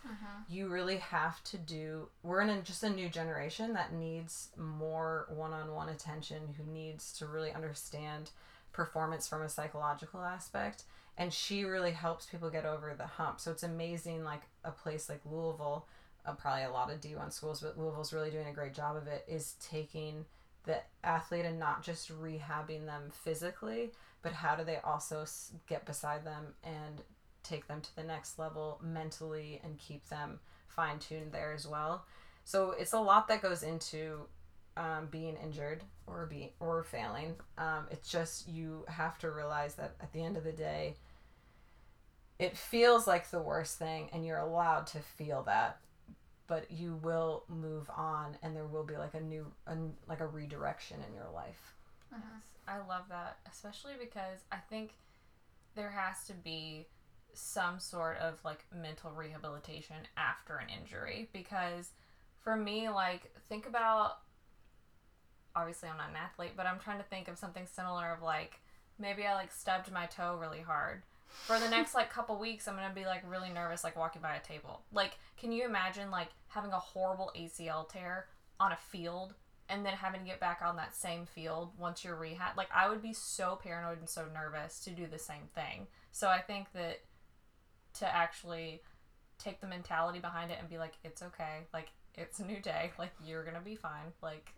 you 0.49 0.69
really 0.69 0.99
have 0.99 1.43
to 1.45 1.57
do. 1.57 2.09
We're 2.23 2.43
in 2.43 2.51
a, 2.51 2.61
just 2.61 2.83
a 2.83 2.91
new 2.91 3.09
generation 3.09 3.73
that 3.75 3.95
needs 3.95 4.49
more 4.59 5.27
one 5.31 5.53
on 5.55 5.73
one 5.73 5.89
attention, 5.89 6.43
who 6.59 6.71
needs 6.71 7.17
to 7.19 7.27
really 7.27 7.53
understand 7.53 8.31
performance 8.75 9.27
from 9.27 9.43
a 9.43 9.49
psychological 9.49 10.23
aspect 10.23 10.85
and 11.17 11.33
she 11.33 11.65
really 11.65 11.93
helps 11.93 12.27
people 12.27 12.51
get 12.51 12.67
over 12.67 12.93
the 12.97 13.07
hump. 13.07 13.41
So 13.41 13.53
it's 13.53 13.63
amazing 13.63 14.25
like 14.25 14.43
a 14.65 14.71
place 14.71 15.09
like 15.09 15.21
louisville 15.25 15.87
uh, 16.27 16.33
probably 16.33 16.65
a 16.65 16.71
lot 16.71 16.91
of 16.91 17.01
d1 17.01 17.33
schools 17.33 17.61
but 17.61 17.79
louisville's 17.79 18.13
really 18.13 18.31
doing 18.31 18.49
a 18.49 18.53
great 18.53 18.75
job 18.75 18.97
of 18.97 19.07
it 19.07 19.25
is 19.29 19.55
taking 19.61 20.25
the 20.65 20.79
athlete 21.03 21.45
and 21.45 21.59
not 21.59 21.83
just 21.83 22.11
rehabbing 22.11 22.87
them 22.87 23.11
physically 23.13 23.91
but 24.23 24.33
how 24.33 24.57
do 24.57 24.65
they 24.65 24.79
also 24.83 25.25
get 25.69 25.85
beside 25.85 26.25
them 26.25 26.55
and 26.65 27.03
take 27.45 27.69
them 27.69 27.81
to 27.81 27.95
the 27.95 28.03
next 28.03 28.39
level 28.39 28.81
mentally 28.83 29.61
and 29.63 29.79
keep 29.79 30.09
them 30.09 30.41
fine-tuned 30.67 31.31
there 31.31 31.53
as 31.53 31.69
well. 31.69 32.05
So 32.45 32.73
it's 32.73 32.93
a 32.93 32.99
lot 32.99 33.29
that 33.29 33.43
goes 33.43 33.63
into 33.63 34.27
um, 34.77 35.09
being 35.11 35.37
injured 35.43 35.83
or 36.07 36.27
be 36.27 36.53
or 36.61 36.83
failing. 36.83 37.35
Um, 37.59 37.87
it's 37.91 38.09
just 38.09 38.49
you 38.49 38.85
have 38.89 39.19
to 39.19 39.31
realize 39.31 39.75
that 39.77 39.95
at 40.01 40.13
the 40.13 40.23
end 40.23 40.37
of 40.37 40.45
the 40.45 40.53
day, 40.53 40.97
it 42.39 42.57
feels 42.57 43.07
like 43.07 43.31
the 43.31 43.41
worst 43.41 43.79
thing, 43.79 44.09
and 44.13 44.25
you're 44.27 44.39
allowed 44.39 44.87
to 44.89 44.99
feel 44.99 45.43
that, 45.45 45.79
but 46.47 46.71
you 46.71 46.99
will 47.03 47.45
move 47.49 47.89
on, 47.97 48.37
and 48.43 48.57
there 48.57 48.67
will 48.67 48.85
be 48.85 48.97
like 48.97 49.15
a 49.15 49.21
new, 49.21 49.47
a, 49.67 49.77
like 50.09 50.21
a 50.21 50.27
redirection 50.27 50.99
in 51.09 51.15
your 51.15 51.29
life. 51.33 51.75
I 52.67 52.79
love 52.79 53.05
that, 53.11 53.39
especially 53.51 53.93
because 54.01 54.41
I 54.51 54.57
think 54.57 54.95
there 55.75 55.91
has 55.91 56.25
to 56.27 56.33
be 56.33 56.87
some 57.35 57.79
sort 57.79 58.19
of 58.19 58.39
like 58.45 58.65
mental 58.75 59.11
rehabilitation 59.11 59.97
after 60.17 60.57
an 60.57 60.69
injury 60.69 61.29
because 61.33 61.91
for 62.43 62.57
me 62.57 62.89
like 62.89 63.33
think 63.49 63.67
about 63.67 64.19
obviously 65.57 65.89
I'm 65.89 65.97
not 65.97 66.11
an 66.11 66.17
athlete, 66.17 66.53
but 66.57 66.67
I'm 66.67 66.79
trying 66.79 66.99
to 66.99 67.05
think 67.05 67.29
of 67.29 67.39
something 67.39 67.67
similar 67.67 68.13
of 68.13 68.23
like 68.23 68.61
maybe 68.99 69.25
I 69.25 69.35
like 69.35 69.53
stubbed 69.53 69.93
my 69.93 70.07
toe 70.07 70.37
really 70.41 70.61
hard. 70.61 71.03
For 71.29 71.59
the 71.59 71.69
next 71.69 71.95
like 71.95 72.11
couple 72.11 72.39
weeks 72.39 72.69
I'm 72.69 72.77
gonna 72.77 72.95
be 72.95 73.07
like 73.07 73.23
really 73.29 73.51
nervous 73.51 73.85
like 73.85 73.97
walking 73.97 74.23
by 74.23 74.37
a 74.37 74.41
table. 74.41 74.83
Like, 74.93 75.19
can 75.37 75.53
you 75.53 75.65
imagine 75.65 76.11
like 76.11 76.29
having 76.49 76.73
a 76.73 76.79
horrible 76.79 77.33
ACL 77.37 77.89
tear 77.89 78.27
on 78.61 78.73
a 78.73 78.77
field 78.77 79.35
and 79.69 79.85
then 79.85 79.95
having 79.95 80.21
to 80.21 80.27
get 80.27 80.41
back 80.41 80.61
on 80.65 80.77
that 80.77 80.95
same 80.95 81.27
field 81.27 81.73
once 81.79 82.05
you're 82.05 82.17
rehab? 82.17 82.57
Like 82.57 82.69
I 82.75 82.89
would 82.89 83.03
be 83.03 83.13
so 83.13 83.59
paranoid 83.61 83.99
and 83.99 84.09
so 84.09 84.27
nervous 84.33 84.81
to 84.81 84.91
do 84.91 85.07
the 85.07 85.19
same 85.19 85.49
thing. 85.55 85.87
So 86.13 86.29
I 86.29 86.41
think 86.41 86.73
that 86.73 87.01
to 87.95 88.15
actually 88.15 88.83
take 89.39 89.61
the 89.61 89.67
mentality 89.67 90.21
behind 90.21 90.51
it 90.51 90.59
and 90.61 90.69
be 90.69 90.79
like, 90.79 90.95
it's 91.05 91.23
okay, 91.23 91.67
like 91.73 91.89
it's 92.15 92.39
a 92.39 92.45
new 92.45 92.61
day, 92.61 92.93
like 92.99 93.13
you're 93.25 93.45
gonna 93.45 93.61
be 93.61 93.75
fine. 93.75 94.13
Like 94.23 94.53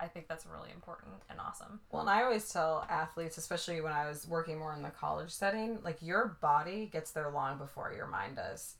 I 0.00 0.08
think 0.08 0.28
that's 0.28 0.46
really 0.46 0.70
important 0.74 1.12
and 1.28 1.38
awesome. 1.40 1.80
Well, 1.90 2.02
and 2.02 2.10
I 2.10 2.22
always 2.22 2.48
tell 2.48 2.86
athletes, 2.88 3.38
especially 3.38 3.80
when 3.80 3.92
I 3.92 4.08
was 4.08 4.26
working 4.26 4.58
more 4.58 4.74
in 4.74 4.82
the 4.82 4.90
college 4.90 5.30
setting, 5.30 5.78
like 5.84 5.98
your 6.00 6.38
body 6.40 6.88
gets 6.92 7.10
there 7.10 7.30
long 7.30 7.58
before 7.58 7.92
your 7.94 8.06
mind 8.06 8.36
does. 8.36 8.74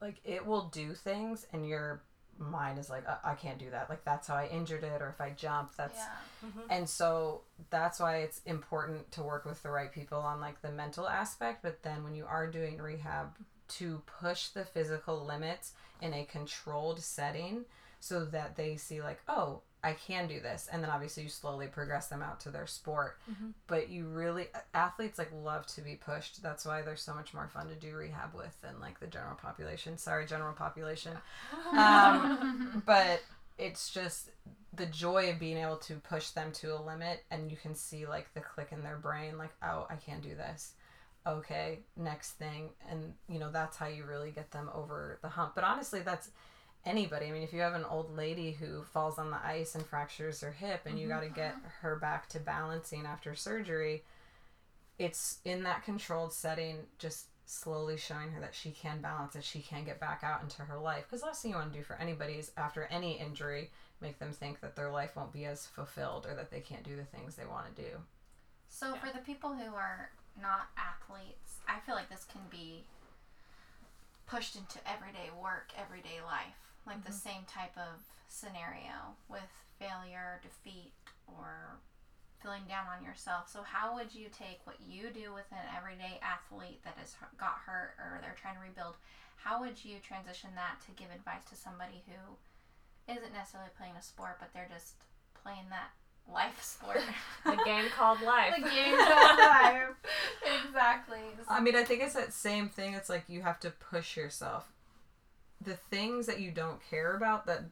Like 0.00 0.16
it 0.24 0.44
will 0.44 0.68
do 0.68 0.92
things, 0.92 1.46
and 1.52 1.66
your 1.66 2.02
mind 2.38 2.78
is 2.78 2.90
like, 2.90 3.08
I, 3.08 3.32
I 3.32 3.34
can't 3.34 3.58
do 3.58 3.70
that. 3.70 3.88
Like 3.88 4.04
that's 4.04 4.28
how 4.28 4.34
I 4.34 4.46
injured 4.48 4.84
it, 4.84 5.00
or 5.00 5.08
if 5.08 5.20
I 5.20 5.30
jump, 5.30 5.74
that's. 5.76 5.98
Yeah. 5.98 6.48
Mm-hmm. 6.48 6.70
And 6.70 6.88
so 6.88 7.42
that's 7.70 7.98
why 7.98 8.18
it's 8.18 8.42
important 8.44 9.10
to 9.12 9.22
work 9.22 9.46
with 9.46 9.62
the 9.62 9.70
right 9.70 9.90
people 9.90 10.18
on 10.18 10.40
like 10.40 10.60
the 10.60 10.70
mental 10.70 11.08
aspect. 11.08 11.62
But 11.62 11.82
then 11.82 12.04
when 12.04 12.14
you 12.14 12.26
are 12.26 12.46
doing 12.46 12.78
rehab, 12.78 13.28
to 13.68 14.02
push 14.20 14.48
the 14.48 14.64
physical 14.64 15.24
limits 15.24 15.72
in 16.00 16.12
a 16.14 16.24
controlled 16.24 17.00
setting 17.02 17.64
so 18.00 18.24
that 18.26 18.56
they 18.56 18.76
see 18.76 19.02
like, 19.02 19.20
oh, 19.28 19.62
I 19.86 19.92
can 19.92 20.26
do 20.26 20.40
this. 20.40 20.68
And 20.70 20.82
then 20.82 20.90
obviously 20.90 21.22
you 21.22 21.28
slowly 21.28 21.68
progress 21.68 22.08
them 22.08 22.22
out 22.22 22.40
to 22.40 22.50
their 22.50 22.66
sport. 22.66 23.18
But 23.68 23.88
you 23.88 24.06
really 24.06 24.48
athletes 24.74 25.18
like 25.18 25.30
love 25.32 25.66
to 25.68 25.80
be 25.80 25.94
pushed. 25.94 26.42
That's 26.42 26.66
why 26.66 26.82
they're 26.82 26.96
so 26.96 27.14
much 27.14 27.32
more 27.32 27.48
fun 27.48 27.68
to 27.68 27.74
do 27.76 27.94
rehab 27.94 28.34
with 28.34 28.60
than 28.62 28.80
like 28.80 28.98
the 28.98 29.06
general 29.06 29.36
population. 29.36 29.96
Sorry, 29.96 30.26
general 30.26 30.54
population. 30.54 31.12
Um, 31.72 32.82
but 32.86 33.22
it's 33.58 33.92
just 33.92 34.30
the 34.74 34.86
joy 34.86 35.30
of 35.30 35.38
being 35.38 35.56
able 35.56 35.76
to 35.76 35.94
push 35.94 36.30
them 36.30 36.52
to 36.52 36.74
a 36.74 36.82
limit 36.82 37.24
and 37.30 37.50
you 37.50 37.56
can 37.56 37.74
see 37.74 38.06
like 38.06 38.32
the 38.34 38.40
click 38.40 38.68
in 38.72 38.82
their 38.82 38.98
brain 38.98 39.38
like 39.38 39.52
oh 39.62 39.86
i 39.88 39.94
can't 39.94 40.22
do 40.22 40.34
this 40.34 40.74
okay 41.26 41.78
next 41.96 42.32
thing 42.32 42.68
and 42.90 43.14
you 43.26 43.38
know 43.38 43.50
that's 43.50 43.78
how 43.78 43.86
you 43.86 44.04
really 44.04 44.30
get 44.30 44.50
them 44.50 44.68
over 44.74 45.18
the 45.22 45.28
hump 45.28 45.54
but 45.54 45.64
honestly 45.64 46.00
that's 46.00 46.30
anybody. 46.86 47.26
I 47.26 47.32
mean 47.32 47.42
if 47.42 47.52
you 47.52 47.60
have 47.60 47.74
an 47.74 47.84
old 47.84 48.16
lady 48.16 48.52
who 48.52 48.82
falls 48.82 49.18
on 49.18 49.30
the 49.30 49.44
ice 49.44 49.74
and 49.74 49.84
fractures 49.84 50.40
her 50.40 50.52
hip 50.52 50.82
and 50.86 50.98
you 50.98 51.08
mm-hmm. 51.08 51.18
got 51.18 51.24
to 51.24 51.28
get 51.28 51.56
mm-hmm. 51.56 51.66
her 51.80 51.96
back 51.96 52.28
to 52.30 52.40
balancing 52.40 53.04
after 53.04 53.34
surgery 53.34 54.02
it's 54.98 55.38
in 55.44 55.62
that 55.64 55.84
controlled 55.84 56.32
setting 56.32 56.78
just 56.98 57.26
slowly 57.44 57.96
showing 57.96 58.30
her 58.30 58.40
that 58.40 58.54
she 58.54 58.70
can 58.70 59.00
balance 59.00 59.34
that 59.34 59.44
she 59.44 59.60
can 59.60 59.84
get 59.84 60.00
back 60.00 60.22
out 60.24 60.42
into 60.42 60.62
her 60.62 60.78
life. 60.78 61.04
Because 61.08 61.22
last 61.22 61.42
thing 61.42 61.52
you 61.52 61.56
want 61.56 61.72
to 61.72 61.78
do 61.78 61.84
for 61.84 61.94
anybody 61.96 62.34
is 62.34 62.50
after 62.56 62.88
any 62.90 63.18
injury 63.18 63.70
make 64.00 64.18
them 64.18 64.32
think 64.32 64.60
that 64.60 64.76
their 64.76 64.90
life 64.90 65.16
won't 65.16 65.32
be 65.32 65.46
as 65.46 65.66
fulfilled 65.66 66.26
or 66.28 66.34
that 66.34 66.50
they 66.50 66.60
can't 66.60 66.82
do 66.82 66.96
the 66.96 67.04
things 67.04 67.34
they 67.34 67.46
want 67.46 67.74
to 67.74 67.82
do. 67.82 67.88
So 68.68 68.94
for 68.96 69.12
the 69.12 69.24
people 69.24 69.50
who 69.54 69.74
are 69.74 70.10
not 70.40 70.68
athletes, 70.76 71.60
I 71.68 71.78
feel 71.80 71.94
like 71.94 72.10
this 72.10 72.26
can 72.30 72.42
be 72.50 72.84
pushed 74.26 74.56
into 74.56 74.78
everyday 74.90 75.30
work, 75.40 75.70
everyday 75.78 76.20
life. 76.26 76.65
Like 76.86 77.02
the 77.04 77.10
mm-hmm. 77.10 77.28
same 77.28 77.42
type 77.50 77.74
of 77.76 78.06
scenario 78.28 79.18
with 79.28 79.50
failure, 79.78 80.40
defeat, 80.42 80.92
or 81.26 81.82
feeling 82.38 82.62
down 82.68 82.86
on 82.86 83.04
yourself. 83.04 83.50
So 83.50 83.62
how 83.62 83.94
would 83.96 84.14
you 84.14 84.28
take 84.30 84.60
what 84.64 84.76
you 84.78 85.10
do 85.10 85.34
with 85.34 85.50
an 85.50 85.66
everyday 85.76 86.20
athlete 86.22 86.80
that 86.84 86.94
has 86.98 87.14
got 87.38 87.58
hurt 87.66 87.98
or 87.98 88.20
they're 88.22 88.38
trying 88.38 88.54
to 88.54 88.62
rebuild? 88.62 88.94
How 89.36 89.60
would 89.60 89.82
you 89.84 89.98
transition 89.98 90.50
that 90.54 90.78
to 90.86 90.94
give 90.94 91.10
advice 91.10 91.42
to 91.50 91.56
somebody 91.56 92.06
who 92.06 92.38
isn't 93.10 93.32
necessarily 93.32 93.70
playing 93.76 93.94
a 93.98 94.02
sport, 94.02 94.36
but 94.38 94.50
they're 94.52 94.70
just 94.72 94.94
playing 95.42 95.66
that 95.70 95.90
life 96.30 96.62
sport. 96.62 97.00
the 97.44 97.58
game 97.64 97.84
called 97.96 98.20
life. 98.26 98.54
the 98.56 98.62
game 98.62 98.96
called 98.96 99.38
life. 99.38 99.94
exactly. 100.66 101.20
I 101.48 101.60
mean, 101.60 101.76
I 101.76 101.84
think 101.84 102.02
it's 102.02 102.14
that 102.14 102.32
same 102.32 102.68
thing. 102.68 102.94
It's 102.94 103.08
like 103.08 103.24
you 103.28 103.42
have 103.42 103.60
to 103.60 103.70
push 103.70 104.16
yourself. 104.16 104.72
The 105.66 105.74
things 105.74 106.26
that 106.26 106.40
you 106.40 106.50
don't 106.50 106.80
care 106.88 107.14
about 107.16 107.46
that 107.46 107.64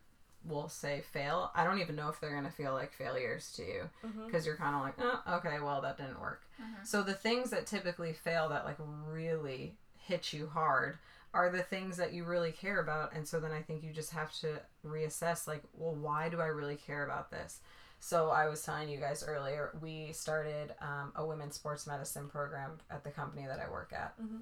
will 0.47 0.69
say 0.69 1.03
fail, 1.13 1.51
I 1.55 1.65
don't 1.65 1.81
even 1.81 1.97
know 1.97 2.09
if 2.09 2.21
they're 2.21 2.33
going 2.33 2.45
to 2.45 2.51
feel 2.51 2.75
like 2.75 2.93
failures 2.93 3.53
to 3.57 3.63
you 3.63 3.91
mm-hmm. 4.05 4.27
because 4.27 4.45
you're 4.45 4.57
kind 4.57 4.75
of 4.75 4.83
like, 4.83 4.95
oh, 4.99 5.37
okay, 5.37 5.61
well, 5.63 5.81
that 5.81 5.97
didn't 5.97 6.21
work. 6.21 6.43
Mm-hmm. 6.61 6.85
So 6.85 7.03
the 7.03 7.15
things 7.15 7.51
that 7.51 7.67
typically 7.67 8.13
fail 8.13 8.51
that 8.51 8.67
like 8.67 8.77
really 9.09 9.77
hit 9.97 10.33
you 10.33 10.47
hard 10.47 10.99
are 11.33 11.51
the 11.51 11.63
things 11.63 11.97
that 11.97 12.13
you 12.13 12.25
really 12.25 12.53
care 12.53 12.81
about. 12.81 13.15
And 13.15 13.27
so 13.27 13.41
then 13.41 13.53
I 13.53 13.63
think 13.63 13.83
you 13.83 13.91
just 13.91 14.13
have 14.13 14.33
to 14.41 14.61
reassess 14.87 15.47
like, 15.49 15.63
well, 15.73 15.95
why 15.95 16.29
do 16.29 16.41
I 16.41 16.47
really 16.47 16.77
care 16.77 17.05
about 17.05 17.31
this? 17.31 17.61
So 17.99 18.29
I 18.29 18.49
was 18.49 18.63
telling 18.63 18.91
you 18.91 18.99
guys 18.99 19.25
earlier, 19.27 19.71
we 19.81 20.13
started 20.13 20.75
um, 20.83 21.13
a 21.17 21.25
women's 21.25 21.55
sports 21.55 21.87
medicine 21.87 22.29
program 22.29 22.73
at 22.91 23.03
the 23.03 23.11
company 23.11 23.47
that 23.47 23.59
I 23.59 23.71
work 23.71 23.95
at. 23.97 24.21
Mm-hmm. 24.21 24.39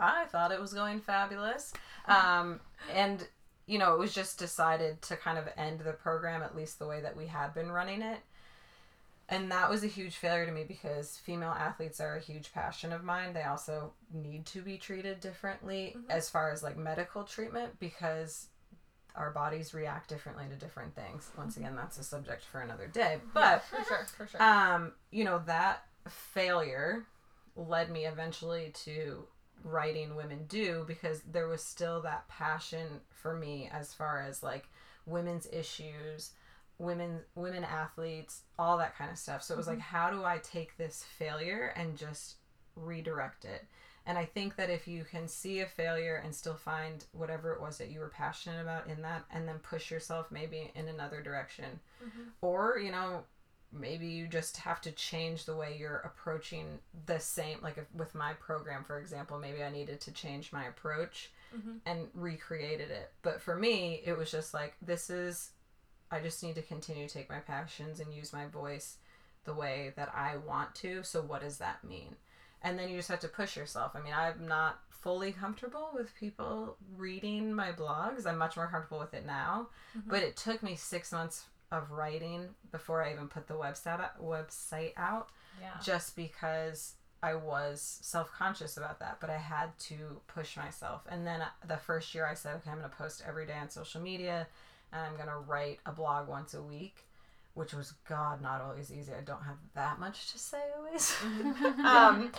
I 0.00 0.24
thought 0.24 0.50
it 0.50 0.60
was 0.60 0.72
going 0.72 1.00
fabulous. 1.00 1.72
Um, 2.08 2.60
and, 2.92 3.26
you 3.66 3.78
know, 3.78 3.94
it 3.94 3.98
was 3.98 4.14
just 4.14 4.38
decided 4.38 5.02
to 5.02 5.16
kind 5.16 5.38
of 5.38 5.44
end 5.56 5.80
the 5.80 5.92
program, 5.92 6.42
at 6.42 6.56
least 6.56 6.78
the 6.78 6.86
way 6.86 7.00
that 7.02 7.16
we 7.16 7.26
had 7.26 7.54
been 7.54 7.70
running 7.70 8.02
it. 8.02 8.18
And 9.28 9.52
that 9.52 9.70
was 9.70 9.84
a 9.84 9.86
huge 9.86 10.16
failure 10.16 10.44
to 10.44 10.50
me 10.50 10.64
because 10.64 11.16
female 11.18 11.52
athletes 11.52 12.00
are 12.00 12.16
a 12.16 12.20
huge 12.20 12.52
passion 12.52 12.92
of 12.92 13.04
mine. 13.04 13.32
They 13.32 13.44
also 13.44 13.92
need 14.12 14.44
to 14.46 14.60
be 14.60 14.76
treated 14.76 15.20
differently 15.20 15.94
as 16.08 16.28
far 16.28 16.50
as 16.50 16.64
like 16.64 16.76
medical 16.76 17.22
treatment 17.22 17.78
because 17.78 18.48
our 19.14 19.30
bodies 19.30 19.72
react 19.72 20.08
differently 20.08 20.46
to 20.48 20.56
different 20.56 20.96
things. 20.96 21.30
Once 21.38 21.56
again, 21.56 21.76
that's 21.76 21.98
a 21.98 22.02
subject 22.02 22.42
for 22.42 22.60
another 22.60 22.88
day. 22.88 23.18
But 23.32 23.62
for 23.62 23.84
sure, 23.84 24.06
for 24.16 24.26
sure. 24.26 24.42
um, 24.42 24.92
you 25.12 25.22
know, 25.22 25.42
that 25.46 25.84
failure 26.08 27.04
led 27.54 27.90
me 27.90 28.06
eventually 28.06 28.72
to 28.84 29.24
writing 29.64 30.16
Women 30.16 30.44
Do 30.48 30.84
because 30.86 31.22
there 31.22 31.48
was 31.48 31.62
still 31.62 32.00
that 32.02 32.28
passion 32.28 33.00
for 33.10 33.34
me 33.34 33.70
as 33.72 33.92
far 33.92 34.20
as 34.20 34.42
like 34.42 34.68
women's 35.06 35.46
issues, 35.52 36.32
women 36.78 37.20
women 37.34 37.64
athletes, 37.64 38.42
all 38.58 38.78
that 38.78 38.96
kind 38.96 39.10
of 39.10 39.18
stuff. 39.18 39.42
So 39.42 39.54
it 39.54 39.58
was 39.58 39.66
like 39.66 39.78
mm-hmm. 39.78 39.96
how 39.96 40.10
do 40.10 40.24
I 40.24 40.38
take 40.38 40.76
this 40.76 41.04
failure 41.18 41.72
and 41.76 41.96
just 41.96 42.36
redirect 42.76 43.44
it? 43.44 43.66
And 44.06 44.16
I 44.16 44.24
think 44.24 44.56
that 44.56 44.70
if 44.70 44.88
you 44.88 45.04
can 45.04 45.28
see 45.28 45.60
a 45.60 45.66
failure 45.66 46.22
and 46.24 46.34
still 46.34 46.54
find 46.54 47.04
whatever 47.12 47.52
it 47.52 47.60
was 47.60 47.78
that 47.78 47.90
you 47.90 48.00
were 48.00 48.08
passionate 48.08 48.60
about 48.60 48.88
in 48.88 49.02
that 49.02 49.24
and 49.30 49.46
then 49.46 49.58
push 49.58 49.90
yourself 49.90 50.30
maybe 50.30 50.70
in 50.74 50.88
another 50.88 51.20
direction. 51.20 51.78
Mm-hmm. 52.02 52.22
Or, 52.40 52.78
you 52.82 52.90
know, 52.90 53.24
maybe 53.72 54.06
you 54.06 54.26
just 54.26 54.56
have 54.56 54.80
to 54.80 54.90
change 54.92 55.44
the 55.44 55.54
way 55.54 55.76
you're 55.78 56.02
approaching 56.04 56.78
the 57.06 57.18
same 57.20 57.58
like 57.62 57.78
if, 57.78 57.84
with 57.94 58.14
my 58.14 58.32
program 58.34 58.82
for 58.82 58.98
example 58.98 59.38
maybe 59.38 59.62
i 59.62 59.70
needed 59.70 60.00
to 60.00 60.10
change 60.10 60.52
my 60.52 60.64
approach 60.66 61.30
mm-hmm. 61.56 61.76
and 61.86 62.08
recreated 62.14 62.90
it. 62.90 63.12
But 63.22 63.40
for 63.40 63.56
me 63.56 64.02
it 64.04 64.16
was 64.16 64.30
just 64.30 64.54
like 64.54 64.74
this 64.82 65.10
is 65.10 65.50
i 66.10 66.20
just 66.20 66.42
need 66.42 66.54
to 66.56 66.62
continue 66.62 67.06
to 67.06 67.14
take 67.14 67.30
my 67.30 67.38
passions 67.38 68.00
and 68.00 68.12
use 68.12 68.32
my 68.32 68.46
voice 68.46 68.96
the 69.44 69.54
way 69.54 69.92
that 69.96 70.12
i 70.14 70.36
want 70.36 70.74
to. 70.76 71.02
So 71.02 71.22
what 71.22 71.42
does 71.42 71.58
that 71.58 71.84
mean? 71.84 72.16
And 72.62 72.78
then 72.78 72.90
you 72.90 72.96
just 72.96 73.08
have 73.08 73.20
to 73.20 73.28
push 73.28 73.56
yourself. 73.56 73.92
I 73.94 74.00
mean 74.00 74.14
i'm 74.16 74.46
not 74.46 74.80
fully 74.90 75.32
comfortable 75.32 75.90
with 75.94 76.14
people 76.14 76.76
reading 76.96 77.54
my 77.54 77.72
blogs. 77.72 78.26
I'm 78.26 78.36
much 78.36 78.56
more 78.56 78.66
comfortable 78.66 78.98
with 78.98 79.14
it 79.14 79.24
now. 79.24 79.68
Mm-hmm. 79.96 80.10
But 80.10 80.22
it 80.22 80.36
took 80.36 80.62
me 80.62 80.76
six 80.76 81.10
months 81.10 81.46
of 81.72 81.90
writing 81.90 82.48
before 82.72 83.04
I 83.04 83.12
even 83.12 83.28
put 83.28 83.46
the 83.46 83.54
website 83.54 84.08
website 84.20 84.92
out, 84.96 85.28
yeah. 85.60 85.68
just 85.82 86.16
because 86.16 86.94
I 87.22 87.34
was 87.34 87.98
self 88.02 88.32
conscious 88.32 88.76
about 88.76 88.98
that. 89.00 89.18
But 89.20 89.30
I 89.30 89.36
had 89.36 89.78
to 89.80 90.20
push 90.26 90.56
myself. 90.56 91.02
And 91.08 91.26
then 91.26 91.42
uh, 91.42 91.48
the 91.66 91.76
first 91.76 92.14
year, 92.14 92.26
I 92.26 92.34
said, 92.34 92.56
okay, 92.56 92.70
I'm 92.70 92.78
going 92.78 92.90
to 92.90 92.96
post 92.96 93.22
every 93.26 93.46
day 93.46 93.56
on 93.60 93.70
social 93.70 94.00
media, 94.00 94.46
and 94.92 95.02
I'm 95.02 95.14
going 95.14 95.28
to 95.28 95.36
write 95.36 95.78
a 95.86 95.92
blog 95.92 96.28
once 96.28 96.54
a 96.54 96.62
week. 96.62 97.06
Which 97.54 97.74
was 97.74 97.94
God 98.08 98.40
not 98.40 98.60
always 98.60 98.92
easy. 98.92 99.12
I 99.12 99.22
don't 99.22 99.42
have 99.42 99.56
that 99.74 99.98
much 99.98 100.30
to 100.32 100.38
say 100.38 100.60
always. 100.78 101.16
um, 101.84 102.30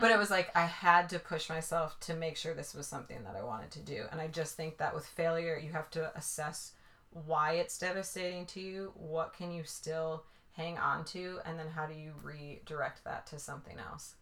but 0.00 0.10
it 0.10 0.18
was 0.18 0.30
like 0.30 0.50
I 0.56 0.64
had 0.64 1.10
to 1.10 1.18
push 1.18 1.50
myself 1.50 2.00
to 2.00 2.14
make 2.14 2.38
sure 2.38 2.54
this 2.54 2.74
was 2.74 2.86
something 2.86 3.22
that 3.24 3.36
I 3.36 3.44
wanted 3.44 3.70
to 3.72 3.80
do. 3.80 4.04
And 4.10 4.18
I 4.18 4.28
just 4.28 4.56
think 4.56 4.78
that 4.78 4.94
with 4.94 5.04
failure, 5.04 5.60
you 5.62 5.72
have 5.72 5.90
to 5.90 6.10
assess 6.16 6.72
why 7.10 7.52
it's 7.54 7.78
devastating 7.78 8.46
to 8.46 8.60
you, 8.60 8.92
what 8.94 9.32
can 9.32 9.50
you 9.50 9.64
still 9.64 10.24
hang 10.56 10.78
on 10.78 11.04
to, 11.04 11.38
and 11.44 11.58
then 11.58 11.68
how 11.68 11.86
do 11.86 11.94
you 11.94 12.12
redirect 12.22 13.04
that 13.04 13.26
to 13.28 13.38
something 13.38 13.76
else. 13.78 14.14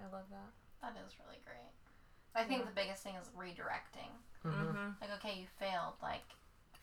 I 0.00 0.04
love 0.04 0.24
that. 0.30 0.50
That 0.80 0.96
is 1.06 1.12
really 1.20 1.40
great. 1.44 1.72
I 2.34 2.42
think 2.44 2.64
the 2.64 2.74
biggest 2.74 3.02
thing 3.02 3.14
is 3.20 3.28
redirecting. 3.36 4.10
Mm-hmm. 4.44 4.98
Like, 5.00 5.12
okay, 5.20 5.38
you 5.38 5.46
failed. 5.60 5.94
Like, 6.02 6.24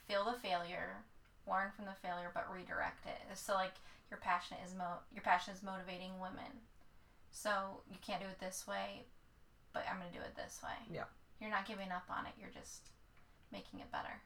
feel 0.07 0.23
the 0.23 0.39
failure, 0.39 1.03
learn 1.49 1.71
from 1.75 1.85
the 1.85 1.97
failure, 2.01 2.31
but 2.33 2.47
redirect 2.53 3.05
it. 3.05 3.37
So, 3.37 3.53
like, 3.53 3.73
your 4.09 4.19
passion 4.19 4.57
is 4.65 4.75
mo- 4.75 5.03
your 5.13 5.23
passion 5.23 5.53
is 5.53 5.63
motivating 5.63 6.11
women. 6.21 6.51
So 7.31 7.81
you 7.89 7.97
can't 8.05 8.21
do 8.21 8.27
it 8.27 8.39
this 8.39 8.67
way, 8.67 9.07
but 9.73 9.83
I'm 9.89 9.97
gonna 9.97 10.11
do 10.11 10.19
it 10.19 10.35
this 10.35 10.59
way. 10.63 10.75
Yeah. 10.91 11.07
You're 11.39 11.49
not 11.49 11.65
giving 11.65 11.91
up 11.91 12.03
on 12.09 12.25
it. 12.25 12.33
You're 12.39 12.53
just 12.53 12.91
making 13.51 13.79
it 13.79 13.91
better. 13.91 14.21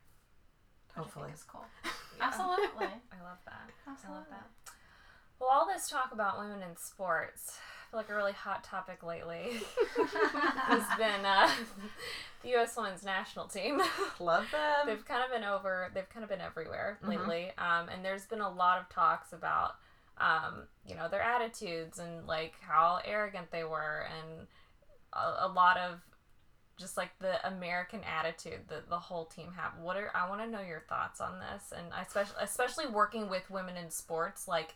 Which 0.96 1.04
Hopefully. 1.06 1.24
I 1.24 1.28
think 1.28 1.38
is 1.38 1.44
cool. 1.44 1.66
Absolutely. 2.22 2.86
I 2.88 3.24
love 3.24 3.38
that. 3.46 3.70
I 3.88 4.12
love 4.12 4.26
that. 4.30 4.48
Well, 5.40 5.50
all 5.52 5.68
this 5.68 5.90
talk 5.90 6.12
about 6.14 6.40
women 6.40 6.62
in 6.62 6.78
sports, 6.78 7.58
I 7.58 7.92
feel 7.92 8.00
like 8.00 8.10
a 8.10 8.16
really 8.16 8.32
hot 8.32 8.64
topic 8.64 9.04
lately 9.04 9.58
has 9.98 10.84
been 10.98 11.26
uh, 11.26 11.50
the 12.44 12.50
U.S. 12.52 12.76
Women's 12.78 13.04
National 13.04 13.46
Team. 13.46 13.82
Love 14.20 14.46
them. 14.52 14.86
they've 14.88 15.06
kind 15.06 15.24
of 15.24 15.32
been 15.32 15.44
over. 15.44 15.92
They've 15.94 16.10
kind 16.10 16.24
of 16.24 16.30
been 16.30 16.42
everywhere 16.42 17.00
Mhm. 17.04 17.10
lately, 17.10 17.52
um, 17.58 17.90
and 17.90 18.04
there's 18.04 18.26
been 18.26 18.42
a 18.42 18.50
lot 18.50 18.80
of 18.80 18.88
talks 18.90 19.34
about, 19.34 19.76
um, 20.20 20.64
you 20.88 20.96
know, 20.96 21.10
their 21.10 21.22
attitudes 21.22 22.00
and 22.00 22.26
like 22.26 22.54
how 22.62 23.00
arrogant 23.04 23.52
they 23.52 23.66
were, 23.66 24.08
and 24.18 24.48
a, 25.14 25.46
a 25.46 25.50
lot 25.50 25.78
of 25.78 26.00
just 26.78 26.98
like 26.98 27.18
the 27.20 27.46
American 27.48 28.02
attitude 28.04 28.68
that 28.68 28.90
the 28.90 29.00
whole 29.00 29.26
team 29.26 29.52
have. 29.56 29.74
What 29.82 29.98
are 29.98 30.12
I 30.14 30.30
want 30.30 30.42
to 30.42 30.48
know 30.48 30.62
your 30.62 30.84
thoughts 30.90 31.22
on 31.22 31.40
this, 31.40 31.72
and 31.76 31.88
especially 32.06 32.36
especially 32.42 32.88
working 32.88 33.30
with 33.30 33.50
women 33.50 33.78
in 33.78 33.90
sports. 33.90 34.48
Like, 34.48 34.76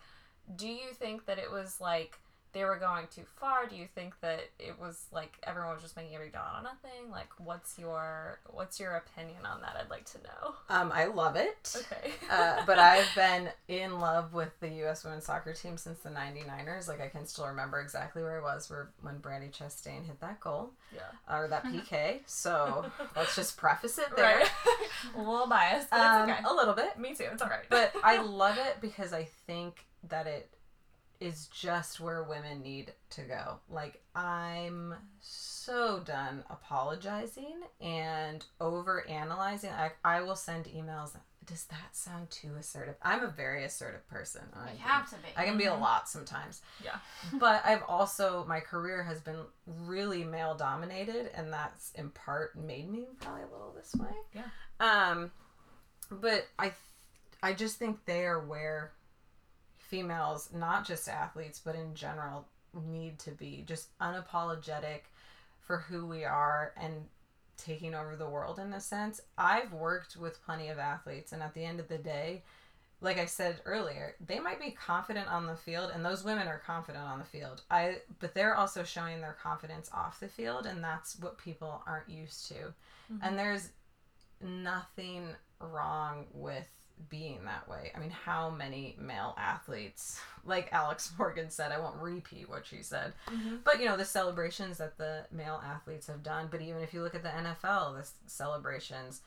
do 0.56 0.68
you 0.68 0.94
think 0.94 1.26
that 1.26 1.38
it 1.38 1.52
was 1.52 1.82
like 1.82 2.20
they 2.54 2.64
were 2.64 2.78
going 2.78 3.06
too 3.14 3.24
far? 3.40 3.68
Do 3.68 3.76
you 3.76 3.86
think 3.94 4.20
that 4.22 4.42
it 4.60 4.80
was 4.80 5.06
like 5.12 5.38
everyone 5.44 5.74
was 5.74 5.84
just 5.84 5.96
making 5.96 6.16
every 6.16 6.30
big 6.30 6.36
on 6.38 6.58
of 6.58 6.64
nothing? 6.64 7.12
Like, 7.12 7.30
what's 7.38 7.78
your 7.78 8.40
what's 8.52 8.80
your 8.80 8.96
opinion 8.96 9.46
on 9.46 9.62
that? 9.62 9.76
I'd 9.80 9.90
like 9.90 10.06
to 10.12 10.18
know. 10.20 10.54
Um, 10.70 10.92
I 10.94 11.06
love 11.06 11.36
it. 11.36 11.76
Okay. 11.76 12.12
uh, 12.32 12.64
but 12.66 12.80
I've 12.80 13.08
been 13.16 13.50
in 13.68 14.00
love 14.00 14.34
with 14.34 14.60
the 14.60 14.70
U.S. 14.70 15.04
women's 15.04 15.26
soccer 15.26 15.54
team 15.54 15.78
since 15.78 16.00
the 16.00 16.10
99ers. 16.10 16.88
Like, 16.88 17.02
I 17.02 17.08
can 17.08 17.26
still 17.26 17.48
remember 17.48 17.80
exactly 17.80 18.24
where 18.24 18.40
I 18.40 18.42
was 18.42 18.70
where, 18.70 18.90
when 19.02 19.20
Brandi 19.20 19.52
Chastain 19.52 20.06
hit 20.06 20.20
that 20.22 20.40
goal 20.40 20.72
yeah. 20.94 21.02
or 21.34 21.48
that 21.48 21.66
PK. 21.66 22.20
So 22.26 22.86
let's 23.16 23.36
just 23.36 23.58
preface 23.58 23.98
it 23.98 24.16
there. 24.16 24.40
Right. 24.40 24.52
a 25.16 25.20
little 25.20 25.48
biased, 25.48 25.90
but 25.90 26.00
Um, 26.00 26.30
it's 26.30 26.40
okay. 26.40 26.48
A 26.50 26.54
little 26.54 26.74
bit. 26.74 26.98
Me 26.98 27.14
too. 27.14 27.28
It's 27.32 27.42
all 27.42 27.50
right. 27.50 27.66
But 27.70 27.94
I 28.04 28.22
love 28.22 28.58
it 28.58 28.78
because 28.82 29.14
I 29.14 29.28
think 29.46 29.86
that 30.08 30.28
it 30.28 30.50
is 31.20 31.48
just 31.48 32.00
where 32.00 32.24
women 32.24 32.62
need 32.62 32.94
to 33.12 33.22
go. 33.22 33.60
Like, 33.70 34.02
I'm 34.16 34.96
so 35.20 36.02
done 36.06 36.44
apologizing 36.50 37.56
and 37.82 38.46
over 38.62 39.08
analyzing. 39.08 39.72
I, 39.72 39.92
I 40.04 40.22
will 40.22 40.36
send 40.36 40.66
emails. 40.66 41.16
Does 41.46 41.66
that 41.66 41.94
sound 41.96 42.30
too 42.30 42.52
assertive? 42.60 42.96
I'm 43.02 43.24
a 43.24 43.28
very 43.28 43.66
assertive 43.66 44.08
person. 44.08 44.42
I 44.56 44.74
You 44.74 44.80
have 44.80 45.10
to 45.10 45.16
be. 45.16 45.30
I 45.36 45.46
can 45.46 45.58
be 45.58 45.66
a 45.66 45.74
lot 45.74 46.08
sometimes. 46.08 46.62
Yeah. 46.84 46.98
But 47.40 47.66
I've 47.66 47.84
also, 47.88 48.46
my 48.48 48.60
career 48.60 49.04
has 49.04 49.20
been 49.20 49.42
really 49.66 50.24
male 50.24 50.56
dominated, 50.56 51.32
and 51.36 51.52
that's 51.52 51.92
in 51.96 52.12
part 52.12 52.56
made 52.56 52.90
me 52.90 53.08
probably 53.20 53.44
a 53.44 53.48
little 53.52 53.74
this 53.76 53.94
way. 53.96 54.10
Yeah. 54.34 54.44
Um, 54.80 55.32
but 56.12 56.48
I, 56.58 56.72
I 57.44 57.54
just 57.54 57.78
think 57.78 58.06
they 58.06 58.26
are 58.26 58.40
where 58.40 58.92
females, 59.90 60.50
not 60.54 60.86
just 60.86 61.10
athletes, 61.10 61.60
but 61.64 61.76
in 61.76 61.94
general, 61.94 62.46
need 62.88 63.20
to 63.20 63.32
be 63.32 63.64
just 63.68 63.98
unapologetic 64.00 65.02
for 65.60 65.78
who 65.78 66.06
we 66.06 66.24
are 66.24 66.74
and 66.82 66.94
taking 67.58 67.94
over 67.94 68.16
the 68.16 68.30
world 68.30 68.60
in 68.60 68.72
a 68.74 68.80
sense. 68.80 69.20
I've 69.38 69.74
worked 69.74 70.16
with 70.16 70.44
plenty 70.46 70.70
of 70.70 70.80
athletes, 70.80 71.32
and 71.32 71.44
at 71.44 71.54
the 71.54 71.66
end 71.66 71.80
of 71.80 71.88
the 71.88 71.98
day, 71.98 72.44
like 73.02 73.18
I 73.18 73.26
said 73.26 73.62
earlier, 73.66 74.16
they 74.26 74.40
might 74.40 74.60
be 74.60 74.72
confident 74.72 75.28
on 75.30 75.46
the 75.46 75.56
field, 75.56 75.92
and 75.94 76.06
those 76.06 76.24
women 76.24 76.48
are 76.48 76.62
confident 76.66 77.04
on 77.04 77.20
the 77.20 77.26
field. 77.26 77.62
I, 77.72 77.98
but 78.20 78.34
they're 78.34 78.56
also 78.56 78.84
showing 78.84 79.22
their 79.22 79.38
confidence 79.42 79.90
off 79.94 80.20
the 80.20 80.28
field, 80.28 80.66
and 80.66 80.84
that's 80.84 81.18
what 81.20 81.38
people 81.38 81.82
aren't 81.88 82.10
used 82.10 82.48
to. 82.50 82.54
Mm-hmm. 82.56 83.18
And 83.24 83.40
there's 83.40 83.70
nothing 84.42 85.30
wrong 85.60 86.26
with 86.34 86.68
being 87.08 87.46
that 87.46 87.68
way. 87.70 87.92
I 87.96 88.00
mean, 88.00 88.10
how 88.10 88.50
many 88.50 88.96
male 89.00 89.34
athletes, 89.38 90.20
like 90.46 90.68
Alex 90.74 91.14
Morgan 91.18 91.50
said, 91.50 91.72
I 91.72 91.80
won't 91.80 91.96
repeat 92.02 92.50
what 92.50 92.66
she 92.66 92.82
said, 92.84 93.14
but 93.64 93.80
you 93.80 93.86
know, 93.86 93.96
the 93.98 94.06
celebrations 94.06 94.78
that 94.80 94.98
the 94.98 95.26
male 95.32 95.62
athletes 95.66 96.08
have 96.08 96.24
done, 96.24 96.48
but 96.52 96.62
even 96.62 96.82
if 96.82 96.94
you 96.94 97.02
look 97.02 97.16
at 97.16 97.24
the 97.24 97.30
NFL, 97.30 97.96
the 98.02 98.08
celebrations, 98.28 99.22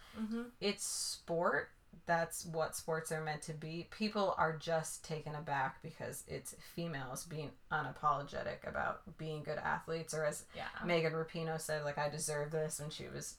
it's 0.61 0.85
sport. 0.85 1.71
That's 2.07 2.47
what 2.47 2.75
sports 2.75 3.13
are 3.13 3.23
meant 3.23 3.43
to 3.43 3.53
be. 3.53 3.87
People 3.91 4.35
are 4.39 4.57
just 4.57 5.05
taken 5.05 5.35
aback 5.35 5.83
because 5.83 6.25
it's 6.27 6.55
females 6.75 7.25
being 7.27 7.51
unapologetic 7.71 8.67
about 8.67 9.03
being 9.19 9.43
good 9.43 9.59
athletes, 9.59 10.15
or 10.15 10.25
as 10.25 10.45
Yeah. 10.55 10.65
Megan 10.85 11.13
Rapinoe 11.13 11.61
said, 11.61 11.85
like, 11.85 11.99
I 11.99 12.09
deserve 12.09 12.51
this 12.51 12.81
when 12.81 12.91
she 12.91 13.09
was 13.09 13.37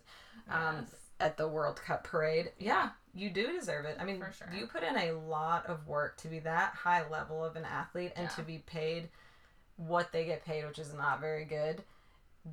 um, 0.50 0.78
Yes. 0.82 0.96
at 1.20 1.38
the 1.38 1.48
World 1.48 1.78
Cup 1.82 2.04
parade. 2.04 2.52
Yeah, 2.60 2.90
you 3.14 3.30
do 3.30 3.52
deserve 3.52 3.86
it. 3.86 3.98
I 4.00 4.06
mean, 4.06 4.20
For 4.20 4.32
sure. 4.32 4.50
you 4.56 4.68
put 4.68 4.84
in 4.84 4.98
a 4.98 5.12
lot 5.12 5.66
of 5.68 5.88
work 5.88 6.18
to 6.18 6.28
be 6.28 6.40
that 6.40 6.74
high 6.74 7.08
level 7.10 7.44
of 7.44 7.56
an 7.56 7.66
athlete 7.66 8.14
and 8.16 8.30
to 8.32 8.42
be 8.42 8.60
paid 8.60 9.10
what 9.78 10.12
they 10.12 10.26
get 10.26 10.46
paid, 10.46 10.66
which 10.66 10.80
is 10.80 10.94
not 10.94 11.20
very 11.20 11.46
good. 11.46 11.84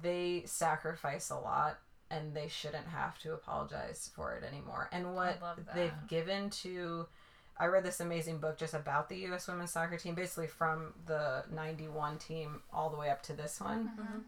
They 0.03 0.43
sacrifice 0.47 1.31
a 1.31 1.37
lot 1.39 1.79
and 2.11 2.35
they 2.35 2.49
shouldn't 2.49 2.89
have 2.89 3.19
to 3.21 3.33
apologize 3.33 4.11
for 4.15 4.35
it 4.35 4.45
anymore. 4.45 4.89
And 4.93 5.15
what 5.15 5.39
they've 5.75 5.93
given 6.09 6.51
to 6.51 7.07
I 7.61 7.67
read 7.67 7.85
this 7.85 8.01
amazing 8.01 8.39
book 8.39 8.57
just 8.57 8.73
about 8.73 9.11
the 9.11 9.19
US 9.27 9.47
women's 9.47 9.71
soccer 9.73 9.99
team, 9.99 10.15
basically 10.15 10.47
from 10.47 10.95
the 11.05 11.45
91 11.55 12.17
team 12.17 12.63
all 12.73 12.89
the 12.89 12.97
way 12.97 13.11
up 13.11 13.23
to 13.25 13.35
this 13.35 13.61
one. 13.61 13.91
Mm-hmm. 13.91 14.19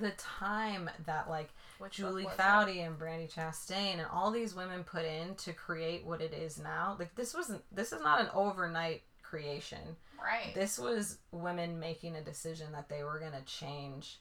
The 0.00 0.12
time 0.12 0.88
that 1.06 1.28
like 1.28 1.50
Which 1.78 1.94
Julie 1.94 2.22
book 2.22 2.38
was? 2.38 2.46
Foudy 2.46 2.86
and 2.86 2.98
Brandi 2.98 3.32
Chastain 3.32 3.94
and 3.94 4.06
all 4.12 4.30
these 4.30 4.54
women 4.54 4.84
put 4.84 5.04
in 5.04 5.34
to 5.36 5.52
create 5.52 6.04
what 6.06 6.20
it 6.20 6.32
is 6.32 6.58
now. 6.58 6.96
Like 6.98 7.14
this 7.14 7.34
wasn't 7.34 7.62
this 7.74 7.92
is 7.92 8.02
not 8.02 8.20
an 8.20 8.28
overnight 8.34 9.02
creation. 9.22 9.96
Right. 10.22 10.54
This 10.54 10.78
was 10.78 11.18
women 11.32 11.80
making 11.80 12.16
a 12.16 12.22
decision 12.22 12.68
that 12.72 12.88
they 12.88 13.02
were 13.02 13.18
going 13.18 13.32
to 13.32 13.42
change 13.42 14.18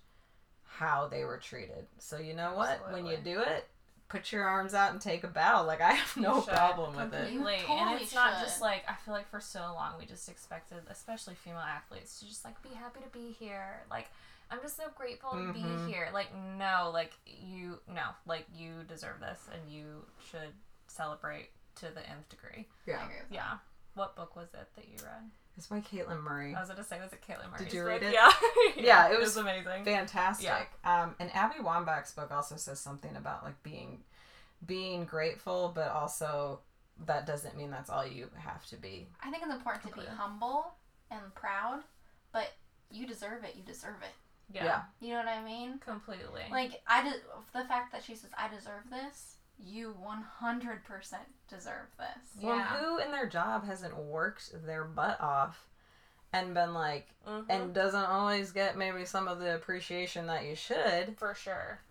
how 0.66 1.08
they 1.08 1.24
were 1.24 1.38
treated. 1.38 1.86
So 2.00 2.18
you 2.18 2.34
know 2.34 2.54
what? 2.56 2.92
When 2.92 3.06
you 3.06 3.18
do 3.24 3.42
it, 3.42 3.68
put 4.10 4.32
your 4.32 4.44
arms 4.44 4.74
out 4.74 4.92
and 4.92 5.00
take 5.02 5.24
a 5.24 5.28
bow. 5.28 5.66
Like 5.66 5.82
I 5.82 5.94
have 5.94 6.18
no 6.18 6.42
problem 6.42 6.96
with 6.96 7.14
it. 7.14 7.30
completely. 7.30 7.54
You 7.54 7.58
and 7.70 7.80
totally 7.80 8.04
it's 8.04 8.16
not 8.16 8.42
just 8.42 8.62
like 8.62 8.84
I 8.88 8.96
feel 9.06 9.14
like 9.14 9.30
for 9.30 9.40
so 9.40 9.60
long 9.60 9.94
we 10.00 10.06
just 10.06 10.28
expected, 10.30 10.80
especially 10.90 11.36
female 11.36 11.60
athletes, 11.60 12.20
to 12.20 12.26
just 12.26 12.44
like 12.44 12.62
be 12.62 12.70
happy 12.70 13.00
to 13.02 13.18
be 13.18 13.36
here. 13.40 13.84
Like 13.90 14.08
I'm 14.52 14.60
just 14.62 14.76
so 14.78 14.84
grateful 14.96 15.32
to 15.32 15.38
Mhm. 15.38 15.54
be 15.88 15.92
here. 15.92 16.10
Like 16.14 16.34
no, 16.36 16.92
like 16.94 17.14
you 17.26 17.80
no, 17.88 18.10
like 18.26 18.46
you 18.54 18.84
deserve 18.84 19.20
this 19.20 19.40
and 19.54 19.72
you 19.72 20.06
should 20.30 20.54
celebrate 20.88 21.50
to 21.76 21.88
the 21.90 22.08
nth 22.10 22.28
degree. 22.30 22.68
I 22.86 22.90
Yeah. 22.92 23.06
agree 23.06 23.16
Yeah. 23.30 23.58
What 23.94 24.16
book 24.16 24.36
was 24.36 24.54
it 24.54 24.68
that 24.76 24.88
you 24.88 24.98
read? 25.04 25.32
It's 25.58 25.68
by 25.68 25.82
Caitlin 25.82 26.22
Murray. 26.22 26.56
I 26.56 26.60
was 26.60 26.70
gonna 26.70 26.84
say, 26.84 27.00
was 27.02 27.12
it 27.14 27.22
Caitlin 27.22 27.50
Murray's 27.52 27.74
you 27.74 27.82
book? 27.82 27.90
read 27.90 28.04
it? 28.04 28.14
Yeah. 28.14 28.32
Yeah, 28.76 29.10
it 29.10 29.20
was 29.20 29.36
amazing. 29.38 29.84
fantastic. 29.86 30.46
Yeah. 30.84 31.04
Um, 31.04 31.16
and 31.20 31.34
Abby 31.36 31.60
Wambach's 31.60 32.14
book 32.14 32.32
also 32.32 32.56
says 32.56 32.80
something 32.80 33.16
about 33.16 33.44
like 33.44 33.62
being 33.64 34.04
being 34.66 35.06
grateful, 35.06 35.70
but 35.74 35.90
also 35.90 36.60
that 37.06 37.26
doesn't 37.26 37.56
mean 37.58 37.72
that's 37.72 37.90
all 37.90 38.06
you 38.06 38.30
have 38.38 38.66
to 38.68 38.78
be. 38.78 39.08
I 39.22 39.32
think 39.32 39.44
it's 39.44 39.52
important 39.54 39.94
to 39.94 40.00
be 40.00 40.06
humble 40.06 40.74
and 41.10 41.34
proud, 41.34 41.84
but 42.32 42.54
you 42.92 43.08
deserve 43.08 43.44
it. 43.44 43.56
You 43.56 43.64
deserve 43.64 44.02
it. 44.04 44.14
Yeah. 44.54 44.64
Yeah. 44.66 44.82
You 45.00 45.10
know 45.14 45.20
what 45.20 45.28
I 45.28 45.44
mean? 45.44 45.80
Completely. 45.80 46.44
Like 46.52 46.82
I 46.88 47.04
did 47.04 47.22
the 47.54 47.64
fact 47.66 47.92
that 47.92 48.04
she 48.04 48.16
says 48.16 48.30
I 48.38 48.48
deserve 48.48 48.90
this. 48.90 49.36
You 49.64 49.96
100% 50.42 50.80
deserve 51.48 51.88
this. 51.98 52.42
Well, 52.42 52.56
Yeah. 52.58 52.66
who 52.78 52.98
in 52.98 53.12
their 53.12 53.28
job 53.28 53.66
hasn't 53.66 53.96
worked 53.96 54.52
their 54.66 54.84
butt 54.84 55.22
off 55.22 55.68
and 56.34 56.54
been 56.54 56.74
like, 56.74 57.10
Mhm. 57.28 57.46
and 57.50 57.74
doesn't 57.76 58.06
always 58.06 58.52
get 58.52 58.78
maybe 58.78 59.06
some 59.06 59.28
of 59.28 59.40
the 59.40 59.54
appreciation 59.56 60.28
that 60.28 60.46
you 60.46 60.56
should? 60.56 61.18
for 61.18 61.34
sure. 61.36 61.82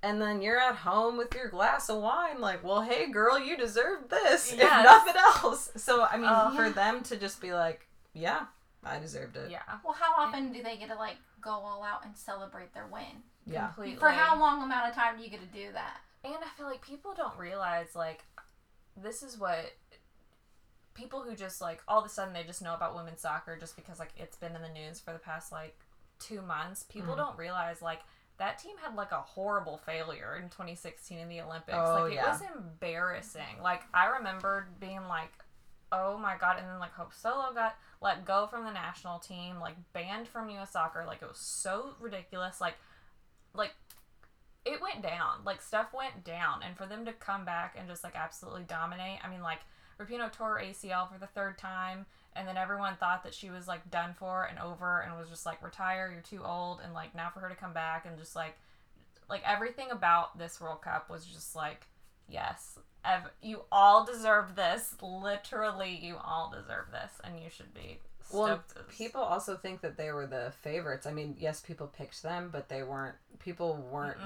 And 0.00 0.22
then 0.22 0.40
you're 0.40 0.60
at 0.60 0.76
home 0.76 1.16
with 1.16 1.34
your 1.34 1.48
glass 1.48 1.88
of 1.90 2.00
wine, 2.00 2.40
like, 2.40 2.62
well, 2.62 2.82
hey, 2.82 3.10
girl, 3.10 3.36
you 3.36 3.56
deserve 3.56 4.08
this, 4.08 4.52
if 4.52 4.60
nothing 4.60 5.16
else. 5.16 5.70
So, 5.76 6.04
I 6.04 6.16
mean, 6.16 6.30
Oh. 6.32 6.54
for 6.54 6.70
them 6.70 7.02
to 7.04 7.16
just 7.16 7.40
be 7.40 7.52
like, 7.52 7.88
yeah, 8.12 8.46
I 8.84 9.00
deserved 9.00 9.36
it. 9.36 9.50
Yeah. 9.50 9.62
Well, 9.84 9.94
how 9.94 10.14
often 10.16 10.52
do 10.52 10.62
they 10.62 10.76
get 10.76 10.88
to 10.90 10.94
like 10.94 11.16
go 11.40 11.50
all 11.50 11.82
out 11.84 12.04
and 12.04 12.16
celebrate 12.16 12.72
their 12.74 12.86
win? 12.86 13.22
Yeah. 13.46 13.66
Completely. 13.68 13.96
For 13.98 14.10
how 14.10 14.38
long 14.38 14.62
amount 14.62 14.88
of 14.88 14.94
time 14.94 15.16
do 15.16 15.22
you 15.24 15.30
get 15.30 15.40
to 15.40 15.46
do 15.58 15.72
that? 15.72 15.98
And 16.24 16.34
I 16.34 16.48
feel 16.56 16.66
like 16.66 16.82
people 16.82 17.14
don't 17.16 17.36
realize 17.38 17.94
like 17.94 18.24
this 19.00 19.22
is 19.22 19.38
what 19.38 19.72
people 20.94 21.22
who 21.22 21.34
just 21.36 21.60
like 21.60 21.80
all 21.86 22.00
of 22.00 22.04
a 22.04 22.08
sudden 22.08 22.34
they 22.34 22.42
just 22.42 22.60
know 22.62 22.74
about 22.74 22.94
women's 22.96 23.20
soccer 23.20 23.56
just 23.58 23.76
because 23.76 23.98
like 24.00 24.10
it's 24.16 24.36
been 24.36 24.56
in 24.56 24.62
the 24.62 24.68
news 24.68 24.98
for 25.00 25.12
the 25.12 25.18
past 25.18 25.52
like 25.52 25.78
two 26.18 26.42
months. 26.42 26.82
People 26.82 27.10
Mm-hmm. 27.14 27.20
don't 27.22 27.38
realize 27.38 27.80
like 27.80 28.00
that 28.38 28.58
team 28.58 28.76
had 28.82 28.94
like 28.94 29.12
a 29.12 29.16
horrible 29.20 29.78
failure 29.78 30.36
in 30.42 30.48
2016 30.48 31.18
in 31.18 31.28
the 31.28 31.40
Olympics. 31.40 31.76
Oh, 31.78 32.02
like 32.04 32.12
it 32.12 32.16
yeah. 32.16 32.30
was 32.30 32.40
embarrassing. 32.56 33.62
Like 33.62 33.82
I 33.94 34.06
remember 34.18 34.68
being 34.80 35.04
like, 35.08 35.32
oh 35.92 36.18
my 36.18 36.36
god, 36.40 36.58
and 36.58 36.68
then 36.68 36.78
like 36.78 36.92
Hope 36.92 37.12
Solo 37.14 37.52
got 37.54 37.76
let 38.00 38.24
go 38.24 38.46
from 38.46 38.64
the 38.64 38.72
national 38.72 39.18
team, 39.18 39.58
like 39.60 39.76
banned 39.92 40.28
from 40.28 40.50
U.S. 40.50 40.72
Soccer. 40.72 41.04
Like 41.06 41.22
it 41.22 41.28
was 41.28 41.38
so 41.38 41.94
ridiculous. 42.00 42.60
Like, 42.60 42.74
like 43.54 43.72
it 44.64 44.80
went 44.80 45.02
down. 45.02 45.44
Like 45.44 45.62
stuff 45.62 45.88
went 45.92 46.24
down, 46.24 46.60
and 46.64 46.76
for 46.76 46.86
them 46.86 47.04
to 47.06 47.12
come 47.12 47.44
back 47.44 47.76
and 47.78 47.88
just 47.88 48.04
like 48.04 48.14
absolutely 48.14 48.64
dominate. 48.64 49.18
I 49.24 49.28
mean, 49.28 49.42
like 49.42 49.60
Rapinoe 50.00 50.32
tore 50.32 50.60
ACL 50.62 51.12
for 51.12 51.18
the 51.18 51.26
third 51.26 51.58
time, 51.58 52.06
and 52.34 52.46
then 52.46 52.56
everyone 52.56 52.96
thought 52.96 53.24
that 53.24 53.34
she 53.34 53.50
was 53.50 53.66
like 53.66 53.90
done 53.90 54.14
for 54.18 54.44
and 54.44 54.58
over, 54.58 55.00
and 55.00 55.18
was 55.18 55.28
just 55.28 55.46
like 55.46 55.62
retire. 55.62 56.10
You're 56.12 56.22
too 56.22 56.44
old, 56.44 56.80
and 56.84 56.92
like 56.92 57.14
now 57.14 57.30
for 57.32 57.40
her 57.40 57.48
to 57.48 57.56
come 57.56 57.72
back 57.72 58.06
and 58.06 58.18
just 58.18 58.36
like 58.36 58.56
like 59.28 59.42
everything 59.46 59.90
about 59.90 60.38
this 60.38 60.60
World 60.60 60.82
Cup 60.82 61.10
was 61.10 61.24
just 61.24 61.56
like 61.56 61.86
yes. 62.28 62.78
Ev- 63.08 63.30
you 63.42 63.62
all 63.72 64.04
deserve 64.04 64.54
this. 64.56 64.94
Literally, 65.00 65.98
you 66.02 66.16
all 66.22 66.50
deserve 66.50 66.86
this, 66.92 67.12
and 67.24 67.40
you 67.42 67.48
should 67.50 67.72
be 67.74 67.98
Well, 68.32 68.46
as- 68.76 68.84
people 68.96 69.20
also 69.22 69.56
think 69.56 69.80
that 69.80 69.96
they 69.96 70.10
were 70.12 70.26
the 70.26 70.52
favorites. 70.62 71.06
I 71.06 71.12
mean, 71.12 71.36
yes, 71.38 71.60
people 71.60 71.86
picked 71.86 72.22
them, 72.22 72.50
but 72.52 72.68
they 72.68 72.82
weren't. 72.82 73.16
People 73.38 73.76
weren't 73.76 74.18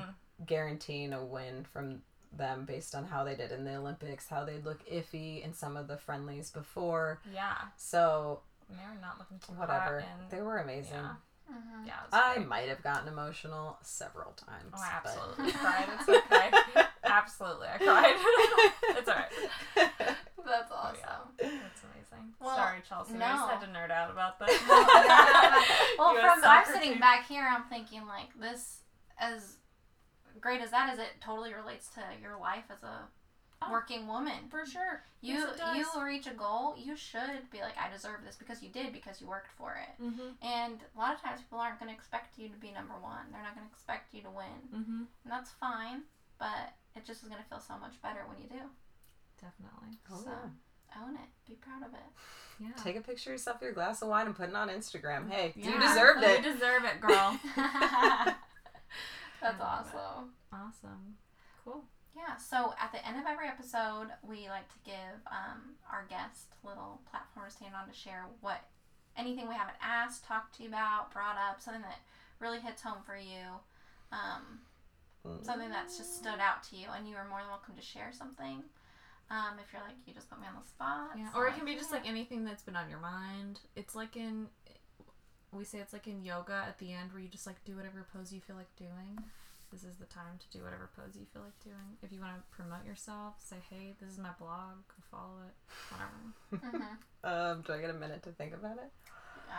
guaranteeing 0.46 1.12
a 1.12 1.24
win 1.24 1.64
from 1.64 2.02
them 2.32 2.64
based 2.64 2.94
on 2.94 3.04
how 3.04 3.24
they 3.24 3.34
did 3.36 3.52
in 3.52 3.64
the 3.64 3.76
Olympics, 3.76 4.28
how 4.28 4.44
they 4.44 4.58
look 4.58 4.84
iffy 4.88 5.44
in 5.44 5.52
some 5.52 5.76
of 5.76 5.86
the 5.86 5.96
friendlies 5.98 6.50
before. 6.50 7.20
yeah, 7.32 7.56
So 7.76 8.40
they're 8.70 8.98
not 9.02 9.18
looking 9.18 9.38
too 9.38 9.52
whatever, 9.52 10.00
hot, 10.00 10.08
and 10.20 10.30
they 10.30 10.40
were 10.40 10.58
amazing. 10.58 10.94
yeah, 10.94 11.14
Mm-hmm. 11.52 11.86
yeah. 11.86 12.00
I 12.12 12.38
might 12.38 12.68
have 12.70 12.82
gotten 12.82 13.08
emotional 13.08 13.76
several 13.82 14.32
times. 14.32 14.72
Oh, 14.74 14.80
I 14.80 15.00
but- 15.04 15.12
absolutely 15.12 15.52
cried. 15.60 15.88
It's 16.00 16.08
okay. 16.08 16.82
Absolutely, 17.18 17.68
I 17.68 17.78
cried. 17.78 18.14
it's 18.98 19.08
alright. 19.08 19.32
That's 20.44 20.70
Oh, 20.72 20.74
awesome. 20.74 20.98
yeah. 21.40 21.48
That's 21.62 21.82
amazing. 21.84 22.34
Well, 22.40 22.56
Sorry, 22.56 22.78
Chelsea. 22.88 23.14
I 23.14 23.18
just 23.36 23.50
had 23.50 23.60
to 23.60 23.66
nerd 23.68 23.90
out 23.92 24.10
about 24.10 24.38
that. 24.40 24.48
well, 25.98 26.14
from 26.16 26.40
I'm 26.44 26.64
sitting 26.66 26.92
team. 26.92 27.00
back 27.00 27.28
here, 27.28 27.46
I'm 27.48 27.62
thinking 27.64 28.06
like 28.06 28.28
this, 28.40 28.80
as 29.18 29.56
great 30.40 30.60
as 30.60 30.70
that 30.72 30.92
is, 30.92 30.98
it 30.98 31.06
totally 31.20 31.54
relates 31.54 31.88
to 31.94 32.00
your 32.20 32.38
life 32.38 32.64
as 32.72 32.82
a 32.82 33.08
Oh. 33.64 33.70
working 33.70 34.08
woman. 34.08 34.48
For 34.50 34.66
sure. 34.66 35.04
You 35.20 35.34
Yes, 35.56 35.86
you 35.94 36.02
reach 36.04 36.26
a 36.26 36.34
goal, 36.34 36.74
you 36.76 36.96
should 36.96 37.48
be 37.52 37.60
like, 37.60 37.74
I 37.78 37.88
deserve 37.94 38.24
this 38.26 38.34
because 38.34 38.60
you 38.60 38.68
did 38.68 38.92
because 38.92 39.20
you 39.20 39.28
worked 39.28 39.52
for 39.56 39.78
it. 39.78 40.02
Mm-hmm. 40.02 40.44
And 40.44 40.80
a 40.96 40.98
lot 40.98 41.14
of 41.14 41.22
times 41.22 41.42
people 41.42 41.60
aren't 41.60 41.78
going 41.78 41.88
to 41.88 41.94
expect 41.94 42.36
you 42.40 42.48
to 42.48 42.56
be 42.56 42.72
number 42.72 42.94
one. 43.00 43.30
They're 43.30 43.40
not 43.40 43.54
going 43.54 43.64
to 43.64 43.72
expect 43.72 44.12
you 44.12 44.22
to 44.22 44.30
win, 44.30 44.58
Mm-hmm. 44.74 45.02
and 45.22 45.30
that's 45.30 45.52
fine. 45.60 46.02
But 46.42 46.74
it 46.98 47.06
just 47.06 47.22
is 47.22 47.28
going 47.28 47.40
to 47.40 47.48
feel 47.48 47.60
so 47.62 47.78
much 47.78 47.94
better 48.02 48.26
when 48.26 48.38
you 48.42 48.48
do. 48.50 48.66
Definitely. 49.40 49.94
Oh, 50.10 50.18
So 50.24 50.30
yeah. 50.34 51.02
own 51.06 51.14
it. 51.14 51.30
Be 51.46 51.54
proud 51.54 51.86
of 51.86 51.94
it. 51.94 52.08
Yeah. 52.58 52.74
Take 52.82 52.96
a 52.96 53.00
picture 53.00 53.30
of 53.30 53.34
yourself 53.34 53.58
with 53.60 53.66
your 53.68 53.72
glass 53.74 54.02
of 54.02 54.08
wine 54.08 54.26
and 54.26 54.34
put 54.34 54.48
it 54.48 54.54
on 54.56 54.68
Instagram. 54.68 55.30
Hey, 55.30 55.52
you 55.54 55.70
Yeah. 55.70 55.80
deserved 55.80 56.22
it. 56.24 56.44
You 56.44 56.52
deserve 56.52 56.82
it, 56.84 57.00
girl. 57.00 57.38
That's 59.40 59.58
love 59.60 59.86
it. 59.86 59.96
awesome. 59.96 60.32
awesome. 60.52 61.14
Cool. 61.64 61.84
Yeah, 62.14 62.36
so 62.36 62.74
at 62.78 62.92
the 62.92 63.06
end 63.06 63.18
of 63.18 63.26
every 63.26 63.48
episode, 63.48 64.08
we 64.22 64.48
like 64.48 64.68
to 64.68 64.78
give 64.84 65.16
um, 65.30 65.74
our 65.90 66.06
guest 66.10 66.54
little 66.62 67.00
platform 67.10 67.46
to 67.48 67.52
stand 67.56 67.74
on 67.74 67.88
to 67.88 67.94
share 67.94 68.26
what 68.40 68.60
anything 69.16 69.48
we 69.48 69.54
haven't 69.54 69.76
asked, 69.80 70.24
talked 70.24 70.56
to 70.56 70.62
you 70.64 70.68
about, 70.68 71.10
brought 71.12 71.36
up, 71.38 71.60
something 71.60 71.82
that 71.82 72.00
really 72.38 72.60
hits 72.60 72.82
home 72.82 72.98
for 73.06 73.16
you, 73.16 73.58
um, 74.12 74.60
something 75.42 75.70
that's 75.70 75.98
just 75.98 76.16
stood 76.16 76.40
out 76.40 76.62
to 76.70 76.76
you, 76.76 76.86
and 76.96 77.08
you 77.08 77.16
are 77.16 77.26
more 77.28 77.40
than 77.40 77.48
welcome 77.48 77.74
to 77.76 77.82
share 77.82 78.10
something. 78.12 78.62
Um, 79.30 79.56
if 79.64 79.72
you're 79.72 79.82
like, 79.82 79.96
you 80.06 80.12
just 80.12 80.28
put 80.28 80.40
me 80.40 80.46
on 80.46 80.60
the 80.60 80.68
spot. 80.68 81.10
Yeah. 81.16 81.28
it's 81.28 81.36
Or 81.36 81.46
it 81.46 81.54
can 81.54 81.64
be 81.64 81.74
just 81.74 81.90
like 81.90 82.06
anything 82.06 82.44
that's 82.44 82.62
been 82.62 82.76
on 82.76 82.90
your 82.90 83.00
mind. 83.00 83.60
It's 83.76 83.94
like 83.94 84.16
in 84.16 84.48
we 85.52 85.64
say 85.64 85.78
it's 85.78 85.92
like 85.92 86.06
in 86.06 86.24
yoga 86.24 86.64
at 86.66 86.78
the 86.78 86.92
end 86.92 87.12
where 87.12 87.20
you 87.20 87.28
just 87.28 87.46
like 87.46 87.62
do 87.64 87.76
whatever 87.76 88.06
pose 88.12 88.32
you 88.32 88.40
feel 88.40 88.56
like 88.56 88.74
doing. 88.76 89.20
this 89.70 89.84
is 89.84 89.96
the 89.96 90.06
time 90.06 90.40
to 90.40 90.58
do 90.58 90.64
whatever 90.64 90.90
pose 90.96 91.16
you 91.16 91.26
feel 91.32 91.42
like 91.42 91.58
doing. 91.62 91.96
If 92.02 92.12
you 92.12 92.20
want 92.20 92.32
to 92.36 92.42
promote 92.50 92.84
yourself, 92.86 93.34
say, 93.38 93.56
hey, 93.70 93.94
this 94.00 94.10
is 94.10 94.18
my 94.18 94.32
blog, 94.38 94.80
go 94.88 95.00
follow 95.10 95.40
it, 95.46 95.54
whatever. 96.50 96.88
Um, 97.24 97.62
do 97.64 97.72
I 97.72 97.80
get 97.80 97.88
a 97.88 97.94
minute 97.94 98.24
to 98.24 98.30
think 98.32 98.52
about 98.52 98.78
it? 98.78 98.90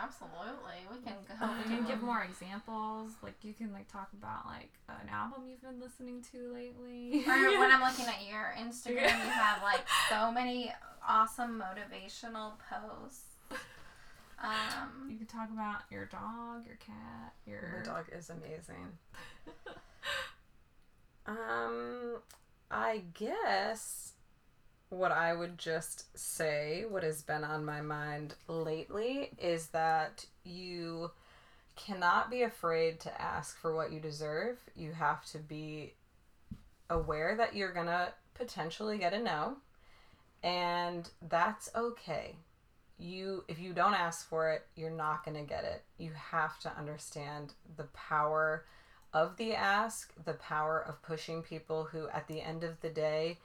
Absolutely. 0.02 0.84
We 0.90 0.98
can 0.98 1.16
go. 1.28 1.48
We 1.58 1.76
can 1.76 1.86
give 1.86 2.02
more 2.02 2.22
examples. 2.28 3.12
Like 3.22 3.36
you 3.42 3.52
can 3.52 3.72
like 3.72 3.90
talk 3.90 4.08
about 4.12 4.46
like 4.46 4.70
an 4.88 5.08
album 5.12 5.44
you've 5.48 5.62
been 5.62 5.80
listening 5.80 6.24
to 6.32 6.52
lately. 6.52 7.24
Or 7.26 7.58
when 7.58 7.70
I'm 7.70 7.80
looking 7.80 8.06
at 8.06 8.26
your 8.28 8.54
Instagram, 8.58 9.24
you 9.24 9.30
have 9.30 9.62
like 9.62 9.84
so 10.08 10.32
many 10.32 10.72
awesome 11.06 11.62
motivational 11.62 12.52
posts. 12.68 13.22
Um, 14.42 15.08
you 15.08 15.16
can 15.16 15.26
talk 15.26 15.48
about 15.50 15.82
your 15.90 16.06
dog, 16.06 16.66
your 16.66 16.76
cat, 16.76 17.32
your 17.46 17.78
My 17.78 17.84
dog 17.84 18.04
is 18.12 18.30
amazing. 18.30 18.98
um, 21.26 22.16
I 22.70 23.02
guess 23.14 24.13
what 24.94 25.12
I 25.12 25.34
would 25.34 25.58
just 25.58 26.16
say, 26.18 26.84
what 26.88 27.02
has 27.02 27.22
been 27.22 27.44
on 27.44 27.64
my 27.64 27.80
mind 27.80 28.34
lately, 28.48 29.30
is 29.38 29.68
that 29.68 30.26
you 30.44 31.10
cannot 31.76 32.30
be 32.30 32.42
afraid 32.42 33.00
to 33.00 33.20
ask 33.20 33.58
for 33.58 33.74
what 33.74 33.92
you 33.92 34.00
deserve. 34.00 34.58
You 34.76 34.92
have 34.92 35.24
to 35.26 35.38
be 35.38 35.94
aware 36.88 37.36
that 37.36 37.54
you're 37.54 37.72
gonna 37.72 38.12
potentially 38.34 38.98
get 38.98 39.12
a 39.12 39.18
no, 39.18 39.56
and 40.42 41.08
that's 41.28 41.70
okay 41.74 42.36
you 42.98 43.44
if 43.48 43.58
you 43.58 43.72
don't 43.72 43.94
ask 43.94 44.28
for 44.28 44.50
it 44.50 44.66
you're 44.76 44.90
not 44.90 45.24
going 45.24 45.36
to 45.36 45.42
get 45.42 45.64
it 45.64 45.82
you 45.98 46.10
have 46.12 46.58
to 46.60 46.72
understand 46.78 47.52
the 47.76 47.84
power 47.94 48.64
of 49.12 49.36
the 49.36 49.54
ask 49.54 50.12
the 50.24 50.34
power 50.34 50.80
of 50.80 51.02
pushing 51.02 51.42
people 51.42 51.84
who 51.84 52.08
at 52.08 52.26
the 52.28 52.40
end 52.40 52.62
of 52.62 52.80
the 52.80 52.88
day 52.88 53.38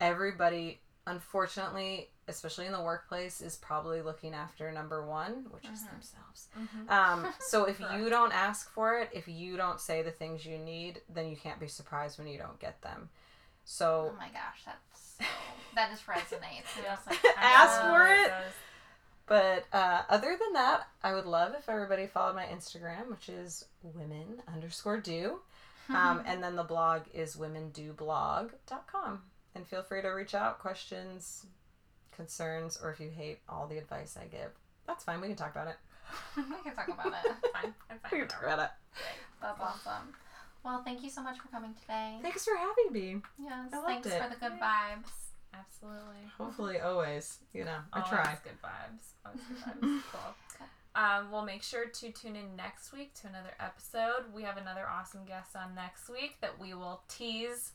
everybody 0.00 0.80
unfortunately 1.06 2.08
especially 2.26 2.64
in 2.64 2.72
the 2.72 2.80
workplace 2.80 3.42
is 3.42 3.56
probably 3.56 4.00
looking 4.00 4.32
after 4.32 4.72
number 4.72 5.06
one 5.06 5.44
which 5.50 5.64
is 5.70 5.82
themselves 5.84 6.48
um, 6.88 7.26
so 7.40 7.64
if 7.64 7.78
you 7.98 8.08
don't 8.08 8.32
ask 8.32 8.70
for 8.72 8.98
it 8.98 9.10
if 9.12 9.28
you 9.28 9.56
don't 9.56 9.80
say 9.80 10.00
the 10.00 10.10
things 10.10 10.46
you 10.46 10.56
need 10.56 11.02
then 11.12 11.28
you 11.28 11.36
can't 11.36 11.60
be 11.60 11.68
surprised 11.68 12.18
when 12.18 12.26
you 12.26 12.38
don't 12.38 12.58
get 12.58 12.80
them 12.80 13.10
so 13.64 14.10
oh 14.12 14.16
my 14.18 14.28
gosh, 14.28 14.62
that's 14.66 15.16
so, 15.18 15.24
that 15.74 15.90
just 15.90 16.06
resonates. 16.06 16.60
It's 16.76 16.84
just 16.84 17.06
like, 17.06 17.18
Ask 17.38 17.80
for 17.80 18.06
know. 18.06 18.24
it. 18.24 18.32
But 19.26 19.64
uh, 19.72 20.02
other 20.10 20.36
than 20.38 20.52
that, 20.52 20.86
I 21.02 21.14
would 21.14 21.24
love 21.24 21.54
if 21.58 21.68
everybody 21.68 22.06
followed 22.06 22.36
my 22.36 22.44
Instagram, 22.44 23.08
which 23.10 23.30
is 23.30 23.64
women 23.82 24.42
underscore 24.52 25.00
do. 25.00 25.40
Um, 25.88 26.22
and 26.26 26.42
then 26.42 26.56
the 26.56 26.62
blog 26.62 27.02
is 27.12 27.36
womendoblog.com. 27.36 29.22
And 29.54 29.66
feel 29.66 29.82
free 29.82 30.02
to 30.02 30.08
reach 30.08 30.34
out, 30.34 30.58
questions, 30.58 31.46
concerns, 32.14 32.78
or 32.82 32.90
if 32.90 33.00
you 33.00 33.10
hate 33.10 33.38
all 33.48 33.66
the 33.66 33.78
advice 33.78 34.16
I 34.20 34.26
give. 34.26 34.50
That's 34.86 35.04
fine. 35.04 35.20
We 35.20 35.28
can 35.28 35.36
talk 35.36 35.52
about 35.52 35.68
it. 35.68 35.76
we 36.36 36.42
can 36.64 36.74
talk 36.74 36.88
about 36.88 37.06
it. 37.06 37.32
fine. 37.52 37.74
I'm 37.90 37.98
fine. 37.98 38.10
We 38.12 38.18
can 38.18 38.28
talk 38.28 38.42
about 38.42 38.58
it. 38.60 38.70
That's 39.40 39.60
awesome. 39.60 40.14
Well, 40.64 40.82
thank 40.82 41.02
you 41.02 41.10
so 41.10 41.22
much 41.22 41.38
for 41.38 41.48
coming 41.48 41.74
today. 41.80 42.18
Thanks 42.22 42.44
for 42.44 42.56
having 42.56 42.92
me. 42.92 43.22
Yes, 43.42 43.68
I 43.72 43.76
loved 43.76 43.86
thanks 43.86 44.08
it. 44.08 44.22
for 44.22 44.28
the 44.30 44.36
good 44.36 44.58
vibes. 44.60 45.10
Absolutely. 45.52 46.22
Hopefully, 46.36 46.80
always. 46.80 47.38
You 47.52 47.64
know, 47.64 47.76
I 47.92 47.98
Always 48.00 48.10
try. 48.10 48.36
good 48.42 48.60
vibes. 48.62 49.12
Always 49.24 49.42
good 49.46 49.80
vibes. 49.80 50.02
cool. 50.12 50.34
Um, 50.96 51.30
we'll 51.32 51.44
make 51.44 51.62
sure 51.62 51.86
to 51.86 52.10
tune 52.12 52.36
in 52.36 52.56
next 52.56 52.92
week 52.92 53.14
to 53.20 53.26
another 53.28 53.52
episode. 53.60 54.32
We 54.34 54.42
have 54.42 54.56
another 54.56 54.86
awesome 54.88 55.24
guest 55.26 55.56
on 55.56 55.74
next 55.74 56.08
week 56.08 56.36
that 56.40 56.58
we 56.58 56.72
will 56.74 57.02
tease. 57.08 57.72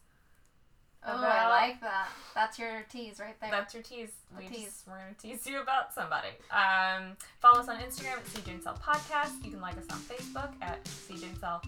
Oh, 1.05 1.23
I 1.23 1.47
like 1.47 1.81
that. 1.81 2.09
That's 2.35 2.59
your 2.59 2.85
tease 2.91 3.19
right 3.19 3.39
there. 3.39 3.49
That's 3.49 3.73
your 3.73 3.83
tease. 3.83 4.09
We 4.37 4.47
tease. 4.47 4.65
Just, 4.65 4.87
we're 4.87 4.97
gonna 4.97 5.13
tease 5.21 5.47
you 5.47 5.61
about 5.61 5.93
somebody. 5.93 6.27
Um, 6.51 7.15
follow 7.39 7.59
us 7.59 7.69
on 7.69 7.77
Instagram 7.77 8.17
at 8.17 8.25
CJ 8.25 8.53
and 8.55 8.63
Cell 8.63 8.77
Podcast. 8.83 9.43
You 9.43 9.51
can 9.51 9.61
like 9.61 9.77
us 9.77 9.85
on 9.91 9.99
Facebook 9.99 10.51
at 10.61 10.83
CJ 10.83 11.23
and 11.29 11.37
Cell 11.39 11.61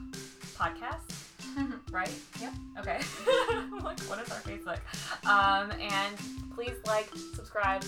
Podcast. 0.56 1.00
Right? 1.92 2.14
Yep. 2.40 2.54
Okay. 2.80 3.00
Like, 3.84 4.00
what 4.02 4.20
is 4.22 4.32
our 4.32 4.40
Facebook? 4.40 4.80
Um, 5.26 5.72
and 5.82 6.16
please 6.56 6.76
like, 6.86 7.10
subscribe, 7.36 7.84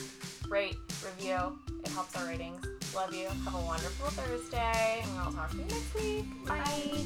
rate, 0.50 0.76
review. 1.06 1.58
It 1.84 1.90
helps 1.90 2.16
our 2.18 2.26
ratings. 2.26 2.66
Love 2.96 3.14
you. 3.14 3.28
Have 3.28 3.56
a 3.56 3.62
wonderful 3.62 4.08
Thursday, 4.10 5.02
and 5.04 5.16
we'll 5.16 5.32
talk 5.34 5.52
to 5.52 5.58
you 5.58 5.64
next 5.64 5.94
week. 5.96 6.46
Bye. 6.46 7.06